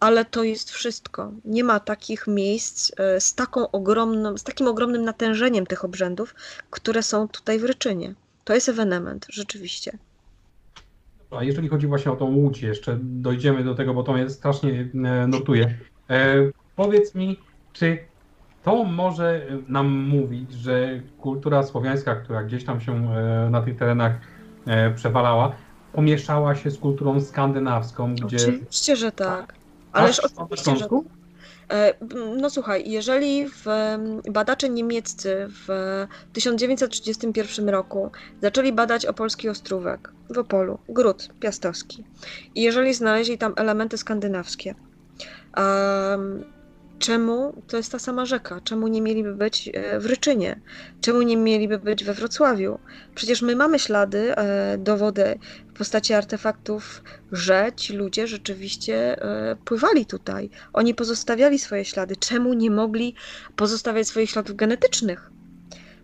ale 0.00 0.24
to 0.24 0.44
jest 0.44 0.70
wszystko. 0.70 1.32
Nie 1.44 1.64
ma 1.64 1.80
takich 1.80 2.26
miejsc 2.26 2.92
e, 2.96 3.20
z, 3.20 3.34
taką 3.34 3.70
ogromną, 3.70 4.38
z 4.38 4.44
takim 4.44 4.66
ogromnym 4.66 5.04
natężeniem 5.04 5.66
tych 5.66 5.84
obrzędów, 5.84 6.34
które 6.70 7.02
są 7.02 7.28
tutaj 7.28 7.58
w 7.58 7.64
Ryczynie. 7.64 8.14
To 8.44 8.54
jest 8.54 8.68
ewenement, 8.68 9.26
rzeczywiście. 9.30 9.98
A 11.30 11.44
jeżeli 11.44 11.68
chodzi 11.68 11.86
właśnie 11.86 12.12
o 12.12 12.16
tą 12.16 12.24
łódź, 12.24 12.62
jeszcze 12.62 12.98
dojdziemy 13.02 13.64
do 13.64 13.74
tego, 13.74 13.94
bo 13.94 14.02
to 14.02 14.12
mnie 14.12 14.30
strasznie 14.30 14.88
notuje. 15.28 15.78
Powiedz 16.76 17.14
mi, 17.14 17.40
czy 17.72 17.98
to 18.62 18.84
może 18.84 19.46
nam 19.68 19.92
mówić, 19.92 20.52
że 20.52 21.00
kultura 21.20 21.62
słowiańska, 21.62 22.16
która 22.16 22.44
gdzieś 22.44 22.64
tam 22.64 22.80
się 22.80 23.12
e, 23.12 23.48
na 23.50 23.62
tych 23.62 23.76
terenach 23.76 24.12
e, 24.12 24.35
przewalała, 24.94 25.52
pomieszała 25.92 26.54
się 26.54 26.70
z 26.70 26.78
kulturą 26.78 27.20
skandynawską, 27.20 28.14
gdzie... 28.14 28.36
Oczywiście, 28.36 28.96
że 28.96 29.12
tak. 29.12 29.54
Ależ 29.92 30.20
oczywiście, 30.20 30.76
że 30.76 30.88
e, 31.70 31.94
no 32.36 32.50
słuchaj, 32.50 32.90
jeżeli 32.90 33.48
w 33.48 33.64
badacze 34.30 34.68
niemieccy 34.68 35.48
w 35.48 35.68
1931 36.32 37.68
roku 37.68 38.10
zaczęli 38.42 38.72
badać 38.72 39.06
opolski 39.06 39.48
ostrówek 39.48 40.12
w 40.34 40.38
Opolu, 40.38 40.78
gród 40.88 41.28
piastowski 41.40 42.04
i 42.54 42.62
jeżeli 42.62 42.94
znaleźli 42.94 43.38
tam 43.38 43.52
elementy 43.56 43.98
skandynawskie, 43.98 44.74
Czemu 46.98 47.62
to 47.66 47.76
jest 47.76 47.92
ta 47.92 47.98
sama 47.98 48.26
rzeka? 48.26 48.60
Czemu 48.60 48.88
nie 48.88 49.02
mieliby 49.02 49.34
być 49.34 49.70
e, 49.74 50.00
w 50.00 50.06
Ryczynie? 50.06 50.60
Czemu 51.00 51.22
nie 51.22 51.36
mieliby 51.36 51.78
być 51.78 52.04
we 52.04 52.14
Wrocławiu? 52.14 52.78
Przecież 53.14 53.42
my 53.42 53.56
mamy 53.56 53.78
ślady, 53.78 54.36
e, 54.36 54.78
dowody 54.78 55.38
w 55.74 55.78
postaci 55.78 56.14
artefaktów, 56.14 57.02
że 57.32 57.70
ci 57.76 57.92
ludzie 57.92 58.26
rzeczywiście 58.26 59.22
e, 59.22 59.56
pływali 59.64 60.06
tutaj. 60.06 60.50
Oni 60.72 60.94
pozostawiali 60.94 61.58
swoje 61.58 61.84
ślady. 61.84 62.16
Czemu 62.16 62.54
nie 62.54 62.70
mogli 62.70 63.14
pozostawiać 63.56 64.08
swoich 64.08 64.30
śladów 64.30 64.56
genetycznych? 64.56 65.30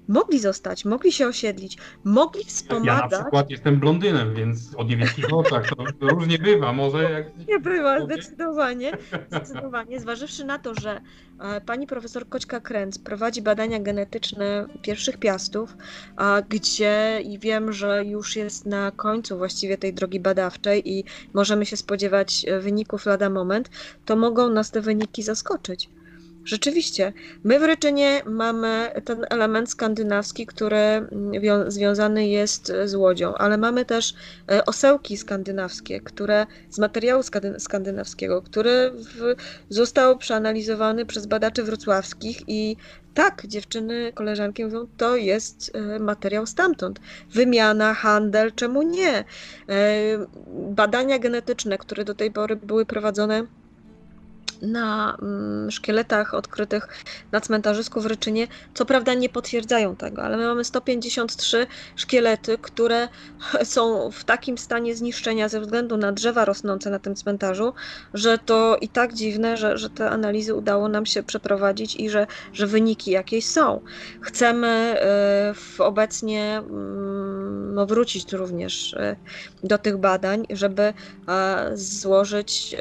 Mogli 0.09 0.40
zostać, 0.40 0.84
mogli 0.84 1.12
się 1.12 1.26
osiedlić, 1.26 1.78
mogli 2.05 2.44
wspomagać. 2.44 3.12
Ja 3.12 3.18
na 3.18 3.22
przykład 3.22 3.50
jestem 3.50 3.80
blondynem, 3.80 4.34
więc 4.34 4.70
o 4.76 4.84
niebieskich 4.84 5.32
oczach 5.32 5.68
to 6.00 6.09
różnie 6.09 6.38
bywa, 6.38 6.72
może 6.72 7.03
jak... 7.03 7.26
Nie 7.48 7.59
bywa, 7.59 8.05
zdecydowanie, 8.05 8.92
zdecydowanie. 9.28 10.00
Zważywszy 10.00 10.44
na 10.44 10.59
to, 10.59 10.74
że 10.74 11.00
e, 11.40 11.61
pani 11.61 11.86
profesor 11.86 12.28
Koćka-Kręc 12.28 13.03
prowadzi 13.05 13.42
badania 13.42 13.80
genetyczne 13.80 14.66
pierwszych 14.82 15.16
piastów, 15.16 15.76
a 16.16 16.42
gdzie 16.48 17.20
i 17.24 17.38
wiem, 17.38 17.72
że 17.72 18.05
już 18.05 18.36
jest 18.36 18.66
na 18.66 18.90
końcu 18.90 19.38
właściwie 19.38 19.78
tej 19.78 19.94
drogi 19.94 20.20
badawczej 20.20 20.90
i 20.90 21.05
możemy 21.32 21.66
się 21.66 21.76
spodziewać 21.76 22.44
e, 22.48 22.61
wyników 22.61 23.07
lada 23.07 23.30
moment, 23.30 23.70
to 24.05 24.16
mogą 24.16 24.50
nas 24.50 24.70
te 24.70 24.80
wyniki 24.80 25.22
zaskoczyć. 25.22 25.88
Rzeczywiście, 26.45 27.12
my 27.45 27.59
w 27.59 27.62
Ryczynie 27.62 28.22
mamy 28.26 28.90
ten 29.05 29.26
element 29.30 29.70
skandynawski, 29.70 30.47
który 30.47 30.76
mm, 30.76 31.70
związany 31.70 32.28
jest 32.28 32.72
z 32.84 32.95
łodzią, 32.95 33.34
ale 33.34 33.59
mamy 33.59 33.84
też 33.84 34.14
e, 34.51 34.64
osełki 34.64 35.16
skandynawskie, 35.16 36.01
które 36.01 36.47
z 36.70 36.78
materiału 36.78 37.22
skandynawskiego, 37.59 38.43
który 38.43 38.90
w, 38.95 39.34
został 39.68 40.18
przeanalizowany 40.18 41.07
przez 41.07 41.26
badaczy 41.26 41.62
wrocławskich 41.62 42.43
i 42.47 42.76
tak, 43.14 43.47
dziewczyny, 43.47 44.12
koleżanki 44.12 44.64
mówią, 44.64 44.86
to 44.97 45.16
jest 45.16 45.70
e, 45.74 45.99
materiał 45.99 46.47
stamtąd. 46.47 47.01
Wymiana, 47.30 47.95
handel, 47.95 48.53
czemu 48.53 48.82
nie? 48.82 49.18
E, 49.18 49.24
badania 50.49 51.18
genetyczne, 51.18 51.78
które 51.78 52.05
do 52.05 52.14
tej 52.14 52.30
pory 52.30 52.57
były 52.57 52.86
prowadzone 52.86 53.47
na 54.63 55.17
mm, 55.23 55.71
szkieletach 55.71 56.35
odkrytych 56.35 56.89
na 57.33 57.41
cmentarzysku 57.41 58.01
w 58.01 58.07
Ryczynie, 58.07 58.47
co 58.75 58.85
prawda 58.85 59.15
nie 59.15 59.29
potwierdzają 59.29 59.97
tego, 59.97 60.23
ale 60.23 60.37
my 60.37 60.47
mamy 60.47 60.65
153 60.65 61.67
szkielety, 61.97 62.59
które 62.59 63.09
są 63.65 64.11
w 64.11 64.25
takim 64.25 64.59
stanie 64.59 64.97
zniszczenia 64.97 65.49
ze 65.49 65.61
względu 65.61 65.97
na 65.97 66.13
drzewa 66.13 66.45
rosnące 66.45 66.91
na 66.91 66.99
tym 66.99 67.15
cmentarzu, 67.15 67.73
że 68.15 68.39
to 68.39 68.77
i 68.81 68.89
tak 68.89 69.15
dziwne, 69.15 69.57
że, 69.57 69.79
że 69.79 69.91
te 69.91 70.11
analizy 70.11 70.55
udało 70.55 70.89
nam 70.89 71.07
się 71.07 71.23
przeprowadzić 71.23 71.97
i 71.97 72.11
że, 72.11 72.27
że 72.53 72.67
wyniki 72.67 73.11
jakieś 73.11 73.47
są. 73.47 73.81
Chcemy 74.21 74.97
y, 75.79 75.85
obecnie 75.85 76.59
mm, 76.59 77.32
no, 77.53 77.86
wrócić 77.86 78.32
również 78.32 78.92
y, 78.92 79.16
do 79.62 79.78
tych 79.78 79.96
badań, 79.96 80.46
żeby 80.50 80.94
złożyć 81.74 82.74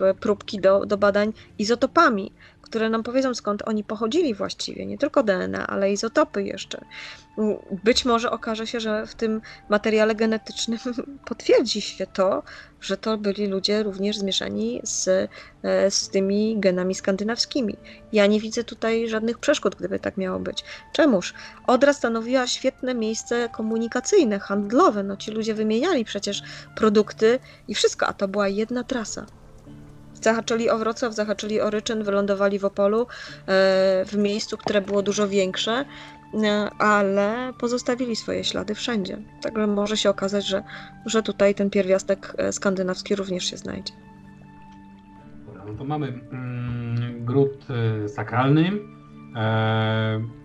y, 0.00 0.14
próbki 0.20 0.60
do, 0.60 0.86
do 0.86 0.98
badań 0.98 1.32
izotopami, 1.58 2.32
które 2.62 2.90
nam 2.90 3.02
powiedzą 3.02 3.34
skąd 3.34 3.62
oni 3.68 3.84
pochodzili 3.84 4.34
właściwie, 4.34 4.86
nie 4.86 4.98
tylko 4.98 5.22
DNA, 5.22 5.66
ale 5.66 5.92
izotopy 5.92 6.44
jeszcze. 6.44 6.84
Być 7.84 8.04
może 8.04 8.30
okaże 8.30 8.66
się, 8.66 8.80
że 8.80 9.06
w 9.06 9.14
tym 9.14 9.40
materiale 9.68 10.14
genetycznym 10.14 10.78
potwierdzi 11.28 11.80
się 11.80 12.06
to, 12.06 12.42
że 12.80 12.96
to 12.96 13.18
byli 13.18 13.46
ludzie 13.46 13.82
również 13.82 14.18
zmieszani 14.18 14.80
z, 14.84 15.08
e, 15.62 15.90
z 15.90 16.08
tymi 16.08 16.60
genami 16.60 16.94
skandynawskimi. 16.94 17.76
Ja 18.12 18.26
nie 18.26 18.40
widzę 18.40 18.64
tutaj 18.64 19.08
żadnych 19.08 19.38
przeszkód, 19.38 19.74
gdyby 19.74 19.98
tak 19.98 20.16
miało 20.16 20.38
być. 20.38 20.64
Czemuż? 20.92 21.34
Odra 21.66 21.92
stanowiła 21.92 22.46
świetne 22.46 22.94
miejsce 22.94 23.48
komunikacyjne, 23.48 24.38
handlowe. 24.38 25.02
No 25.02 25.16
ci 25.16 25.30
ludzie 25.30 25.54
wymieniali 25.54 26.04
przecież 26.04 26.42
produkty 26.76 27.38
i 27.68 27.74
wszystko, 27.74 28.06
a 28.06 28.12
to 28.12 28.28
była 28.28 28.48
jedna 28.48 28.84
trasa. 28.84 29.26
Zahaczyli 30.22 30.70
o 30.70 30.78
Wrocław, 30.78 31.14
zahaczyli 31.14 31.60
o 31.60 31.70
Ryczyn, 31.70 32.02
wylądowali 32.04 32.58
w 32.58 32.64
Opolu, 32.64 33.00
e, 33.02 33.06
w 34.06 34.16
miejscu, 34.16 34.56
które 34.56 34.80
było 34.80 35.02
dużo 35.02 35.28
większe, 35.28 35.84
e, 36.34 36.70
ale 36.78 37.52
pozostawili 37.58 38.16
swoje 38.16 38.44
ślady 38.44 38.74
wszędzie. 38.74 39.18
Także 39.42 39.66
może 39.66 39.96
się 39.96 40.10
okazać, 40.10 40.46
że, 40.46 40.62
że 41.06 41.22
tutaj 41.22 41.54
ten 41.54 41.70
pierwiastek 41.70 42.34
e, 42.38 42.52
skandynawski 42.52 43.16
również 43.16 43.44
się 43.44 43.56
znajdzie. 43.56 43.92
no 45.66 45.74
to 45.74 45.84
mamy 45.84 46.06
mm, 46.06 47.24
gród 47.24 47.66
sakralny, 48.08 48.70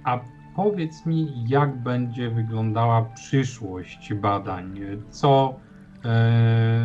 a 0.03 0.19
powiedz 0.55 1.05
mi, 1.05 1.45
jak 1.47 1.84
będzie 1.84 2.30
wyglądała 2.30 3.01
przyszłość 3.15 4.13
badań? 4.13 4.80
Co 5.09 5.59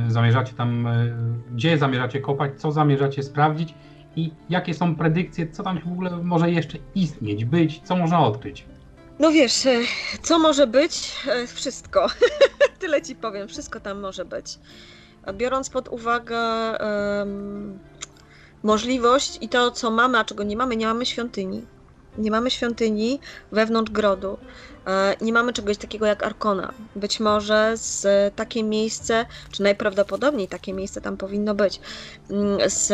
zamierzacie 0.09 0.53
tam, 0.53 0.87
e, 0.87 1.14
gdzie 1.53 1.79
zamierzacie 1.79 2.20
kopać, 2.20 2.61
co 2.61 2.73
zamierzacie 2.73 3.23
sprawdzić 3.23 3.75
i 4.16 4.33
jakie 4.51 4.75
są 4.75 4.97
predykcje, 4.97 5.49
co 5.49 5.62
tam 5.62 5.81
w 5.81 5.93
ogóle 5.93 6.11
może 6.11 6.51
jeszcze 6.51 6.79
istnieć, 6.95 7.45
być, 7.45 7.81
co 7.85 7.97
można 7.97 8.20
odkryć. 8.20 8.64
No 9.18 9.31
wiesz, 9.31 9.66
e, 9.66 9.81
co 10.23 10.39
może 10.39 10.66
być? 10.66 11.12
Wszystko. 11.47 12.07
Tyle 12.81 13.03
ci 13.03 13.16
powiem, 13.16 13.49
wszystko 13.49 13.81
tam 13.81 14.01
może 14.01 14.25
być. 14.25 14.59
Biorąc 15.33 15.70
pod 15.70 15.89
uwagę 15.89 16.39
um, 17.18 17.79
możliwość 18.62 19.39
i 19.41 19.49
to, 19.49 19.70
co 19.70 19.91
mamy, 19.91 20.18
a 20.18 20.25
czego 20.25 20.43
nie 20.43 20.57
mamy, 20.57 20.77
nie 20.77 20.87
mamy 20.87 21.07
świątyni. 21.07 21.62
Nie 22.18 22.31
mamy 22.31 22.51
świątyni 22.51 23.20
wewnątrz 23.53 23.93
grodu. 23.93 24.39
E, 24.87 25.16
nie 25.20 25.33
mamy 25.33 25.53
czegoś 25.53 25.76
takiego 25.76 26.07
jak 26.07 26.22
Arkona. 26.22 26.72
Być 26.97 27.20
może 27.20 27.72
z 27.76 28.07
takie 28.35 28.62
miejsce, 28.62 29.26
czy 29.51 29.62
najprawdopodobniej 29.62 30.49
takie 30.49 30.72
miejsce 30.72 31.01
tam 31.01 31.16
powinno 31.16 31.55
być. 31.55 31.80
Mm, 32.30 32.70
z 32.70 32.93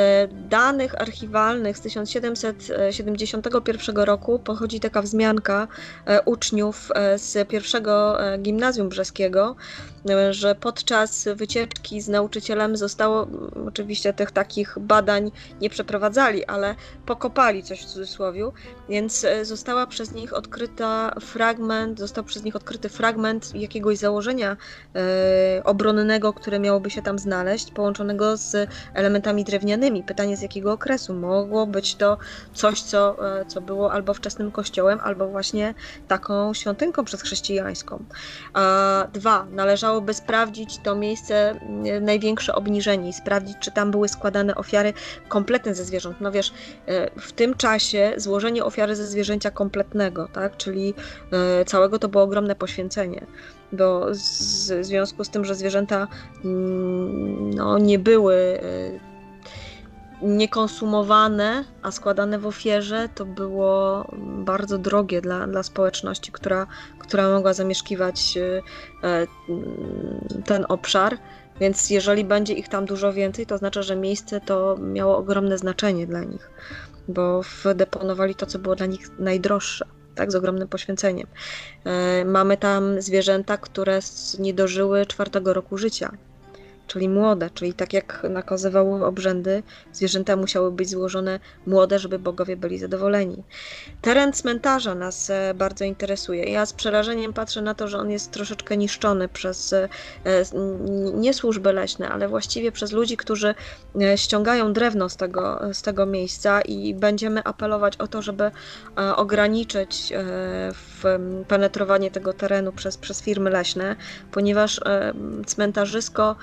danych 0.49 1.01
archiwalnych 1.01 1.79
z 1.79 1.81
1771 1.81 3.97
roku 3.97 4.39
pochodzi 4.39 4.81
taka 4.81 5.03
wzmianka 5.03 5.69
e, 6.07 6.23
uczniów 6.23 6.91
e, 6.95 7.19
z 7.19 7.49
pierwszego 7.49 8.19
gimnazjum 8.39 8.89
brzeskiego, 8.89 9.57
że 10.31 10.55
podczas 10.55 11.29
wycieczki 11.35 12.01
z 12.01 12.09
nauczycielem 12.09 12.77
zostało, 12.77 13.27
oczywiście 13.67 14.13
tych 14.13 14.31
takich 14.31 14.79
badań 14.81 15.31
nie 15.61 15.71
przeprowadzali, 15.71 16.45
ale 16.45 16.75
pokopali 17.07 17.63
coś 17.63 17.83
w 17.83 17.87
cudzysłowie, 17.87 18.51
więc 18.89 19.27
została 19.43 19.87
przez 19.87 20.13
nich 20.13 20.33
odkryta 20.33 21.15
fragment, 21.21 21.99
został 21.99 22.25
przez 22.25 22.45
nich 22.45 22.57
odkryty 22.57 22.89
fragment 22.89 23.55
jakiegoś 23.55 23.99
założenia 23.99 24.57
e, 24.95 25.65
obronnego, 25.65 26.33
które 26.33 26.59
miałoby 26.59 26.91
się 26.91 27.03
tam 27.03 27.19
znaleźć, 27.19 27.71
połączonego 27.71 28.37
z 28.37 28.71
elementami 28.95 29.45
drewnianymi. 29.45 30.03
Pytanie 30.03 30.37
z 30.37 30.43
jakiego 30.43 30.73
okresu? 30.73 31.15
Mogło 31.15 31.67
być 31.67 31.95
to 31.95 32.19
coś, 32.55 32.83
co, 32.83 33.29
e, 33.41 33.45
co 33.47 33.61
było 33.61 33.93
albo 33.93 34.15
wczesnym 34.15 34.51
kościołem, 34.51 34.99
albo 35.03 35.29
właśnie 35.29 35.75
taką 36.09 36.55
świątynką 36.55 37.05
przedchrześcijańską. 37.05 38.05
A 38.55 39.07
dwa, 39.13 39.47
należałoby 39.89 40.15
sprawdzić 40.15 40.79
to 40.79 40.95
miejsce 40.95 41.61
e, 41.85 42.01
największe 42.01 42.55
obniżenie 42.55 43.09
i 43.09 43.13
sprawdzić, 43.13 43.57
czy 43.61 43.71
tam 43.71 43.91
były 43.91 44.09
składane 44.09 44.55
ofiary 44.55 44.93
kompletne 45.29 45.75
ze 45.75 45.85
zwierząt. 45.85 46.21
No 46.21 46.33
wiesz, 46.33 46.53
w 47.21 47.33
tym 47.33 47.55
czasie 47.55 48.13
złożenie 48.17 48.65
ofiary 48.65 48.97
ze 48.97 49.07
zwierzęcia 49.07 49.51
kompletnego, 49.51 50.29
tak, 50.33 50.57
czyli 50.57 50.95
całego 51.67 51.99
to 51.99 52.09
było 52.09 52.25
ogromne 52.25 52.55
poświęcenie, 52.55 53.27
bo 53.73 54.07
w 54.11 54.85
związku 54.85 55.25
z 55.25 55.31
tym, 55.31 55.45
że 55.45 55.55
zwierzęta 55.55 56.09
mm, 56.45 57.51
no, 57.55 57.79
nie 57.79 57.99
były 57.99 58.61
niekonsumowane, 60.23 61.65
a 61.83 61.91
składane 61.91 62.39
w 62.39 62.47
ofierze, 62.47 63.09
to 63.15 63.25
było 63.25 64.05
bardzo 64.23 64.79
drogie 64.79 65.21
dla, 65.21 65.47
dla 65.47 65.63
społeczności, 65.63 66.33
która, 66.33 66.67
która 66.99 67.31
mogła 67.31 67.53
zamieszkiwać 67.53 68.37
y, 68.37 68.63
e, 69.03 69.27
ten 70.45 70.67
obszar. 70.69 71.19
Więc 71.61 71.91
jeżeli 71.91 72.25
będzie 72.25 72.55
ich 72.55 72.69
tam 72.69 72.87
dużo 72.87 73.13
więcej, 73.13 73.47
to 73.47 73.59
znaczy, 73.59 73.83
że 73.83 73.97
miejsce 73.97 74.41
to 74.41 74.77
miało 74.77 75.17
ogromne 75.17 75.59
znaczenie 75.59 76.07
dla 76.07 76.25
nich, 76.25 76.51
bo 77.09 77.41
wdeponowali 77.65 78.35
to, 78.35 78.47
co 78.47 78.59
było 78.59 78.77
dla 78.77 78.87
nich 78.87 79.19
najdroższe 79.19 79.87
tak, 80.15 80.33
z 80.33 80.35
ogromnym 80.35 80.69
poświęceniem. 80.69 81.27
E, 81.85 82.25
mamy 82.25 82.57
tam 82.57 83.03
zwierzęta, 83.03 83.57
które 83.57 83.99
nie 84.39 84.55
dożyły 84.55 85.07
czwartego 85.07 85.53
roku 85.53 85.79
życia 85.79 86.13
czyli 86.89 87.09
młode, 87.09 87.51
czyli 87.51 87.75
tak 87.75 87.93
jak 87.93 88.27
nakazywały 88.31 89.07
obrzędy, 89.07 89.63
zwierzęta 89.93 90.37
musiały 90.37 90.73
być 90.73 90.91
złożone 90.91 91.41
młode, 91.67 91.99
żeby 91.99 92.19
bogowie 92.19 92.57
byli 92.57 92.79
zadowoleni. 92.79 93.43
Teren 94.03 94.33
cmentarza 94.33 94.95
nas 94.95 95.31
e, 95.31 95.55
bardzo 95.55 95.85
interesuje. 95.85 96.45
Ja 96.45 96.67
z 96.67 96.73
przerażeniem 96.73 97.33
patrzę 97.33 97.63
na 97.63 97.75
to, 97.75 97.89
że 97.89 97.99
on 97.99 98.11
jest 98.11 98.31
troszeczkę 98.31 98.77
niszczony 98.77 99.29
przez 99.29 99.73
e, 99.73 99.89
nie 101.15 101.35
służby 101.35 101.73
leśne, 101.73 102.09
ale 102.09 102.29
właściwie 102.29 102.73
przez 102.73 102.93
ludzi, 102.93 103.17
którzy 103.17 103.55
e, 104.01 104.19
ściągają 104.19 104.73
drewno 104.73 105.09
z 105.09 105.17
tego, 105.17 105.61
z 105.73 105.83
tego 105.83 106.07
miejsca 106.07 106.61
i 106.61 106.95
będziemy 106.95 107.45
apelować 107.45 107.97
o 107.97 108.09
to, 108.09 108.23
żeby 108.23 108.51
ograniczyć 109.17 110.13
penetrowanie 111.49 112.11
tego 112.11 112.33
terenu 112.33 112.73
przez, 112.73 112.97
przez 112.97 113.23
firmy 113.23 113.51
leśne, 113.51 113.97
ponieważ 114.33 114.81
cmentarzysko 115.47 116.37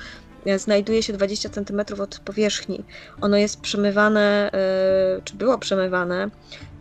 znajduje 0.58 1.03
się 1.03 1.14
20 1.14 1.49
cm 1.49 2.01
od 2.01 2.20
powierzchni. 2.20 2.84
Ono 3.22 3.38
jest 3.38 3.62
przemywane, 3.62 4.51
e, 4.53 5.22
czy 5.24 5.36
było 5.36 5.58
przemywane 5.58 6.30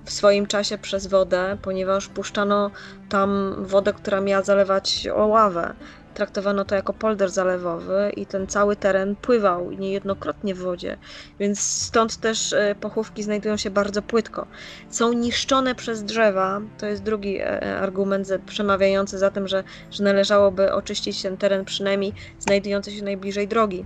w 0.04 0.10
swoim 0.10 0.46
czasie 0.46 0.78
przez 0.78 1.06
wodę, 1.06 1.56
ponieważ 1.62 2.08
puszczano 2.08 2.70
tam 3.08 3.54
wodę, 3.58 3.92
która 3.92 4.20
miała 4.20 4.42
zalewać 4.42 5.08
oławę 5.14 5.74
traktowano 6.14 6.64
to 6.64 6.74
jako 6.74 6.92
polder 6.92 7.30
zalewowy 7.30 8.12
i 8.16 8.26
ten 8.26 8.46
cały 8.46 8.76
teren 8.76 9.16
pływał 9.16 9.70
niejednokrotnie 9.70 10.54
w 10.54 10.58
wodzie, 10.58 10.96
więc 11.38 11.60
stąd 11.60 12.16
też 12.16 12.52
e, 12.52 12.74
pochówki 12.80 13.22
znajdują 13.22 13.56
się 13.56 13.70
bardzo 13.70 14.02
płytko. 14.02 14.46
Są 14.90 15.12
niszczone 15.12 15.74
przez 15.74 16.04
drzewa, 16.04 16.60
to 16.78 16.86
jest 16.86 17.02
drugi 17.02 17.38
e, 17.38 17.62
e, 17.62 17.78
argument 17.78 18.28
przemawiający 18.46 19.18
za 19.18 19.30
tym, 19.30 19.48
że, 19.48 19.64
że 19.90 20.04
należałoby 20.04 20.72
oczyścić 20.72 21.22
ten 21.22 21.36
teren 21.36 21.64
przynajmniej 21.64 22.12
znajdujący 22.38 22.92
się 22.92 23.04
najbliżej 23.04 23.48
drogi 23.48 23.84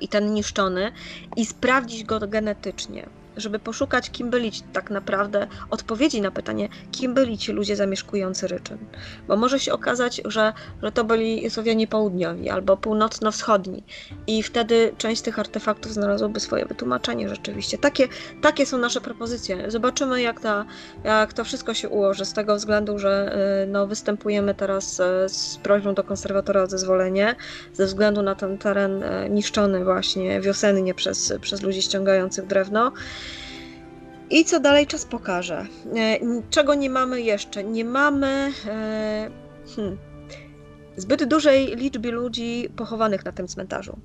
i 0.00 0.08
ten 0.08 0.34
niszczony 0.34 0.92
i 1.36 1.46
sprawdzić 1.46 2.04
go 2.04 2.20
genetycznie 2.20 3.17
żeby 3.40 3.58
poszukać, 3.58 4.10
kim 4.10 4.30
byli 4.30 4.52
tak 4.72 4.90
naprawdę, 4.90 5.46
odpowiedzi 5.70 6.20
na 6.20 6.30
pytanie, 6.30 6.68
kim 6.92 7.14
byli 7.14 7.38
ci 7.38 7.52
ludzie 7.52 7.76
zamieszkujący 7.76 8.48
Ryczyn. 8.48 8.78
Bo 9.28 9.36
może 9.36 9.60
się 9.60 9.72
okazać, 9.72 10.20
że, 10.24 10.52
że 10.82 10.92
to 10.92 11.04
byli 11.04 11.50
Słowianie 11.50 11.86
południowi 11.86 12.50
albo 12.50 12.76
północno-wschodni 12.76 13.82
i 14.26 14.42
wtedy 14.42 14.92
część 14.98 15.22
tych 15.22 15.38
artefaktów 15.38 15.92
znalazłoby 15.92 16.40
swoje 16.40 16.66
wytłumaczenie 16.66 17.28
rzeczywiście. 17.28 17.78
Takie, 17.78 18.08
takie 18.42 18.66
są 18.66 18.78
nasze 18.78 19.00
propozycje. 19.00 19.70
Zobaczymy, 19.70 20.22
jak, 20.22 20.40
ta, 20.40 20.64
jak 21.04 21.32
to 21.32 21.44
wszystko 21.44 21.74
się 21.74 21.88
ułoży, 21.88 22.24
z 22.24 22.32
tego 22.32 22.56
względu, 22.56 22.98
że 22.98 23.38
y, 23.64 23.66
no, 23.66 23.86
występujemy 23.86 24.54
teraz 24.54 25.00
y, 25.00 25.28
z 25.28 25.58
prośbą 25.62 25.94
do 25.94 26.04
konserwatora 26.04 26.62
o 26.62 26.66
zezwolenie, 26.66 27.36
ze 27.72 27.86
względu 27.86 28.22
na 28.22 28.34
ten 28.34 28.58
teren 28.58 29.02
y, 29.02 29.30
niszczony 29.30 29.84
właśnie 29.84 30.40
wiosennie 30.40 30.94
przez, 30.94 31.32
przez 31.40 31.62
ludzi 31.62 31.82
ściągających 31.82 32.46
drewno. 32.46 32.92
I 34.30 34.44
co 34.44 34.60
dalej 34.60 34.86
czas 34.86 35.04
pokaże. 35.04 35.66
E, 35.96 36.18
czego 36.50 36.74
nie 36.74 36.90
mamy 36.90 37.22
jeszcze? 37.22 37.64
Nie 37.64 37.84
mamy 37.84 38.52
e, 38.66 39.30
hmm, 39.76 39.98
zbyt 40.96 41.24
dużej 41.24 41.76
liczby 41.76 42.10
ludzi 42.10 42.68
pochowanych 42.76 43.24
na 43.24 43.32
tym 43.32 43.48
cmentarzu 43.48 43.98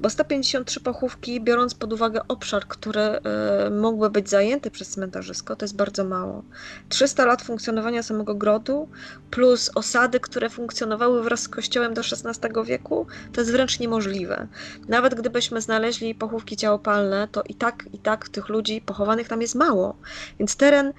bo 0.00 0.10
153 0.10 0.80
pochówki, 0.80 1.40
biorąc 1.40 1.74
pod 1.74 1.92
uwagę 1.92 2.20
obszar, 2.28 2.66
który 2.66 3.00
y, 3.00 3.70
mógłby 3.70 4.10
być 4.10 4.30
zajęty 4.30 4.70
przez 4.70 4.88
cmentarzysko, 4.88 5.56
to 5.56 5.64
jest 5.64 5.76
bardzo 5.76 6.04
mało. 6.04 6.42
300 6.88 7.26
lat 7.26 7.42
funkcjonowania 7.42 8.02
samego 8.02 8.34
grodu, 8.34 8.88
plus 9.30 9.70
osady, 9.74 10.20
które 10.20 10.50
funkcjonowały 10.50 11.22
wraz 11.22 11.40
z 11.40 11.48
kościołem 11.48 11.94
do 11.94 12.00
XVI 12.00 12.64
wieku, 12.64 13.06
to 13.32 13.40
jest 13.40 13.52
wręcz 13.52 13.80
niemożliwe. 13.80 14.46
Nawet 14.88 15.14
gdybyśmy 15.14 15.60
znaleźli 15.60 16.14
pochówki 16.14 16.56
ciałopalne, 16.56 17.28
to 17.32 17.42
i 17.42 17.54
tak, 17.54 17.84
i 17.92 17.98
tak 17.98 18.28
tych 18.28 18.48
ludzi 18.48 18.80
pochowanych 18.80 19.28
tam 19.28 19.40
jest 19.40 19.54
mało. 19.54 19.96
Więc 20.38 20.56
teren 20.56 20.92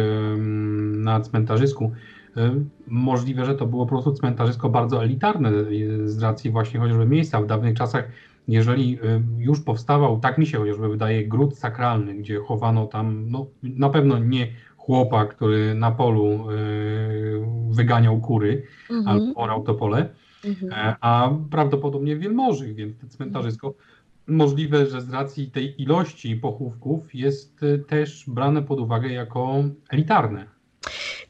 na 0.93 1.21
cmentarzysku. 1.21 1.91
Możliwe, 2.87 3.45
że 3.45 3.55
to 3.55 3.65
było 3.65 3.85
po 3.85 3.89
prostu 3.89 4.13
cmentarzysko 4.13 4.69
bardzo 4.69 5.03
elitarne 5.03 5.51
z 6.05 6.21
racji 6.21 6.51
właśnie 6.51 6.79
chociażby 6.79 7.05
miejsca 7.05 7.41
w 7.41 7.45
dawnych 7.45 7.77
czasach. 7.77 8.09
Jeżeli 8.47 8.99
już 9.37 9.61
powstawał, 9.61 10.19
tak 10.19 10.37
mi 10.37 10.47
się 10.47 10.57
chociażby 10.57 10.89
wydaje, 10.89 11.27
gród 11.27 11.57
sakralny, 11.57 12.13
gdzie 12.13 12.39
chowano 12.39 12.87
tam, 12.87 13.25
no 13.29 13.45
na 13.63 13.89
pewno 13.89 14.19
nie 14.19 14.47
chłopa, 14.85 15.25
który 15.25 15.75
na 15.75 15.91
polu 15.91 16.47
wyganiał 17.69 18.21
kury 18.21 18.63
mhm. 18.89 19.07
albo 19.07 19.41
orał 19.41 19.63
to 19.63 19.73
pole, 19.73 20.09
mhm. 20.45 20.73
E, 20.73 20.95
a 21.01 21.31
prawdopodobnie 21.51 22.15
wielmoży, 22.15 22.73
więc 22.73 22.97
to 22.99 23.07
cmentarzysko 23.07 23.73
możliwe, 24.27 24.85
że 24.85 25.01
z 25.01 25.09
racji 25.09 25.51
tej 25.51 25.81
ilości 25.81 26.35
pochówków 26.35 27.15
jest 27.15 27.63
e, 27.63 27.77
też 27.77 28.23
brane 28.27 28.63
pod 28.63 28.79
uwagę 28.79 29.09
jako 29.09 29.63
elitarne. 29.89 30.45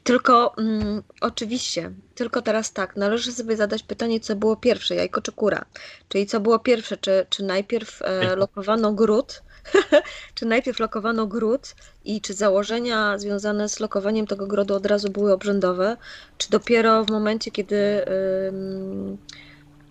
Tylko 0.02 0.56
mm, 0.58 1.02
oczywiście, 1.20 1.90
tylko 2.14 2.42
teraz 2.42 2.72
tak, 2.72 2.96
należy 2.96 3.32
sobie 3.32 3.56
zadać 3.56 3.82
pytanie, 3.82 4.20
co 4.20 4.36
było 4.36 4.56
pierwsze, 4.56 4.94
jajko 4.94 5.20
czy 5.20 5.32
kura? 5.32 5.64
Czyli 6.08 6.26
co 6.26 6.40
było 6.40 6.58
pierwsze, 6.58 6.96
czy, 6.96 7.26
czy 7.30 7.44
najpierw 7.44 8.02
e, 8.02 8.36
lokowano 8.36 8.92
gród, 8.92 9.42
czy 10.34 10.46
najpierw 10.46 10.80
lokowano 10.80 11.26
gród 11.26 11.74
i 12.04 12.20
czy 12.20 12.34
założenia 12.34 13.18
związane 13.18 13.68
z 13.68 13.80
lokowaniem 13.80 14.26
tego 14.26 14.46
grodu 14.46 14.74
od 14.74 14.86
razu 14.86 15.10
były 15.10 15.32
obrzędowe, 15.32 15.96
czy 16.38 16.50
dopiero 16.50 17.04
w 17.04 17.10
momencie, 17.10 17.50
kiedy 17.50 18.04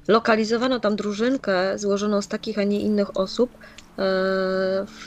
lokalizowano 0.08 0.80
tam 0.80 0.96
drużynkę 0.96 1.78
złożoną 1.80 2.22
z 2.22 2.28
takich, 2.28 2.60
a 2.60 2.64
nie 2.64 2.80
innych 2.80 3.18
osób, 3.18 3.50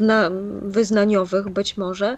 na, 0.00 0.30
wyznaniowych 0.62 1.48
być 1.48 1.76
może, 1.76 2.16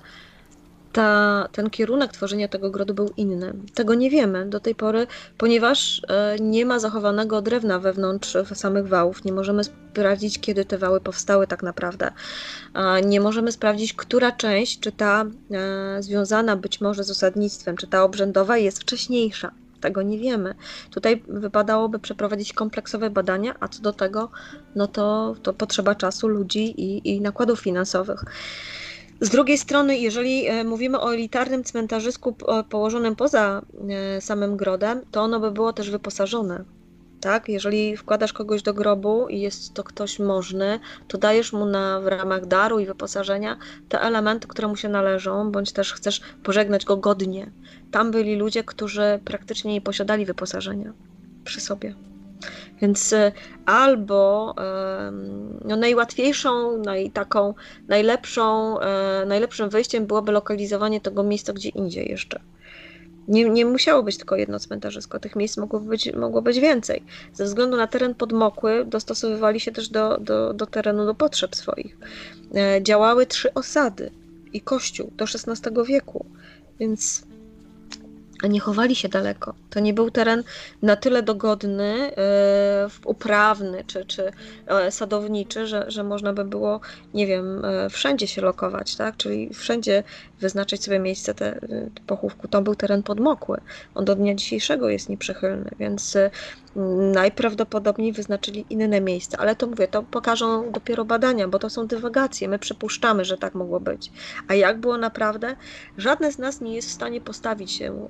ta, 0.92 1.48
ten 1.52 1.70
kierunek 1.70 2.12
tworzenia 2.12 2.48
tego 2.48 2.70
grodu 2.70 2.94
był 2.94 3.10
inny. 3.16 3.52
Tego 3.74 3.94
nie 3.94 4.10
wiemy 4.10 4.46
do 4.46 4.60
tej 4.60 4.74
pory, 4.74 5.06
ponieważ 5.38 6.02
e, 6.08 6.36
nie 6.40 6.66
ma 6.66 6.78
zachowanego 6.78 7.42
drewna 7.42 7.78
wewnątrz 7.78 8.36
samych 8.54 8.88
wałów. 8.88 9.24
Nie 9.24 9.32
możemy 9.32 9.64
sprawdzić, 9.64 10.40
kiedy 10.40 10.64
te 10.64 10.78
wały 10.78 11.00
powstały 11.00 11.46
tak 11.46 11.62
naprawdę. 11.62 12.10
Nie 13.04 13.20
możemy 13.20 13.52
sprawdzić, 13.52 13.94
która 13.94 14.32
część, 14.32 14.80
czy 14.80 14.92
ta 14.92 15.24
e, 15.50 16.02
związana 16.02 16.56
być 16.56 16.80
może 16.80 17.04
z 17.04 17.10
osadnictwem, 17.10 17.76
czy 17.76 17.86
ta 17.86 18.04
obrzędowa 18.04 18.58
jest 18.58 18.80
wcześniejsza. 18.80 19.50
Tego 19.80 20.02
nie 20.02 20.18
wiemy. 20.18 20.54
Tutaj 20.90 21.22
wypadałoby 21.28 21.98
przeprowadzić 21.98 22.52
kompleksowe 22.52 23.10
badania, 23.10 23.54
a 23.60 23.68
co 23.68 23.82
do 23.82 23.92
tego, 23.92 24.30
no 24.74 24.86
to, 24.86 25.34
to 25.42 25.52
potrzeba 25.52 25.94
czasu, 25.94 26.28
ludzi 26.28 26.80
i, 26.80 27.14
i 27.14 27.20
nakładów 27.20 27.60
finansowych. 27.60 28.24
Z 29.20 29.28
drugiej 29.28 29.58
strony, 29.58 29.98
jeżeli 29.98 30.46
e, 30.46 30.64
mówimy 30.64 31.00
o 31.00 31.14
elitarnym 31.14 31.64
cmentarzysku 31.64 32.36
położonym 32.70 33.16
poza 33.16 33.62
e, 33.88 34.20
samym 34.20 34.56
grodem, 34.56 35.00
to 35.10 35.22
ono 35.22 35.40
by 35.40 35.50
było 35.50 35.72
też 35.72 35.90
wyposażone. 35.90 36.64
Tak? 37.20 37.48
Jeżeli 37.48 37.96
wkładasz 37.96 38.32
kogoś 38.32 38.62
do 38.62 38.74
grobu 38.74 39.28
i 39.28 39.40
jest 39.40 39.74
to 39.74 39.84
ktoś 39.84 40.18
możny, 40.18 40.80
to 41.08 41.18
dajesz 41.18 41.52
mu 41.52 41.66
na, 41.66 42.00
w 42.00 42.06
ramach 42.06 42.46
daru 42.46 42.78
i 42.78 42.86
wyposażenia 42.86 43.56
te 43.88 44.00
elementy, 44.00 44.48
które 44.48 44.68
mu 44.68 44.76
się 44.76 44.88
należą, 44.88 45.52
bądź 45.52 45.72
też 45.72 45.92
chcesz 45.92 46.20
pożegnać 46.42 46.84
go 46.84 46.96
godnie. 46.96 47.50
Tam 47.90 48.10
byli 48.10 48.36
ludzie, 48.36 48.64
którzy 48.64 49.20
praktycznie 49.24 49.72
nie 49.72 49.80
posiadali 49.80 50.26
wyposażenia 50.26 50.92
przy 51.44 51.60
sobie. 51.60 51.94
Więc 52.80 53.12
y, 53.12 53.32
albo 53.66 54.54
no, 55.64 55.76
najłatwiejszą, 55.76 56.78
naj, 56.82 57.10
taką 57.10 57.54
najlepszą, 57.88 58.80
e, 58.80 59.24
najlepszym 59.26 59.70
wyjściem 59.70 60.06
byłoby 60.06 60.32
lokalizowanie 60.32 61.00
tego 61.00 61.22
miejsca 61.22 61.52
gdzie 61.52 61.68
indziej 61.68 62.10
jeszcze. 62.10 62.40
Nie, 63.28 63.50
nie 63.50 63.66
musiało 63.66 64.02
być 64.02 64.16
tylko 64.16 64.36
jedno 64.36 64.58
cmentarzysko, 64.58 65.20
tych 65.20 65.36
miejsc 65.36 65.56
mogło 65.56 65.80
być, 65.80 66.12
mogło 66.12 66.42
być 66.42 66.60
więcej. 66.60 67.02
Ze 67.32 67.44
względu 67.44 67.76
na 67.76 67.86
teren 67.86 68.14
podmokły 68.14 68.84
dostosowywali 68.84 69.60
się 69.60 69.72
też 69.72 69.88
do, 69.88 70.18
do, 70.18 70.54
do 70.54 70.66
terenu, 70.66 71.06
do 71.06 71.14
potrzeb 71.14 71.56
swoich. 71.56 71.98
E, 72.54 72.82
działały 72.82 73.26
trzy 73.26 73.54
osady 73.54 74.10
i 74.52 74.60
kościół 74.60 75.12
do 75.16 75.24
XVI 75.24 75.84
wieku, 75.86 76.26
więc 76.80 77.29
a 78.42 78.46
nie 78.46 78.60
chowali 78.60 78.96
się 78.96 79.08
daleko. 79.08 79.54
To 79.70 79.80
nie 79.80 79.94
był 79.94 80.10
teren 80.10 80.42
na 80.82 80.96
tyle 80.96 81.22
dogodny, 81.22 82.16
e, 82.16 82.88
uprawny 83.04 83.84
czy, 83.86 84.04
czy 84.04 84.32
e, 84.66 84.90
sadowniczy, 84.92 85.66
że, 85.66 85.84
że 85.88 86.04
można 86.04 86.32
by 86.32 86.44
było, 86.44 86.80
nie 87.14 87.26
wiem, 87.26 87.64
e, 87.64 87.90
wszędzie 87.90 88.26
się 88.26 88.42
lokować, 88.42 88.96
tak? 88.96 89.16
Czyli 89.16 89.54
wszędzie 89.54 90.02
wyznaczyć 90.40 90.84
sobie 90.84 90.98
miejsce 90.98 91.34
te, 91.34 91.60
pochówku. 92.06 92.48
To 92.48 92.62
był 92.62 92.74
teren 92.74 93.02
podmokły. 93.02 93.60
On 93.94 94.04
do 94.04 94.14
dnia 94.14 94.34
dzisiejszego 94.34 94.88
jest 94.88 95.08
nieprzychylny, 95.08 95.70
więc 95.78 96.16
najprawdopodobniej 97.12 98.12
wyznaczyli 98.12 98.66
inne 98.70 99.00
miejsca. 99.00 99.38
Ale 99.38 99.56
to 99.56 99.66
mówię, 99.66 99.88
to 99.88 100.02
pokażą 100.02 100.72
dopiero 100.72 101.04
badania, 101.04 101.48
bo 101.48 101.58
to 101.58 101.70
są 101.70 101.86
dywagacje. 101.86 102.48
My 102.48 102.58
przypuszczamy, 102.58 103.24
że 103.24 103.38
tak 103.38 103.54
mogło 103.54 103.80
być. 103.80 104.12
A 104.48 104.54
jak 104.54 104.78
było 104.78 104.96
naprawdę? 104.96 105.56
Żadne 105.98 106.32
z 106.32 106.38
nas 106.38 106.60
nie 106.60 106.74
jest 106.74 106.88
w 106.88 106.92
stanie 106.92 107.20
postawić 107.20 107.72
się 107.72 108.08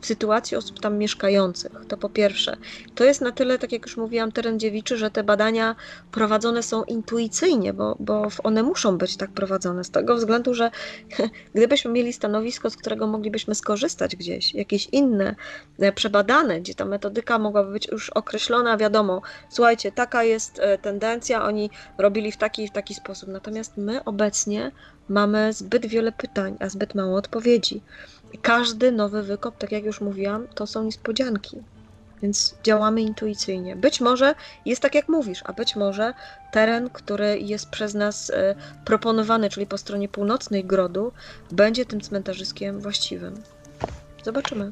w 0.00 0.06
sytuacji 0.06 0.56
osób 0.56 0.80
tam 0.80 0.98
mieszkających. 0.98 1.72
To 1.88 1.96
po 1.96 2.08
pierwsze. 2.08 2.56
To 2.94 3.04
jest 3.04 3.20
na 3.20 3.32
tyle, 3.32 3.58
tak 3.58 3.72
jak 3.72 3.82
już 3.82 3.96
mówiłam, 3.96 4.32
teren 4.32 4.58
dziewiczy, 4.58 4.96
że 4.96 5.10
te 5.10 5.24
badania 5.24 5.76
prowadzone 6.12 6.62
są 6.62 6.84
intuicyjnie, 6.84 7.72
bo, 7.72 7.96
bo 8.00 8.28
one 8.44 8.62
muszą 8.62 8.98
być 8.98 9.16
tak 9.16 9.30
prowadzone 9.30 9.84
z 9.84 9.90
tego 9.90 10.16
względu, 10.16 10.54
że 10.54 10.70
gdybyśmy 11.54 11.90
mieli 11.90 12.12
stanowisko, 12.12 12.70
z 12.70 12.76
którego 12.76 13.06
moglibyśmy 13.06 13.54
skorzystać 13.54 14.16
gdzieś, 14.16 14.54
jakieś 14.54 14.88
inne, 14.92 15.34
e, 15.78 15.92
przebadane, 15.92 16.60
gdzie 16.60 16.74
ta 16.74 16.84
metodyka 16.84 17.38
mogłaby 17.38 17.72
być 17.72 17.88
już 17.88 18.10
określona, 18.10 18.76
wiadomo, 18.76 19.22
słuchajcie, 19.48 19.92
taka 19.92 20.24
jest 20.24 20.58
e, 20.58 20.78
tendencja, 20.78 21.44
oni 21.44 21.70
robili 21.98 22.32
w 22.32 22.36
taki 22.36 22.68
w 22.68 22.72
taki 22.72 22.94
sposób. 22.94 23.28
Natomiast 23.28 23.76
my 23.76 24.04
obecnie 24.04 24.70
mamy 25.08 25.52
zbyt 25.52 25.86
wiele 25.86 26.12
pytań, 26.12 26.56
a 26.60 26.68
zbyt 26.68 26.94
mało 26.94 27.16
odpowiedzi. 27.16 27.82
Każdy 28.42 28.92
nowy 28.92 29.22
wykop, 29.22 29.58
tak 29.58 29.72
jak 29.72 29.84
już 29.84 30.00
mówiłam, 30.00 30.48
to 30.54 30.66
są 30.66 30.84
niespodzianki. 30.84 31.62
Więc 32.24 32.54
działamy 32.62 33.02
intuicyjnie. 33.02 33.76
Być 33.76 34.00
może 34.00 34.34
jest 34.66 34.82
tak, 34.82 34.94
jak 34.94 35.08
mówisz, 35.08 35.42
a 35.44 35.52
być 35.52 35.76
może 35.76 36.14
teren, 36.52 36.90
który 36.90 37.38
jest 37.38 37.70
przez 37.70 37.94
nas 37.94 38.30
e, 38.30 38.54
proponowany, 38.84 39.50
czyli 39.50 39.66
po 39.66 39.78
stronie 39.78 40.08
północnej 40.08 40.64
grodu, 40.64 41.12
będzie 41.52 41.86
tym 41.86 42.00
cmentarzyskiem 42.00 42.80
właściwym. 42.80 43.34
Zobaczymy. 44.22 44.70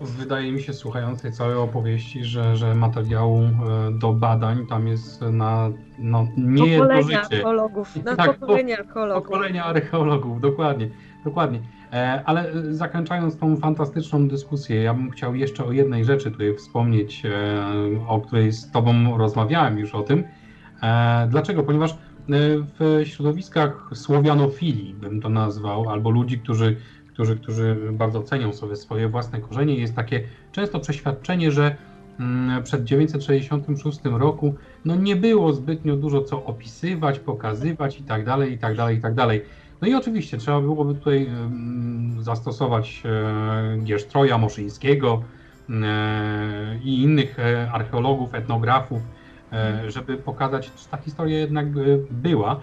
Wydaje 0.00 0.52
mi 0.52 0.62
się, 0.62 0.72
słuchając 0.72 1.22
tej 1.22 1.32
całej 1.32 1.56
opowieści, 1.56 2.24
że, 2.24 2.56
że 2.56 2.74
materiału 2.74 3.42
e, 3.42 3.50
do 3.98 4.12
badań 4.12 4.66
tam 4.66 4.88
jest 4.88 5.20
na 5.20 5.70
no, 5.98 6.28
nie 6.36 6.78
pokolenia 6.78 7.20
archeologów. 7.20 8.04
Na 8.04 8.16
tak, 8.16 8.38
pokolenia 8.38 8.78
archeologów. 8.78 9.28
Pokolenia 9.28 9.64
archeologów, 9.64 10.40
dokładnie. 10.40 10.90
dokładnie. 11.24 11.60
E, 11.92 12.22
ale 12.24 12.52
e, 12.52 12.74
zakończając 12.74 13.36
tą 13.36 13.56
fantastyczną 13.56 14.28
dyskusję, 14.28 14.82
ja 14.82 14.94
bym 14.94 15.10
chciał 15.10 15.34
jeszcze 15.34 15.64
o 15.64 15.72
jednej 15.72 16.04
rzeczy 16.04 16.30
tutaj 16.30 16.54
wspomnieć, 16.54 17.22
e, 17.24 17.30
o 18.08 18.20
której 18.20 18.52
z 18.52 18.70
Tobą 18.70 19.18
rozmawiałem 19.18 19.78
już 19.78 19.94
o 19.94 20.02
tym. 20.02 20.24
Dlaczego? 21.28 21.62
Ponieważ 21.62 21.96
w 22.78 23.00
środowiskach 23.04 23.90
słowianofilii, 23.94 24.94
bym 24.94 25.20
to 25.20 25.28
nazwał, 25.28 25.88
albo 25.88 26.10
ludzi, 26.10 26.38
którzy, 26.38 26.76
którzy, 27.12 27.36
którzy 27.36 27.76
bardzo 27.92 28.22
cenią 28.22 28.52
sobie 28.52 28.76
swoje 28.76 29.08
własne 29.08 29.40
korzenie, 29.40 29.74
jest 29.74 29.94
takie 29.94 30.22
często 30.52 30.80
przeświadczenie, 30.80 31.52
że 31.52 31.76
mm, 32.20 32.62
przed 32.62 32.84
966 32.84 34.00
roku 34.04 34.54
no 34.84 34.96
nie 34.96 35.16
było 35.16 35.52
zbytnio 35.52 35.96
dużo 35.96 36.22
co 36.22 36.44
opisywać, 36.44 37.18
pokazywać 37.18 38.00
i 38.00 38.02
tak 38.02 38.24
dalej, 38.24 38.52
i 38.52 38.58
tak 38.58 38.76
dalej, 38.76 38.96
i 38.96 39.00
tak 39.00 39.14
dalej. 39.14 39.42
No 39.82 39.88
i 39.88 39.94
oczywiście 39.94 40.38
trzeba 40.38 40.60
byłoby 40.60 40.94
tutaj 40.94 41.30
zastosować 42.20 43.02
e, 43.04 43.78
Giesztroja 43.78 44.38
Moszyńskiego 44.38 45.22
e, 45.70 46.78
i 46.84 47.02
innych 47.02 47.38
e, 47.38 47.70
archeologów, 47.72 48.34
etnografów, 48.34 49.02
żeby 49.88 50.16
pokazać, 50.16 50.72
czy 50.76 50.88
ta 50.88 50.96
historia 50.96 51.38
jednak 51.38 51.66
była. 52.10 52.60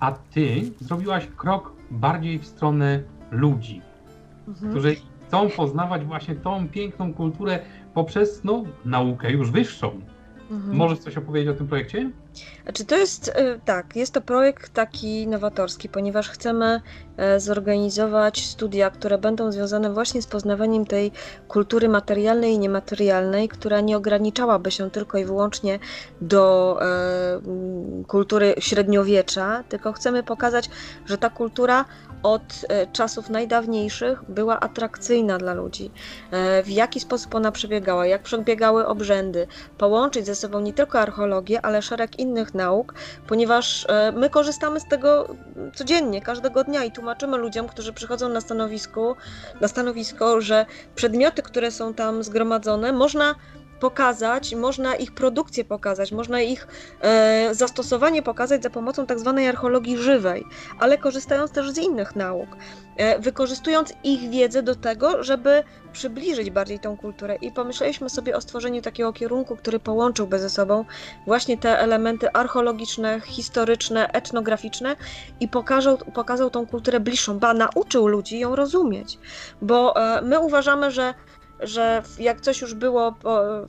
A 0.00 0.12
ty 0.12 0.62
zrobiłaś 0.80 1.26
krok 1.36 1.72
bardziej 1.90 2.38
w 2.38 2.46
stronę 2.46 3.02
ludzi, 3.30 3.80
mhm. 4.48 4.72
którzy 4.72 4.96
chcą 5.26 5.50
poznawać 5.50 6.04
właśnie 6.04 6.34
tą 6.34 6.68
piękną 6.68 7.14
kulturę 7.14 7.58
poprzez 7.94 8.44
no, 8.44 8.64
naukę 8.84 9.32
już 9.32 9.50
wyższą. 9.50 10.00
Mhm. 10.50 10.76
Możesz 10.76 10.98
coś 10.98 11.16
opowiedzieć 11.16 11.50
o 11.50 11.58
tym 11.58 11.68
projekcie? 11.68 12.10
Znaczy 12.62 12.84
to 12.84 12.96
jest, 12.96 13.28
y, 13.28 13.60
tak, 13.64 13.96
jest 13.96 14.14
to 14.14 14.20
projekt 14.20 14.72
taki 14.72 15.26
nowatorski, 15.26 15.88
ponieważ 15.88 16.28
chcemy 16.28 16.80
e, 17.16 17.40
zorganizować 17.40 18.46
studia, 18.46 18.90
które 18.90 19.18
będą 19.18 19.52
związane 19.52 19.92
właśnie 19.92 20.22
z 20.22 20.26
poznawaniem 20.26 20.86
tej 20.86 21.12
kultury 21.48 21.88
materialnej 21.88 22.52
i 22.52 22.58
niematerialnej, 22.58 23.48
która 23.48 23.80
nie 23.80 23.96
ograniczałaby 23.96 24.70
się 24.70 24.90
tylko 24.90 25.18
i 25.18 25.24
wyłącznie 25.24 25.78
do 26.20 26.78
e, 26.82 26.86
kultury 28.06 28.54
średniowiecza, 28.58 29.64
tylko 29.68 29.92
chcemy 29.92 30.22
pokazać, 30.22 30.70
że 31.06 31.18
ta 31.18 31.30
kultura 31.30 31.84
od 32.22 32.42
e, 32.68 32.86
czasów 32.86 33.30
najdawniejszych 33.30 34.22
była 34.28 34.60
atrakcyjna 34.60 35.38
dla 35.38 35.54
ludzi. 35.54 35.90
W 36.64 36.68
jaki 36.68 37.00
sposób 37.00 37.34
ona 37.34 37.52
przebiegała, 37.52 38.06
jak 38.06 38.22
przebiegały 38.22 38.86
obrzędy, 38.86 39.46
połączyć 39.78 40.26
ze 40.26 40.34
sobą 40.34 40.60
nie 40.60 40.72
tylko 40.72 41.00
archeologię, 41.00 41.66
ale 41.66 41.82
szereg 41.82 42.18
innych 42.22 42.54
nauk, 42.54 42.94
ponieważ 43.26 43.86
e, 43.88 44.12
my 44.12 44.30
korzystamy 44.30 44.80
z 44.80 44.84
tego 44.84 45.36
codziennie, 45.74 46.22
każdego 46.22 46.64
dnia 46.64 46.84
i 46.84 46.92
tłumaczymy 46.92 47.36
ludziom, 47.36 47.68
którzy 47.68 47.92
przychodzą 47.92 48.28
na 48.28 48.40
stanowisku, 48.40 49.16
na 49.60 49.68
stanowisko, 49.68 50.40
że 50.40 50.66
przedmioty, 50.94 51.42
które 51.42 51.70
są 51.70 51.94
tam 51.94 52.22
zgromadzone, 52.22 52.92
można 52.92 53.34
pokazać, 53.82 54.54
można 54.54 54.94
ich 54.94 55.12
produkcję 55.12 55.64
pokazać, 55.64 56.12
można 56.12 56.40
ich 56.40 56.68
e, 57.00 57.48
zastosowanie 57.54 58.22
pokazać 58.22 58.62
za 58.62 58.70
pomocą 58.70 59.06
tak 59.06 59.18
zwanej 59.18 59.48
archeologii 59.48 59.96
żywej, 59.96 60.44
ale 60.78 60.98
korzystając 60.98 61.50
też 61.50 61.70
z 61.70 61.78
innych 61.78 62.16
nauk, 62.16 62.48
e, 62.96 63.18
wykorzystując 63.18 63.92
ich 64.04 64.30
wiedzę 64.30 64.62
do 64.62 64.74
tego, 64.74 65.22
żeby 65.22 65.64
przybliżyć 65.92 66.50
bardziej 66.50 66.78
tą 66.78 66.96
kulturę. 66.96 67.36
I 67.36 67.52
pomyśleliśmy 67.52 68.10
sobie 68.10 68.36
o 68.36 68.40
stworzeniu 68.40 68.82
takiego 68.82 69.12
kierunku, 69.12 69.56
który 69.56 69.78
połączyłby 69.78 70.38
ze 70.38 70.50
sobą 70.50 70.84
właśnie 71.26 71.58
te 71.58 71.78
elementy 71.78 72.32
archeologiczne, 72.32 73.20
historyczne, 73.20 74.08
etnograficzne 74.12 74.96
i 75.40 75.48
pokazał, 75.48 75.98
pokazał 75.98 76.50
tą 76.50 76.66
kulturę 76.66 77.00
bliższą, 77.00 77.38
ba 77.38 77.54
nauczył 77.54 78.06
ludzi 78.06 78.38
ją 78.38 78.56
rozumieć. 78.56 79.18
Bo 79.62 79.96
e, 79.96 80.22
my 80.22 80.40
uważamy, 80.40 80.90
że 80.90 81.14
że 81.62 82.02
jak 82.18 82.40
coś 82.40 82.60
już 82.60 82.74
było, 82.74 83.14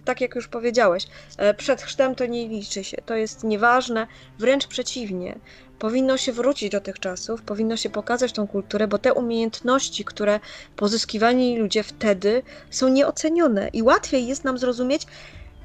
tak 0.06 0.22
jak 0.22 0.36
już 0.36 0.48
powiedziałeś, 0.48 1.08
e, 1.38 1.54
przed 1.54 1.82
chrztem 1.82 2.16
to 2.16 2.26
nie 2.26 2.48
liczy 2.48 2.84
się, 2.84 2.98
to 3.06 3.16
jest 3.16 3.44
nieważne, 3.44 4.08
wręcz 4.40 4.68
przeciwnie. 4.68 5.40
Powinno 5.80 6.18
się 6.18 6.32
wrócić 6.32 6.72
do 6.72 6.82
tych 6.82 7.00
czasów, 7.00 7.42
powinno 7.42 7.78
się 7.78 7.90
pokazać 7.90 8.32
tą 8.32 8.48
kulturę, 8.48 8.88
bo 8.88 8.98
te 8.98 9.14
umiejętności, 9.14 10.06
które 10.06 10.40
pozyskiwali 10.76 11.58
ludzie 11.58 11.84
wtedy, 11.84 12.44
są 12.70 12.88
nieocenione 12.88 13.68
i 13.74 13.84
łatwiej 13.84 14.28
jest 14.28 14.44
nam 14.44 14.58
zrozumieć 14.58 15.08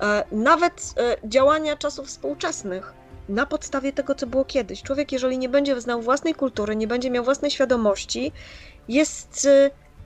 e, 0.01 0.25
nawet 0.33 0.95
e, 0.97 1.29
działania 1.29 1.77
czasów 1.77 2.07
współczesnych 2.07 2.93
na 3.29 3.47
podstawie 3.47 3.93
tego, 3.93 4.15
co 4.15 4.27
było 4.27 4.45
kiedyś. 4.45 4.83
Człowiek, 4.83 5.13
jeżeli 5.13 5.39
nie 5.39 5.49
będzie 5.49 5.81
znał 5.81 6.03
własnej 6.03 6.35
kultury, 6.35 6.77
nie 6.77 6.87
będzie 6.87 7.11
miał 7.11 7.25
własnej 7.25 7.51
świadomości, 7.51 8.33
jest 8.89 9.49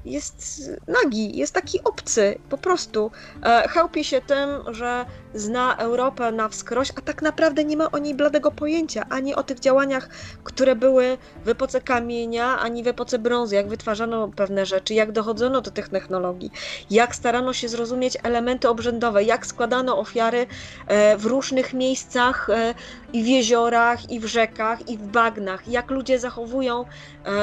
jest 0.04 0.70
nagi, 0.88 1.38
jest 1.38 1.54
taki 1.54 1.84
obcy, 1.84 2.38
po 2.48 2.58
prostu. 2.58 3.10
E, 3.44 3.68
chełpi 3.68 4.04
się 4.04 4.20
tym, 4.20 4.48
że 4.74 5.06
zna 5.34 5.76
Europę 5.76 6.32
na 6.32 6.48
wskroś, 6.48 6.90
a 6.96 7.00
tak 7.00 7.22
naprawdę 7.22 7.64
nie 7.64 7.76
ma 7.76 7.90
o 7.90 7.98
niej 7.98 8.14
bladego 8.14 8.50
pojęcia, 8.50 9.06
ani 9.10 9.34
o 9.34 9.42
tych 9.42 9.60
działaniach, 9.60 10.08
które 10.44 10.76
były 10.76 11.18
w 11.44 11.48
epoce 11.48 11.80
kamienia, 11.80 12.58
ani 12.58 12.82
w 12.82 12.86
epoce 12.86 13.18
brązu, 13.18 13.54
jak 13.54 13.68
wytwarzano 13.68 14.28
pewne 14.28 14.66
rzeczy, 14.66 14.94
jak 14.94 15.12
dochodzono 15.12 15.60
do 15.60 15.70
tych 15.70 15.88
technologii, 15.88 16.50
jak 16.90 17.14
starano 17.14 17.52
się 17.52 17.68
zrozumieć 17.68 18.18
elementy 18.22 18.68
obrzędowe, 18.68 19.24
jak 19.24 19.46
składano 19.46 19.98
ofiary 19.98 20.46
e, 20.86 21.16
w 21.16 21.26
różnych 21.26 21.74
miejscach 21.74 22.50
e, 22.50 22.74
i 23.12 23.22
w 23.22 23.26
jeziorach, 23.26 24.10
i 24.10 24.20
w 24.20 24.26
rzekach, 24.26 24.88
i 24.88 24.98
w 24.98 25.02
bagnach, 25.02 25.68
jak 25.68 25.90
ludzie 25.90 26.18
zachowują, 26.18 26.84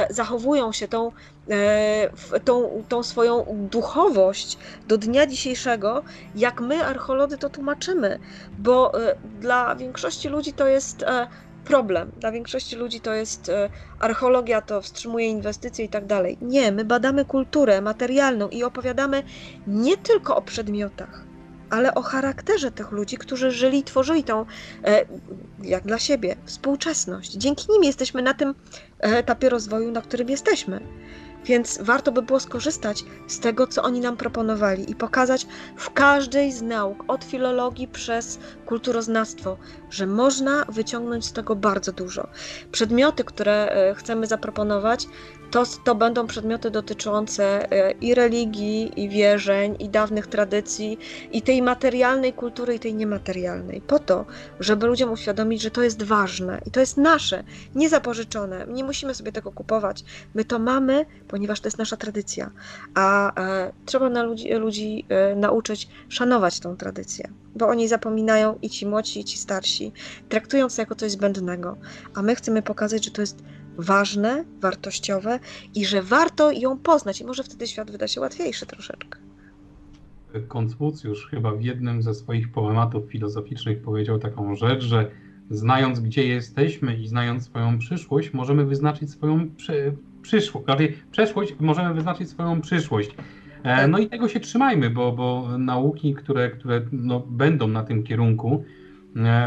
zachowują 0.09 0.71
się 0.71 0.87
tą 0.87 1.11
tą, 2.45 2.83
tą 2.89 3.03
swoją 3.03 3.45
duchowość 3.71 4.57
do 4.87 4.97
dnia 4.97 5.27
dzisiejszego, 5.27 6.03
jak 6.35 6.61
my, 6.61 6.85
archeolodzy, 6.85 7.37
to 7.37 7.49
tłumaczymy, 7.49 8.19
bo 8.57 9.01
e, 9.09 9.15
dla 9.39 9.75
większości 9.75 10.29
ludzi 10.29 10.53
to 10.53 10.67
jest 10.67 11.03
e, 11.03 11.27
problem. 11.65 12.11
Dla 12.17 12.31
większości 12.31 12.75
ludzi 12.75 13.01
to 13.01 13.13
jest 13.13 13.49
e, 13.49 13.69
archeologia, 13.99 14.61
to 14.61 14.81
wstrzymuje 14.81 15.27
inwestycje 15.27 15.85
i 15.85 15.89
tak 15.89 16.05
dalej. 16.05 16.37
Nie, 16.41 16.71
my 16.71 16.85
badamy 16.85 17.25
kulturę 17.25 17.81
materialną 17.81 18.49
i 18.49 18.63
opowiadamy 18.63 19.23
nie 19.67 19.97
tylko 19.97 20.35
o 20.35 20.41
przedmiotach, 20.41 21.23
ale 21.69 21.95
o 21.95 22.01
charakterze 22.01 22.71
tych 22.71 22.91
ludzi, 22.91 23.17
którzy 23.17 23.51
żyli 23.51 23.79
i 23.79 23.83
tworzyli 23.83 24.23
tą, 24.23 24.45
jak 25.63 25.83
dla 25.83 25.99
siebie, 25.99 26.35
współczesność. 26.45 27.31
Dzięki 27.31 27.71
nim 27.71 27.83
jesteśmy 27.83 28.21
na 28.21 28.33
tym 28.33 28.55
etapie 28.99 29.49
rozwoju, 29.49 29.91
na 29.91 30.01
którym 30.01 30.29
jesteśmy. 30.29 30.79
Więc 31.45 31.79
warto 31.81 32.11
by 32.11 32.21
było 32.21 32.39
skorzystać 32.39 33.03
z 33.27 33.39
tego, 33.39 33.67
co 33.67 33.83
oni 33.83 33.99
nam 33.99 34.17
proponowali 34.17 34.91
i 34.91 34.95
pokazać 34.95 35.47
w 35.75 35.89
każdej 35.89 36.51
z 36.51 36.61
nauk, 36.61 37.03
od 37.07 37.23
filologii 37.23 37.87
przez 37.87 38.39
kulturoznawstwo, 38.65 39.57
że 39.89 40.07
można 40.07 40.65
wyciągnąć 40.69 41.25
z 41.25 41.33
tego 41.33 41.55
bardzo 41.55 41.91
dużo. 41.91 42.27
Przedmioty, 42.71 43.23
które 43.23 43.69
e, 43.69 43.95
chcemy 43.95 44.27
zaproponować, 44.27 45.07
to, 45.51 45.63
to 45.83 45.95
będą 45.95 46.27
przedmioty 46.27 46.71
dotyczące 46.71 47.71
e, 47.71 47.91
i 47.91 48.15
religii, 48.15 49.03
i 49.03 49.09
wierzeń, 49.09 49.75
i 49.79 49.89
dawnych 49.89 50.27
tradycji, 50.27 50.97
i 51.31 51.41
tej 51.41 51.61
materialnej 51.61 52.33
kultury, 52.33 52.75
i 52.75 52.79
tej 52.79 52.93
niematerialnej. 52.93 53.81
Po 53.81 53.99
to, 53.99 54.25
żeby 54.59 54.87
ludziom 54.87 55.11
uświadomić, 55.11 55.61
że 55.61 55.71
to 55.71 55.83
jest 55.83 56.03
ważne 56.03 56.61
i 56.65 56.71
to 56.71 56.79
jest 56.79 56.97
nasze, 56.97 57.43
niezapożyczone. 57.75 58.65
Nie 58.67 58.83
musimy 58.83 59.15
sobie 59.15 59.31
tego 59.31 59.51
kupować. 59.51 60.03
My 60.33 60.45
to 60.45 60.59
mamy, 60.59 61.05
ponieważ 61.27 61.61
to 61.61 61.67
jest 61.67 61.77
nasza 61.77 61.97
tradycja. 61.97 62.51
A 62.95 63.39
e, 63.41 63.71
trzeba 63.85 64.09
na 64.09 64.23
ludzi, 64.23 64.53
ludzi 64.53 65.05
e, 65.09 65.35
nauczyć 65.35 65.87
szanować 66.09 66.59
tą 66.59 66.77
tradycję, 66.77 67.29
bo 67.55 67.67
oni 67.67 67.87
zapominają 67.87 68.57
i 68.61 68.69
ci 68.69 68.85
młodsi, 68.85 69.19
i 69.19 69.23
ci 69.23 69.37
starsi, 69.37 69.91
traktując 70.29 70.75
to 70.75 70.81
jako 70.81 70.95
coś 70.95 71.11
zbędnego. 71.11 71.77
A 72.15 72.21
my 72.21 72.35
chcemy 72.35 72.61
pokazać, 72.61 73.05
że 73.05 73.11
to 73.11 73.21
jest 73.21 73.43
ważne, 73.81 74.43
wartościowe 74.61 75.39
i 75.75 75.85
że 75.85 76.01
warto 76.01 76.51
ją 76.51 76.77
poznać 76.77 77.21
i 77.21 77.25
może 77.25 77.43
wtedy 77.43 77.67
świat 77.67 77.91
wyda 77.91 78.07
się 78.07 78.21
łatwiejszy 78.21 78.65
troszeczkę. 78.65 79.19
Konfucjusz 80.47 81.27
chyba 81.27 81.51
w 81.51 81.61
jednym 81.61 82.01
ze 82.01 82.13
swoich 82.13 82.51
poematów 82.51 83.11
filozoficznych 83.11 83.81
powiedział 83.81 84.19
taką 84.19 84.55
rzecz, 84.55 84.83
że 84.83 85.11
znając 85.49 85.99
gdzie 85.99 86.27
jesteśmy 86.27 86.95
i 86.95 87.07
znając 87.07 87.45
swoją 87.45 87.79
przyszłość, 87.79 88.33
możemy 88.33 88.65
wyznaczyć 88.65 89.11
swoją 89.11 89.49
przy, 89.49 89.93
przyszłość, 90.21 90.67
przeszłość, 91.11 91.55
możemy 91.59 91.93
wyznaczyć 91.93 92.29
swoją 92.29 92.61
przyszłość. 92.61 93.15
E, 93.63 93.87
no 93.87 93.97
i 93.97 94.07
tego 94.07 94.27
się 94.27 94.39
trzymajmy, 94.39 94.89
bo, 94.89 95.11
bo 95.11 95.57
nauki, 95.57 96.13
które, 96.13 96.49
które 96.49 96.81
no, 96.91 97.19
będą 97.19 97.67
na 97.67 97.83
tym 97.83 98.03
kierunku, 98.03 98.63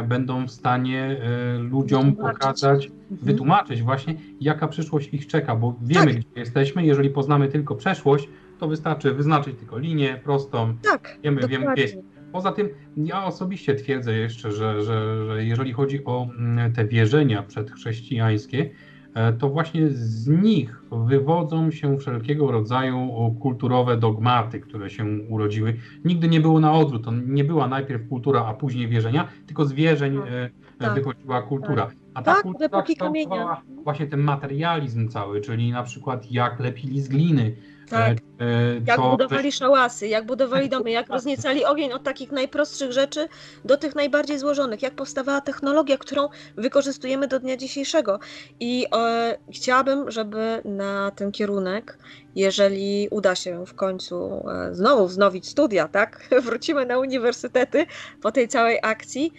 będą 0.09 0.47
w 0.47 0.51
stanie 0.51 1.03
e, 1.03 1.59
ludziom 1.59 2.17
pokazać, 2.17 2.87
mhm. 2.87 3.01
wytłumaczyć 3.11 3.83
właśnie, 3.83 4.15
jaka 4.41 4.69
przyszłość 4.69 5.15
ich 5.15 5.27
czeka, 5.27 5.57
bo 5.57 5.77
wiemy, 5.83 6.15
tak. 6.15 6.17
gdzie 6.17 6.41
jesteśmy. 6.41 6.87
Jeżeli 6.87 7.11
poznamy 7.11 7.49
tylko 7.49 7.75
przeszłość, 7.75 8.29
to 8.59 8.69
wystarczy 8.69 9.15
wyznaczyć 9.15 9.59
tylko 9.59 9.79
linię 9.79 10.21
prostą. 10.25 10.77
Tak, 10.83 11.19
wiemy, 11.25 11.49
wiemy, 11.49 11.73
gdzie 11.73 11.83
jest. 11.83 11.97
Poza 12.33 12.53
tym 12.53 12.69
ja 12.97 13.25
osobiście 13.25 13.75
twierdzę 13.75 14.17
jeszcze, 14.17 14.53
że, 14.53 14.83
że, 14.83 15.27
że 15.27 15.45
jeżeli 15.45 15.73
chodzi 15.73 16.05
o 16.05 16.29
mm, 16.39 16.73
te 16.73 16.85
wierzenia 16.85 17.43
przedchrześcijańskie, 17.43 18.71
E, 18.71 18.92
to 19.39 19.49
właśnie 19.49 19.91
z 19.91 20.29
nich 20.29 20.83
wywodzą 21.07 21.71
się 21.71 21.99
wszelkiego 21.99 22.53
rodzaju 22.53 23.11
kulturowe 23.41 23.97
dogmaty, 23.97 24.61
które 24.61 24.91
się 24.91 25.05
urodziły. 25.29 25.77
Nigdy 26.05 26.29
nie 26.29 26.41
było 26.41 26.61
na 26.61 26.73
odwrót, 26.73 27.05
to 27.05 27.13
nie 27.27 27.45
była 27.45 27.69
najpierw 27.69 28.09
kultura, 28.09 28.45
a 28.45 28.55
później 28.55 28.89
wierzenia, 28.89 29.29
tylko 29.47 29.65
z 29.65 29.73
wierzeń 29.73 30.17
tak, 30.19 30.29
e, 30.29 30.51
tak. 30.79 30.95
wychodziła 30.95 31.43
kultura. 31.43 31.91
A 32.15 32.23
ta 32.23 32.35
Tak, 32.35 32.43
kultura 32.43 32.67
epoki 32.67 32.97
kamienia. 32.97 33.63
właśnie 33.85 34.07
ten 34.07 34.21
materializm 34.21 35.09
cały, 35.09 35.41
czyli 35.41 35.73
na 35.73 35.83
przykład 35.83 36.33
jak 36.33 36.61
lepili 36.61 37.01
z 37.01 37.09
gliny. 37.09 37.57
Tak. 37.91 38.19
e, 38.41 38.45
e, 38.45 38.81
Jak 38.87 39.01
budowali 39.01 39.53
szałasy, 39.53 40.09
jak 40.09 40.27
budowali 40.27 40.69
domy, 40.69 40.91
jak 40.91 41.09
rozniecali 41.17 41.65
ogień 41.65 41.93
od 41.93 42.03
takich 42.03 42.33
najprostszych 42.33 42.93
rzeczy 42.93 43.29
do 43.65 43.77
tych 43.77 43.95
najbardziej 43.95 44.39
złożonych, 44.39 44.83
jak 44.83 44.95
powstawała 44.95 45.41
technologia, 45.41 45.97
którą 45.99 46.29
wykorzystujemy 46.57 47.29
do 47.29 47.39
dnia 47.41 47.57
dzisiejszego. 47.57 48.19
I 48.61 48.87
e, 48.97 49.39
chciałabym, 49.53 50.11
żeby 50.11 50.63
na 50.65 51.11
ten 51.11 51.33
kierunek, 51.33 51.99
jeżeli 52.37 53.09
uda 53.11 53.35
się 53.35 53.67
w 53.67 53.75
końcu 53.75 54.45
e, 54.49 54.75
znowu 54.75 55.07
wznowić 55.07 55.49
studia, 55.49 55.89
tak, 55.89 56.29
wrócimy 56.47 56.87
na 56.87 56.99
uniwersytety 56.99 57.87
po 58.23 58.33
tej 58.33 58.49
całej 58.49 58.79
akcji, 58.83 59.33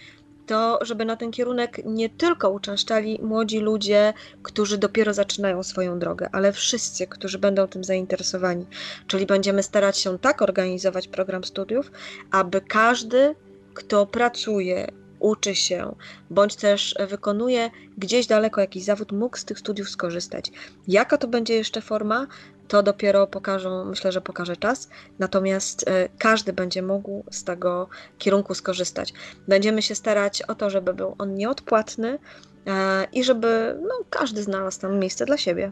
to 0.46 0.80
żeby 0.82 1.06
na 1.06 1.16
ten 1.16 1.32
kierunek 1.32 1.82
nie 1.86 2.10
tylko 2.10 2.50
uczęszczali 2.50 3.20
młodzi 3.22 3.60
ludzie, 3.60 4.14
którzy 4.44 4.78
dopiero 4.78 5.14
zaczynają 5.14 5.64
swoją 5.64 6.00
drogę, 6.00 6.30
ale 6.32 6.54
wszyscy, 6.54 7.08
którzy 7.08 7.40
będą 7.40 7.68
tym 7.68 7.84
zainteresowani. 7.84 8.66
Czyli 9.08 9.26
będziemy 9.26 9.64
starać 9.64 9.98
się 9.98 10.20
tak 10.20 10.42
organizować 10.42 11.08
program 11.08 11.44
studiów, 11.44 11.92
aby 12.32 12.62
każdy, 12.62 13.36
kto 13.74 14.06
pracuje, 14.06 14.92
uczy 15.20 15.56
się, 15.56 15.96
bądź 16.30 16.56
też 16.56 16.96
wykonuje 17.10 17.70
gdzieś 17.98 18.28
daleko 18.28 18.62
jakiś 18.62 18.84
zawód, 18.84 19.12
mógł 19.12 19.38
z 19.38 19.46
tych 19.46 19.60
studiów 19.60 19.90
skorzystać. 19.90 20.52
Jaka 20.88 21.18
to 21.18 21.28
będzie 21.28 21.54
jeszcze 21.54 21.82
forma, 21.82 22.28
to 22.68 22.84
dopiero 22.84 23.28
pokażą, 23.28 23.86
myślę, 23.86 24.12
że 24.12 24.22
pokaże 24.22 24.58
czas. 24.58 24.90
Natomiast 25.20 25.88
e, 25.88 26.10
każdy 26.18 26.54
będzie 26.54 26.82
mógł 26.82 27.24
z 27.32 27.44
tego 27.44 27.90
kierunku 28.18 28.54
skorzystać. 28.54 29.14
Będziemy 29.48 29.82
się 29.82 29.96
starać 29.96 30.42
o 30.42 30.56
to, 30.56 30.70
żeby 30.70 30.94
był 30.94 31.16
on 31.18 31.36
nieodpłatny 31.36 32.20
e, 32.68 33.08
i 33.12 33.24
żeby 33.24 33.80
no, 33.82 33.96
każdy 34.10 34.44
znalazł 34.44 34.82
tam 34.82 35.00
miejsce 35.00 35.26
dla 35.26 35.38
siebie. 35.38 35.72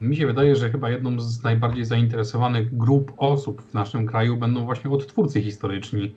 Mi 0.00 0.16
się 0.16 0.26
wydaje, 0.26 0.56
że 0.56 0.70
chyba 0.70 0.90
jedną 0.90 1.20
z 1.20 1.42
najbardziej 1.42 1.84
zainteresowanych 1.84 2.76
grup 2.76 3.12
osób 3.16 3.62
w 3.62 3.74
naszym 3.74 4.06
kraju 4.06 4.36
będą 4.36 4.64
właśnie 4.64 4.90
odtwórcy 4.90 5.42
historyczni, 5.42 6.14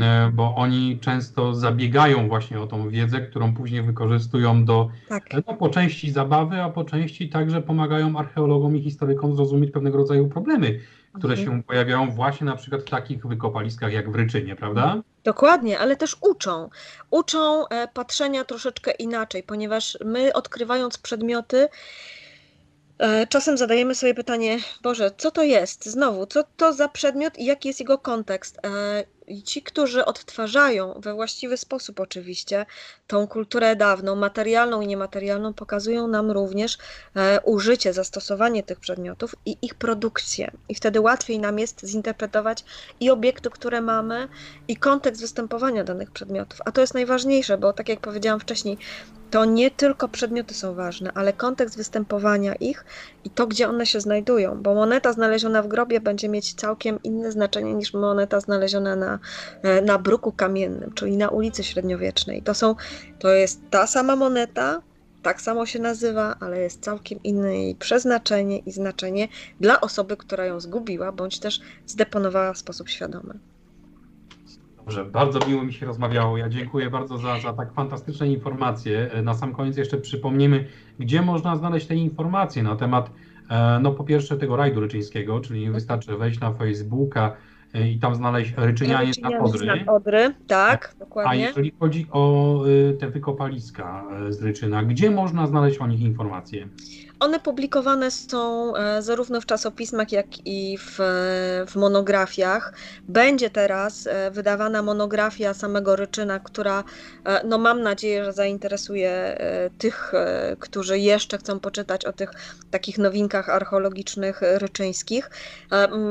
e, 0.00 0.30
bo 0.34 0.54
oni 0.56 0.98
często 1.00 1.54
zabiegają 1.54 2.28
właśnie 2.28 2.60
o 2.60 2.66
tą 2.66 2.88
wiedzę, 2.88 3.20
którą 3.20 3.54
później 3.54 3.82
wykorzystują 3.82 4.64
do 4.64 4.88
Tak. 5.08 5.24
no, 5.46 5.54
po 5.54 5.68
części 5.68 6.10
zabawy, 6.10 6.62
a 6.62 6.70
po 6.70 6.84
części 6.84 7.28
także 7.28 7.62
pomagają 7.62 8.18
archeologom 8.18 8.76
i 8.76 8.82
historykom 8.82 9.36
zrozumieć 9.36 9.70
pewnego 9.70 9.98
rodzaju 9.98 10.28
problemy, 10.28 10.80
które 11.12 11.34
Mhm. 11.34 11.58
się 11.58 11.62
pojawiają 11.62 12.10
właśnie 12.10 12.44
na 12.44 12.56
przykład 12.56 12.82
w 12.82 12.90
takich 12.90 13.26
wykopaliskach 13.26 13.92
jak 13.92 14.10
w 14.10 14.14
Ryczynie, 14.14 14.56
prawda? 14.56 15.02
Dokładnie, 15.24 15.78
ale 15.78 15.96
też 15.96 16.16
uczą. 16.20 16.68
Uczą 17.10 17.68
e, 17.68 17.88
patrzenia 17.94 18.44
troszeczkę 18.44 18.90
inaczej, 18.90 19.42
ponieważ 19.42 19.98
my 20.04 20.32
odkrywając 20.32 20.98
przedmioty, 20.98 21.58
e, 21.58 21.68
czasem 23.28 23.58
zadajemy 23.58 23.94
sobie 23.94 24.14
pytanie, 24.14 24.58
Boże, 24.82 25.10
co 25.16 25.30
to 25.30 25.42
jest? 25.42 25.86
Znowu, 25.86 26.26
co 26.26 26.44
to 26.56 26.72
za 26.72 26.88
przedmiot 26.88 27.38
i 27.38 27.44
jaki 27.44 27.68
jest 27.68 27.80
jego 27.80 27.98
kontekst? 27.98 28.60
I 29.28 29.42
ci, 29.42 29.62
którzy 29.62 30.04
odtwarzają 30.04 31.00
we 31.00 31.14
właściwy 31.14 31.56
sposób 31.56 32.00
oczywiście 32.00 32.66
tą 33.06 33.26
kulturę 33.26 33.76
dawną, 33.76 34.16
materialną 34.16 34.80
i 34.80 34.86
niematerialną, 34.86 35.54
pokazują 35.54 36.08
nam 36.08 36.30
również 36.30 36.78
e, 37.16 37.40
użycie, 37.40 37.92
zastosowanie 37.92 38.62
tych 38.62 38.80
przedmiotów 38.80 39.34
i 39.46 39.56
ich 39.62 39.74
produkcję. 39.74 40.50
I 40.68 40.74
wtedy 40.74 41.00
łatwiej 41.00 41.38
nam 41.38 41.58
jest 41.58 41.86
zinterpretować 41.86 42.64
i 43.00 43.10
obiekty, 43.10 43.50
które 43.50 43.80
mamy, 43.80 44.28
i 44.68 44.76
kontekst 44.76 45.20
występowania 45.20 45.84
danych 45.84 46.10
przedmiotów. 46.10 46.58
A 46.64 46.72
to 46.72 46.80
jest 46.80 46.94
najważniejsze, 46.94 47.58
bo 47.58 47.72
tak 47.72 47.88
jak 47.88 48.00
powiedziałam 48.00 48.40
wcześniej, 48.40 48.78
to 49.30 49.44
nie 49.44 49.70
tylko 49.70 50.08
przedmioty 50.08 50.54
są 50.54 50.74
ważne, 50.74 51.10
ale 51.14 51.32
kontekst 51.32 51.76
występowania 51.76 52.54
ich 52.54 52.84
i 53.26 53.30
to, 53.30 53.46
gdzie 53.46 53.68
one 53.68 53.86
się 53.86 54.00
znajdują, 54.00 54.62
bo 54.62 54.74
moneta 54.74 55.12
znaleziona 55.12 55.62
w 55.62 55.68
grobie 55.68 56.00
będzie 56.00 56.28
mieć 56.28 56.54
całkiem 56.54 57.02
inne 57.02 57.32
znaczenie 57.32 57.74
niż 57.74 57.94
moneta 57.94 58.40
znaleziona 58.40 58.96
na, 58.96 59.18
e, 59.62 59.82
na 59.82 59.98
bruku 59.98 60.32
kamiennym, 60.32 60.92
czyli 60.92 61.16
na 61.16 61.28
ulicy 61.28 61.64
średniowiecznej. 61.64 62.42
To, 62.42 62.54
są, 62.54 62.74
to 63.18 63.28
jest 63.28 63.60
ta 63.70 63.86
sama 63.86 64.16
moneta, 64.16 64.82
tak 65.22 65.40
samo 65.40 65.66
się 65.66 65.78
nazywa, 65.78 66.36
ale 66.40 66.60
jest 66.60 66.82
całkiem 66.82 67.22
inne 67.24 67.56
jej 67.58 67.74
przeznaczenie 67.74 68.58
i 68.58 68.72
znaczenie 68.72 69.28
dla 69.60 69.80
osoby, 69.80 70.16
która 70.16 70.46
ją 70.46 70.60
zgubiła, 70.60 71.12
bądź 71.12 71.38
też 71.38 71.60
zdeponowała 71.86 72.52
w 72.52 72.58
sposób 72.58 72.88
świadomy. 72.88 73.38
Dobrze, 74.76 75.04
bardzo 75.04 75.48
miło 75.48 75.64
mi 75.64 75.72
się 75.72 75.86
rozmawiało. 75.86 76.36
Ja 76.36 76.48
dziękuję 76.48 76.90
bardzo 76.90 77.18
za, 77.18 77.40
za 77.40 77.52
tak 77.52 77.72
fantastyczne 77.72 78.28
informacje. 78.28 79.10
E, 79.12 79.22
Na 79.22 79.34
sam 79.34 79.54
koniec 79.54 79.76
jeszcze 79.76 79.98
przypomnimy, 79.98 80.68
gdzie 80.98 81.22
można 81.22 81.56
znaleźć 81.56 81.86
te 81.86 81.94
informacje 81.94 82.62
na 82.62 82.76
temat, 82.76 83.10
e, 83.50 83.78
no 83.82 83.92
po 83.92 84.04
pierwsze 84.04 84.36
tego 84.36 84.56
rajdu 84.56 84.80
ryczyńskiego, 84.80 85.40
czyli 85.40 85.70
wystarczy 85.70 86.16
wejść 86.16 86.40
na 86.40 86.52
Facebooka 86.52 87.36
e, 87.74 87.88
i 87.88 87.98
tam 87.98 88.14
znaleźć 88.14 88.54
Ryczynianie 88.56 89.06
Ryczynianie 89.06 89.40
Odry. 89.40 89.84
z 89.84 89.88
Odry, 89.88 90.34
tak, 90.46 90.94
A 90.96 90.98
dokładnie. 90.98 91.42
jeżeli 91.42 91.72
chodzi 91.80 92.06
o 92.10 92.62
e, 92.90 92.92
te 92.92 93.10
wykopaliska 93.10 94.04
z 94.28 94.42
Ryczyna, 94.42 94.82
gdzie 94.82 95.10
można 95.10 95.46
znaleźć 95.46 95.78
o 95.78 95.86
nich 95.86 96.00
informacje? 96.00 96.68
One 97.20 97.40
publikowane 97.40 98.10
są 98.10 98.76
e, 98.76 99.02
zarówno 99.02 99.40
w 99.40 99.46
czasopismach, 99.46 100.12
jak 100.12 100.26
i 100.44 100.78
w, 100.78 100.96
w 101.66 101.76
monografiach. 101.76 102.72
Będzie 103.08 103.50
teraz 103.50 104.06
e, 104.06 104.30
wydawana 104.30 104.82
monografia 104.82 105.54
samego 105.54 105.96
Ryczyna, 105.96 106.40
która, 106.40 106.84
e, 107.24 107.46
no 107.46 107.58
mam 107.58 107.82
nadzieję, 107.82 108.24
że 108.24 108.32
zainteresuje 108.32 109.38
tych, 109.78 110.12
którzy 110.58 110.98
jeszcze 110.98 111.38
chcą 111.38 111.60
poczytać 111.60 112.04
o 112.04 112.12
tych 112.12 112.30
takich 112.70 112.98
nowinkach 112.98 113.48
archeologicznych 113.48 114.40
ryczyńskich. 114.42 115.30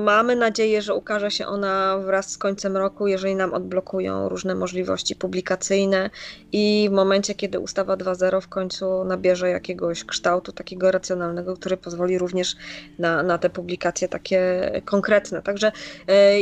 Mamy 0.04 0.36
nadzieję, 0.36 0.82
że 0.82 0.94
ukaże 0.94 1.32
się 1.32 1.48
ona 1.48 1.98
wraz 1.98 2.30
z 2.30 2.38
końcem 2.38 2.78
roku, 2.78 3.08
jeżeli 3.08 3.36
nam 3.36 3.54
odblokują 3.54 4.30
różne 4.30 4.56
możliwości 4.56 5.16
publikacyjne 5.16 6.10
i 6.52 6.88
w 6.90 6.94
momencie, 6.94 7.36
kiedy 7.36 7.60
ustawa 7.60 7.98
2.0 7.98 8.42
w 8.42 8.48
końcu 8.48 9.04
nabierze 9.04 9.50
jakiegoś 9.50 10.04
kształtu 10.04 10.52
takiego 10.52 10.92
racjonalnego, 10.96 11.56
który 11.56 11.78
pozwoli 11.78 12.18
również 12.18 12.56
na, 13.00 13.24
na 13.24 13.38
te 13.38 13.50
publikacje 13.50 14.08
takie 14.08 14.72
konkretne. 14.86 15.42
Także 15.42 15.72
e, 16.08 16.42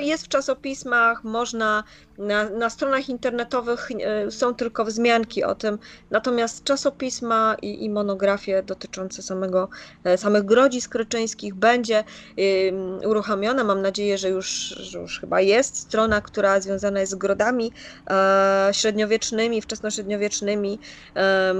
jest 0.00 0.24
w 0.24 0.28
czasopismach, 0.28 1.24
można 1.24 1.84
na, 2.18 2.50
na 2.50 2.70
stronach 2.70 3.08
internetowych 3.08 3.88
e, 3.90 4.30
są 4.30 4.54
tylko 4.54 4.84
wzmianki 4.84 5.44
o 5.44 5.54
tym, 5.54 5.78
natomiast 6.10 6.64
czasopisma 6.64 7.56
i, 7.62 7.84
i 7.84 7.90
monografie 7.90 8.62
dotyczące 8.62 9.22
samego, 9.22 9.68
e, 10.04 10.18
samych 10.18 10.44
grodzisk 10.44 10.94
ryczyńskich 10.94 11.54
będzie 11.54 11.98
em, 11.98 12.98
uruchomiona. 13.04 13.64
Mam 13.64 13.82
nadzieję, 13.82 14.18
że 14.18 14.28
już, 14.28 14.48
że 14.80 14.98
już 14.98 15.20
chyba 15.20 15.40
jest 15.40 15.76
strona, 15.76 16.20
która 16.20 16.60
związana 16.60 17.00
jest 17.00 17.12
z 17.12 17.14
grodami 17.14 17.72
e, 18.10 18.68
średniowiecznymi, 18.72 19.62
wczesnośredniowiecznymi. 19.62 20.78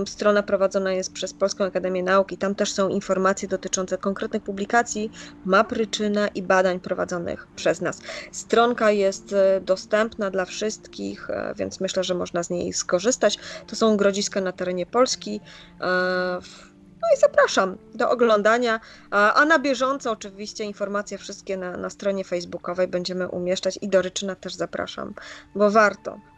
Strona 0.07 0.43
prowadzona 0.43 0.93
jest 0.93 1.13
przez 1.13 1.35
Polską 1.35 1.65
Akademię 1.65 2.03
Nauk 2.03 2.33
i 2.33 2.37
tam 2.37 2.55
też 2.55 2.73
są 2.73 2.89
informacje 2.89 3.49
dotyczące 3.49 3.99
konkretnych 3.99 4.43
publikacji, 4.43 5.11
map 5.45 5.73
Ryczyna 5.73 6.29
i 6.29 6.43
badań 6.43 6.81
prowadzonych 6.81 7.47
przez 7.57 7.81
nas. 7.81 8.01
Stronka 8.33 8.91
jest 8.91 9.35
dostępna 9.61 10.31
dla 10.31 10.41
wszystkich, 10.45 11.30
e, 11.30 11.55
więc 11.57 11.80
myślę, 11.80 12.05
że 12.05 12.14
można 12.14 12.43
z 12.43 12.51
niej 12.51 12.72
skorzystać. 12.72 13.38
To 13.66 13.76
są 13.76 13.97
grodziska 13.97 14.40
na 14.40 14.53
terenie 14.53 14.86
Polski. 14.86 15.40
e, 15.80 16.40
No 17.03 17.09
i 17.16 17.20
zapraszam 17.20 17.78
do 17.95 18.11
oglądania, 18.11 18.80
a 19.11 19.34
a 19.34 19.45
na 19.45 19.59
bieżąco 19.59 20.11
oczywiście 20.11 20.64
informacje 20.64 21.18
wszystkie 21.18 21.57
na, 21.57 21.76
na 21.76 21.90
stronie 21.90 22.24
facebookowej 22.24 22.88
będziemy 22.88 23.28
umieszczać 23.28 23.78
i 23.82 23.88
do 23.88 24.03
Ryczyna 24.03 24.34
też 24.34 24.55
zapraszam, 24.55 25.14
bo 25.55 25.70
warto. 25.70 26.32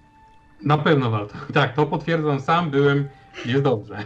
Na 0.64 0.78
pewno 0.78 1.10
warto. 1.10 1.34
Tak, 1.54 1.74
to 1.74 1.86
potwierdzam 1.86 2.40
sam, 2.40 2.70
byłem, 2.70 3.08
jest 3.46 3.62
dobrze. 3.62 3.96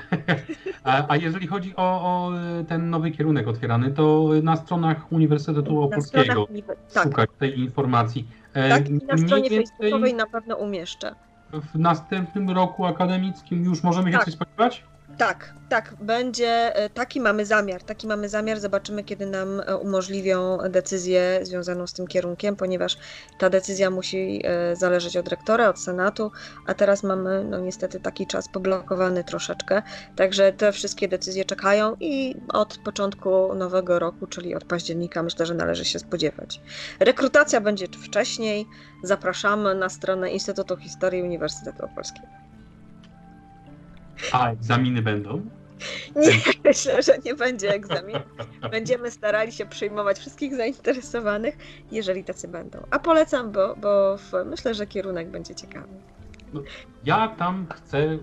A, 0.84 1.04
a 1.08 1.16
jeżeli 1.16 1.46
chodzi 1.46 1.76
o, 1.76 1.82
o 1.82 2.32
ten 2.68 2.90
nowy 2.90 3.10
kierunek 3.10 3.48
otwierany, 3.48 3.90
to 3.90 4.28
na 4.42 4.56
stronach 4.56 5.12
Uniwersytetu 5.12 5.82
Opolskiego 5.82 6.32
stronach 6.32 6.50
uniwe- 6.50 6.92
tak, 6.94 7.04
szukać 7.04 7.30
tej 7.38 7.60
informacji. 7.60 8.28
E, 8.54 8.68
tak, 8.68 8.88
i 8.88 8.92
na 8.92 9.16
stronie 9.18 9.50
facebookowej 9.50 10.14
na 10.14 10.26
pewno 10.26 10.56
umieszczę. 10.56 11.14
W 11.52 11.78
następnym 11.78 12.50
roku 12.50 12.86
akademickim 12.86 13.64
już 13.64 13.82
możemy 13.82 14.10
się 14.12 14.16
Tak. 14.16 14.24
coś 14.24 14.34
spodziewać? 14.34 14.84
Tak, 15.18 15.54
tak, 15.68 15.94
będzie, 16.00 16.76
e, 16.76 16.90
taki 16.90 17.20
mamy 17.20 17.46
zamiar, 17.46 17.82
taki 17.82 18.06
mamy 18.06 18.28
zamiar, 18.28 18.60
zobaczymy 18.60 19.04
kiedy 19.04 19.26
nam 19.26 19.60
e, 19.60 19.76
umożliwią 19.76 20.58
decyzję 20.70 21.40
związaną 21.42 21.86
z 21.86 21.92
tym 21.92 22.06
kierunkiem, 22.06 22.56
ponieważ 22.56 22.98
ta 23.38 23.50
decyzja 23.50 23.90
musi 23.90 24.42
e, 24.44 24.76
zależeć 24.76 25.16
od 25.16 25.28
rektora, 25.28 25.68
od 25.68 25.80
senatu, 25.80 26.30
a 26.66 26.74
teraz 26.74 27.02
mamy 27.02 27.44
no 27.44 27.58
niestety 27.58 28.00
taki 28.00 28.26
czas 28.26 28.48
poblokowany 28.48 29.24
troszeczkę, 29.24 29.82
także 30.16 30.52
te 30.52 30.72
wszystkie 30.72 31.08
decyzje 31.08 31.44
czekają 31.44 31.96
i 32.00 32.34
od 32.48 32.78
początku 32.78 33.54
nowego 33.54 33.98
roku, 33.98 34.26
czyli 34.26 34.54
od 34.54 34.64
października 34.64 35.22
myślę, 35.22 35.46
że 35.46 35.54
należy 35.54 35.84
się 35.84 35.98
spodziewać. 35.98 36.60
Rekrutacja 37.00 37.60
będzie 37.60 37.86
wcześniej, 37.86 38.66
zapraszamy 39.02 39.74
na 39.74 39.88
stronę 39.88 40.30
Instytutu 40.30 40.76
Historii 40.76 41.22
Uniwersytetu 41.22 41.84
Opolskiego. 41.84 42.47
A 44.32 44.50
egzaminy 44.50 45.02
będą? 45.02 45.46
Nie, 46.16 46.32
myślę, 46.64 47.02
że 47.02 47.18
nie 47.24 47.34
będzie 47.34 47.74
egzaminu. 47.74 48.20
Będziemy 48.70 49.10
starali 49.10 49.52
się 49.52 49.66
przyjmować 49.66 50.18
wszystkich 50.18 50.54
zainteresowanych, 50.54 51.56
jeżeli 51.92 52.24
tacy 52.24 52.48
będą. 52.48 52.78
A 52.90 52.98
polecam, 52.98 53.52
bo, 53.52 53.76
bo 53.76 54.16
myślę, 54.46 54.74
że 54.74 54.86
kierunek 54.86 55.28
będzie 55.30 55.54
ciekawy. 55.54 55.88
Ja 57.04 57.28
tam 57.28 57.66
chcę 57.74 58.18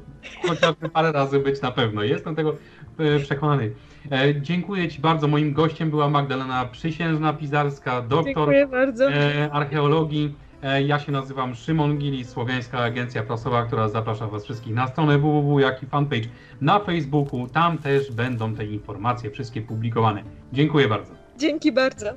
chociażby 0.47 0.89
parę 0.89 1.11
razy 1.11 1.39
być 1.39 1.61
na 1.61 1.71
pewno. 1.71 2.03
Jestem 2.03 2.35
tego 2.35 2.55
e, 2.99 3.19
przekonany. 3.19 3.71
E, 4.11 4.41
Dziękuję 4.41 4.89
Ci 4.89 5.01
bardzo. 5.01 5.27
Moim 5.27 5.53
gościem 5.53 5.89
była 5.89 6.09
Magdalena 6.09 6.65
Przysiężna 6.65 7.33
Pizarska, 7.33 8.01
doktor 8.01 8.53
e, 8.53 9.49
archeologii. 9.51 10.35
E, 10.65 10.81
Ja 10.83 10.99
się 10.99 11.11
nazywam 11.11 11.55
Szymon 11.55 11.97
Gili, 11.97 12.25
Słowiańska 12.25 12.79
Agencja 12.79 13.23
Prasowa, 13.23 13.65
która 13.65 13.89
zaprasza 13.89 14.27
Was 14.27 14.43
wszystkich 14.43 14.73
na 14.73 14.87
stronę 14.87 15.17
www, 15.17 15.59
jak 15.59 15.83
i 15.83 15.85
fanpage 15.85 16.27
na 16.61 16.79
Facebooku. 16.79 17.47
Tam 17.47 17.77
też 17.77 18.11
będą 18.11 18.55
te 18.55 18.65
informacje 18.65 19.31
wszystkie 19.31 19.61
publikowane. 19.61 20.23
Dziękuję 20.53 20.87
bardzo. 20.87 21.13
Dzięki 21.37 21.71
bardzo. 21.71 22.09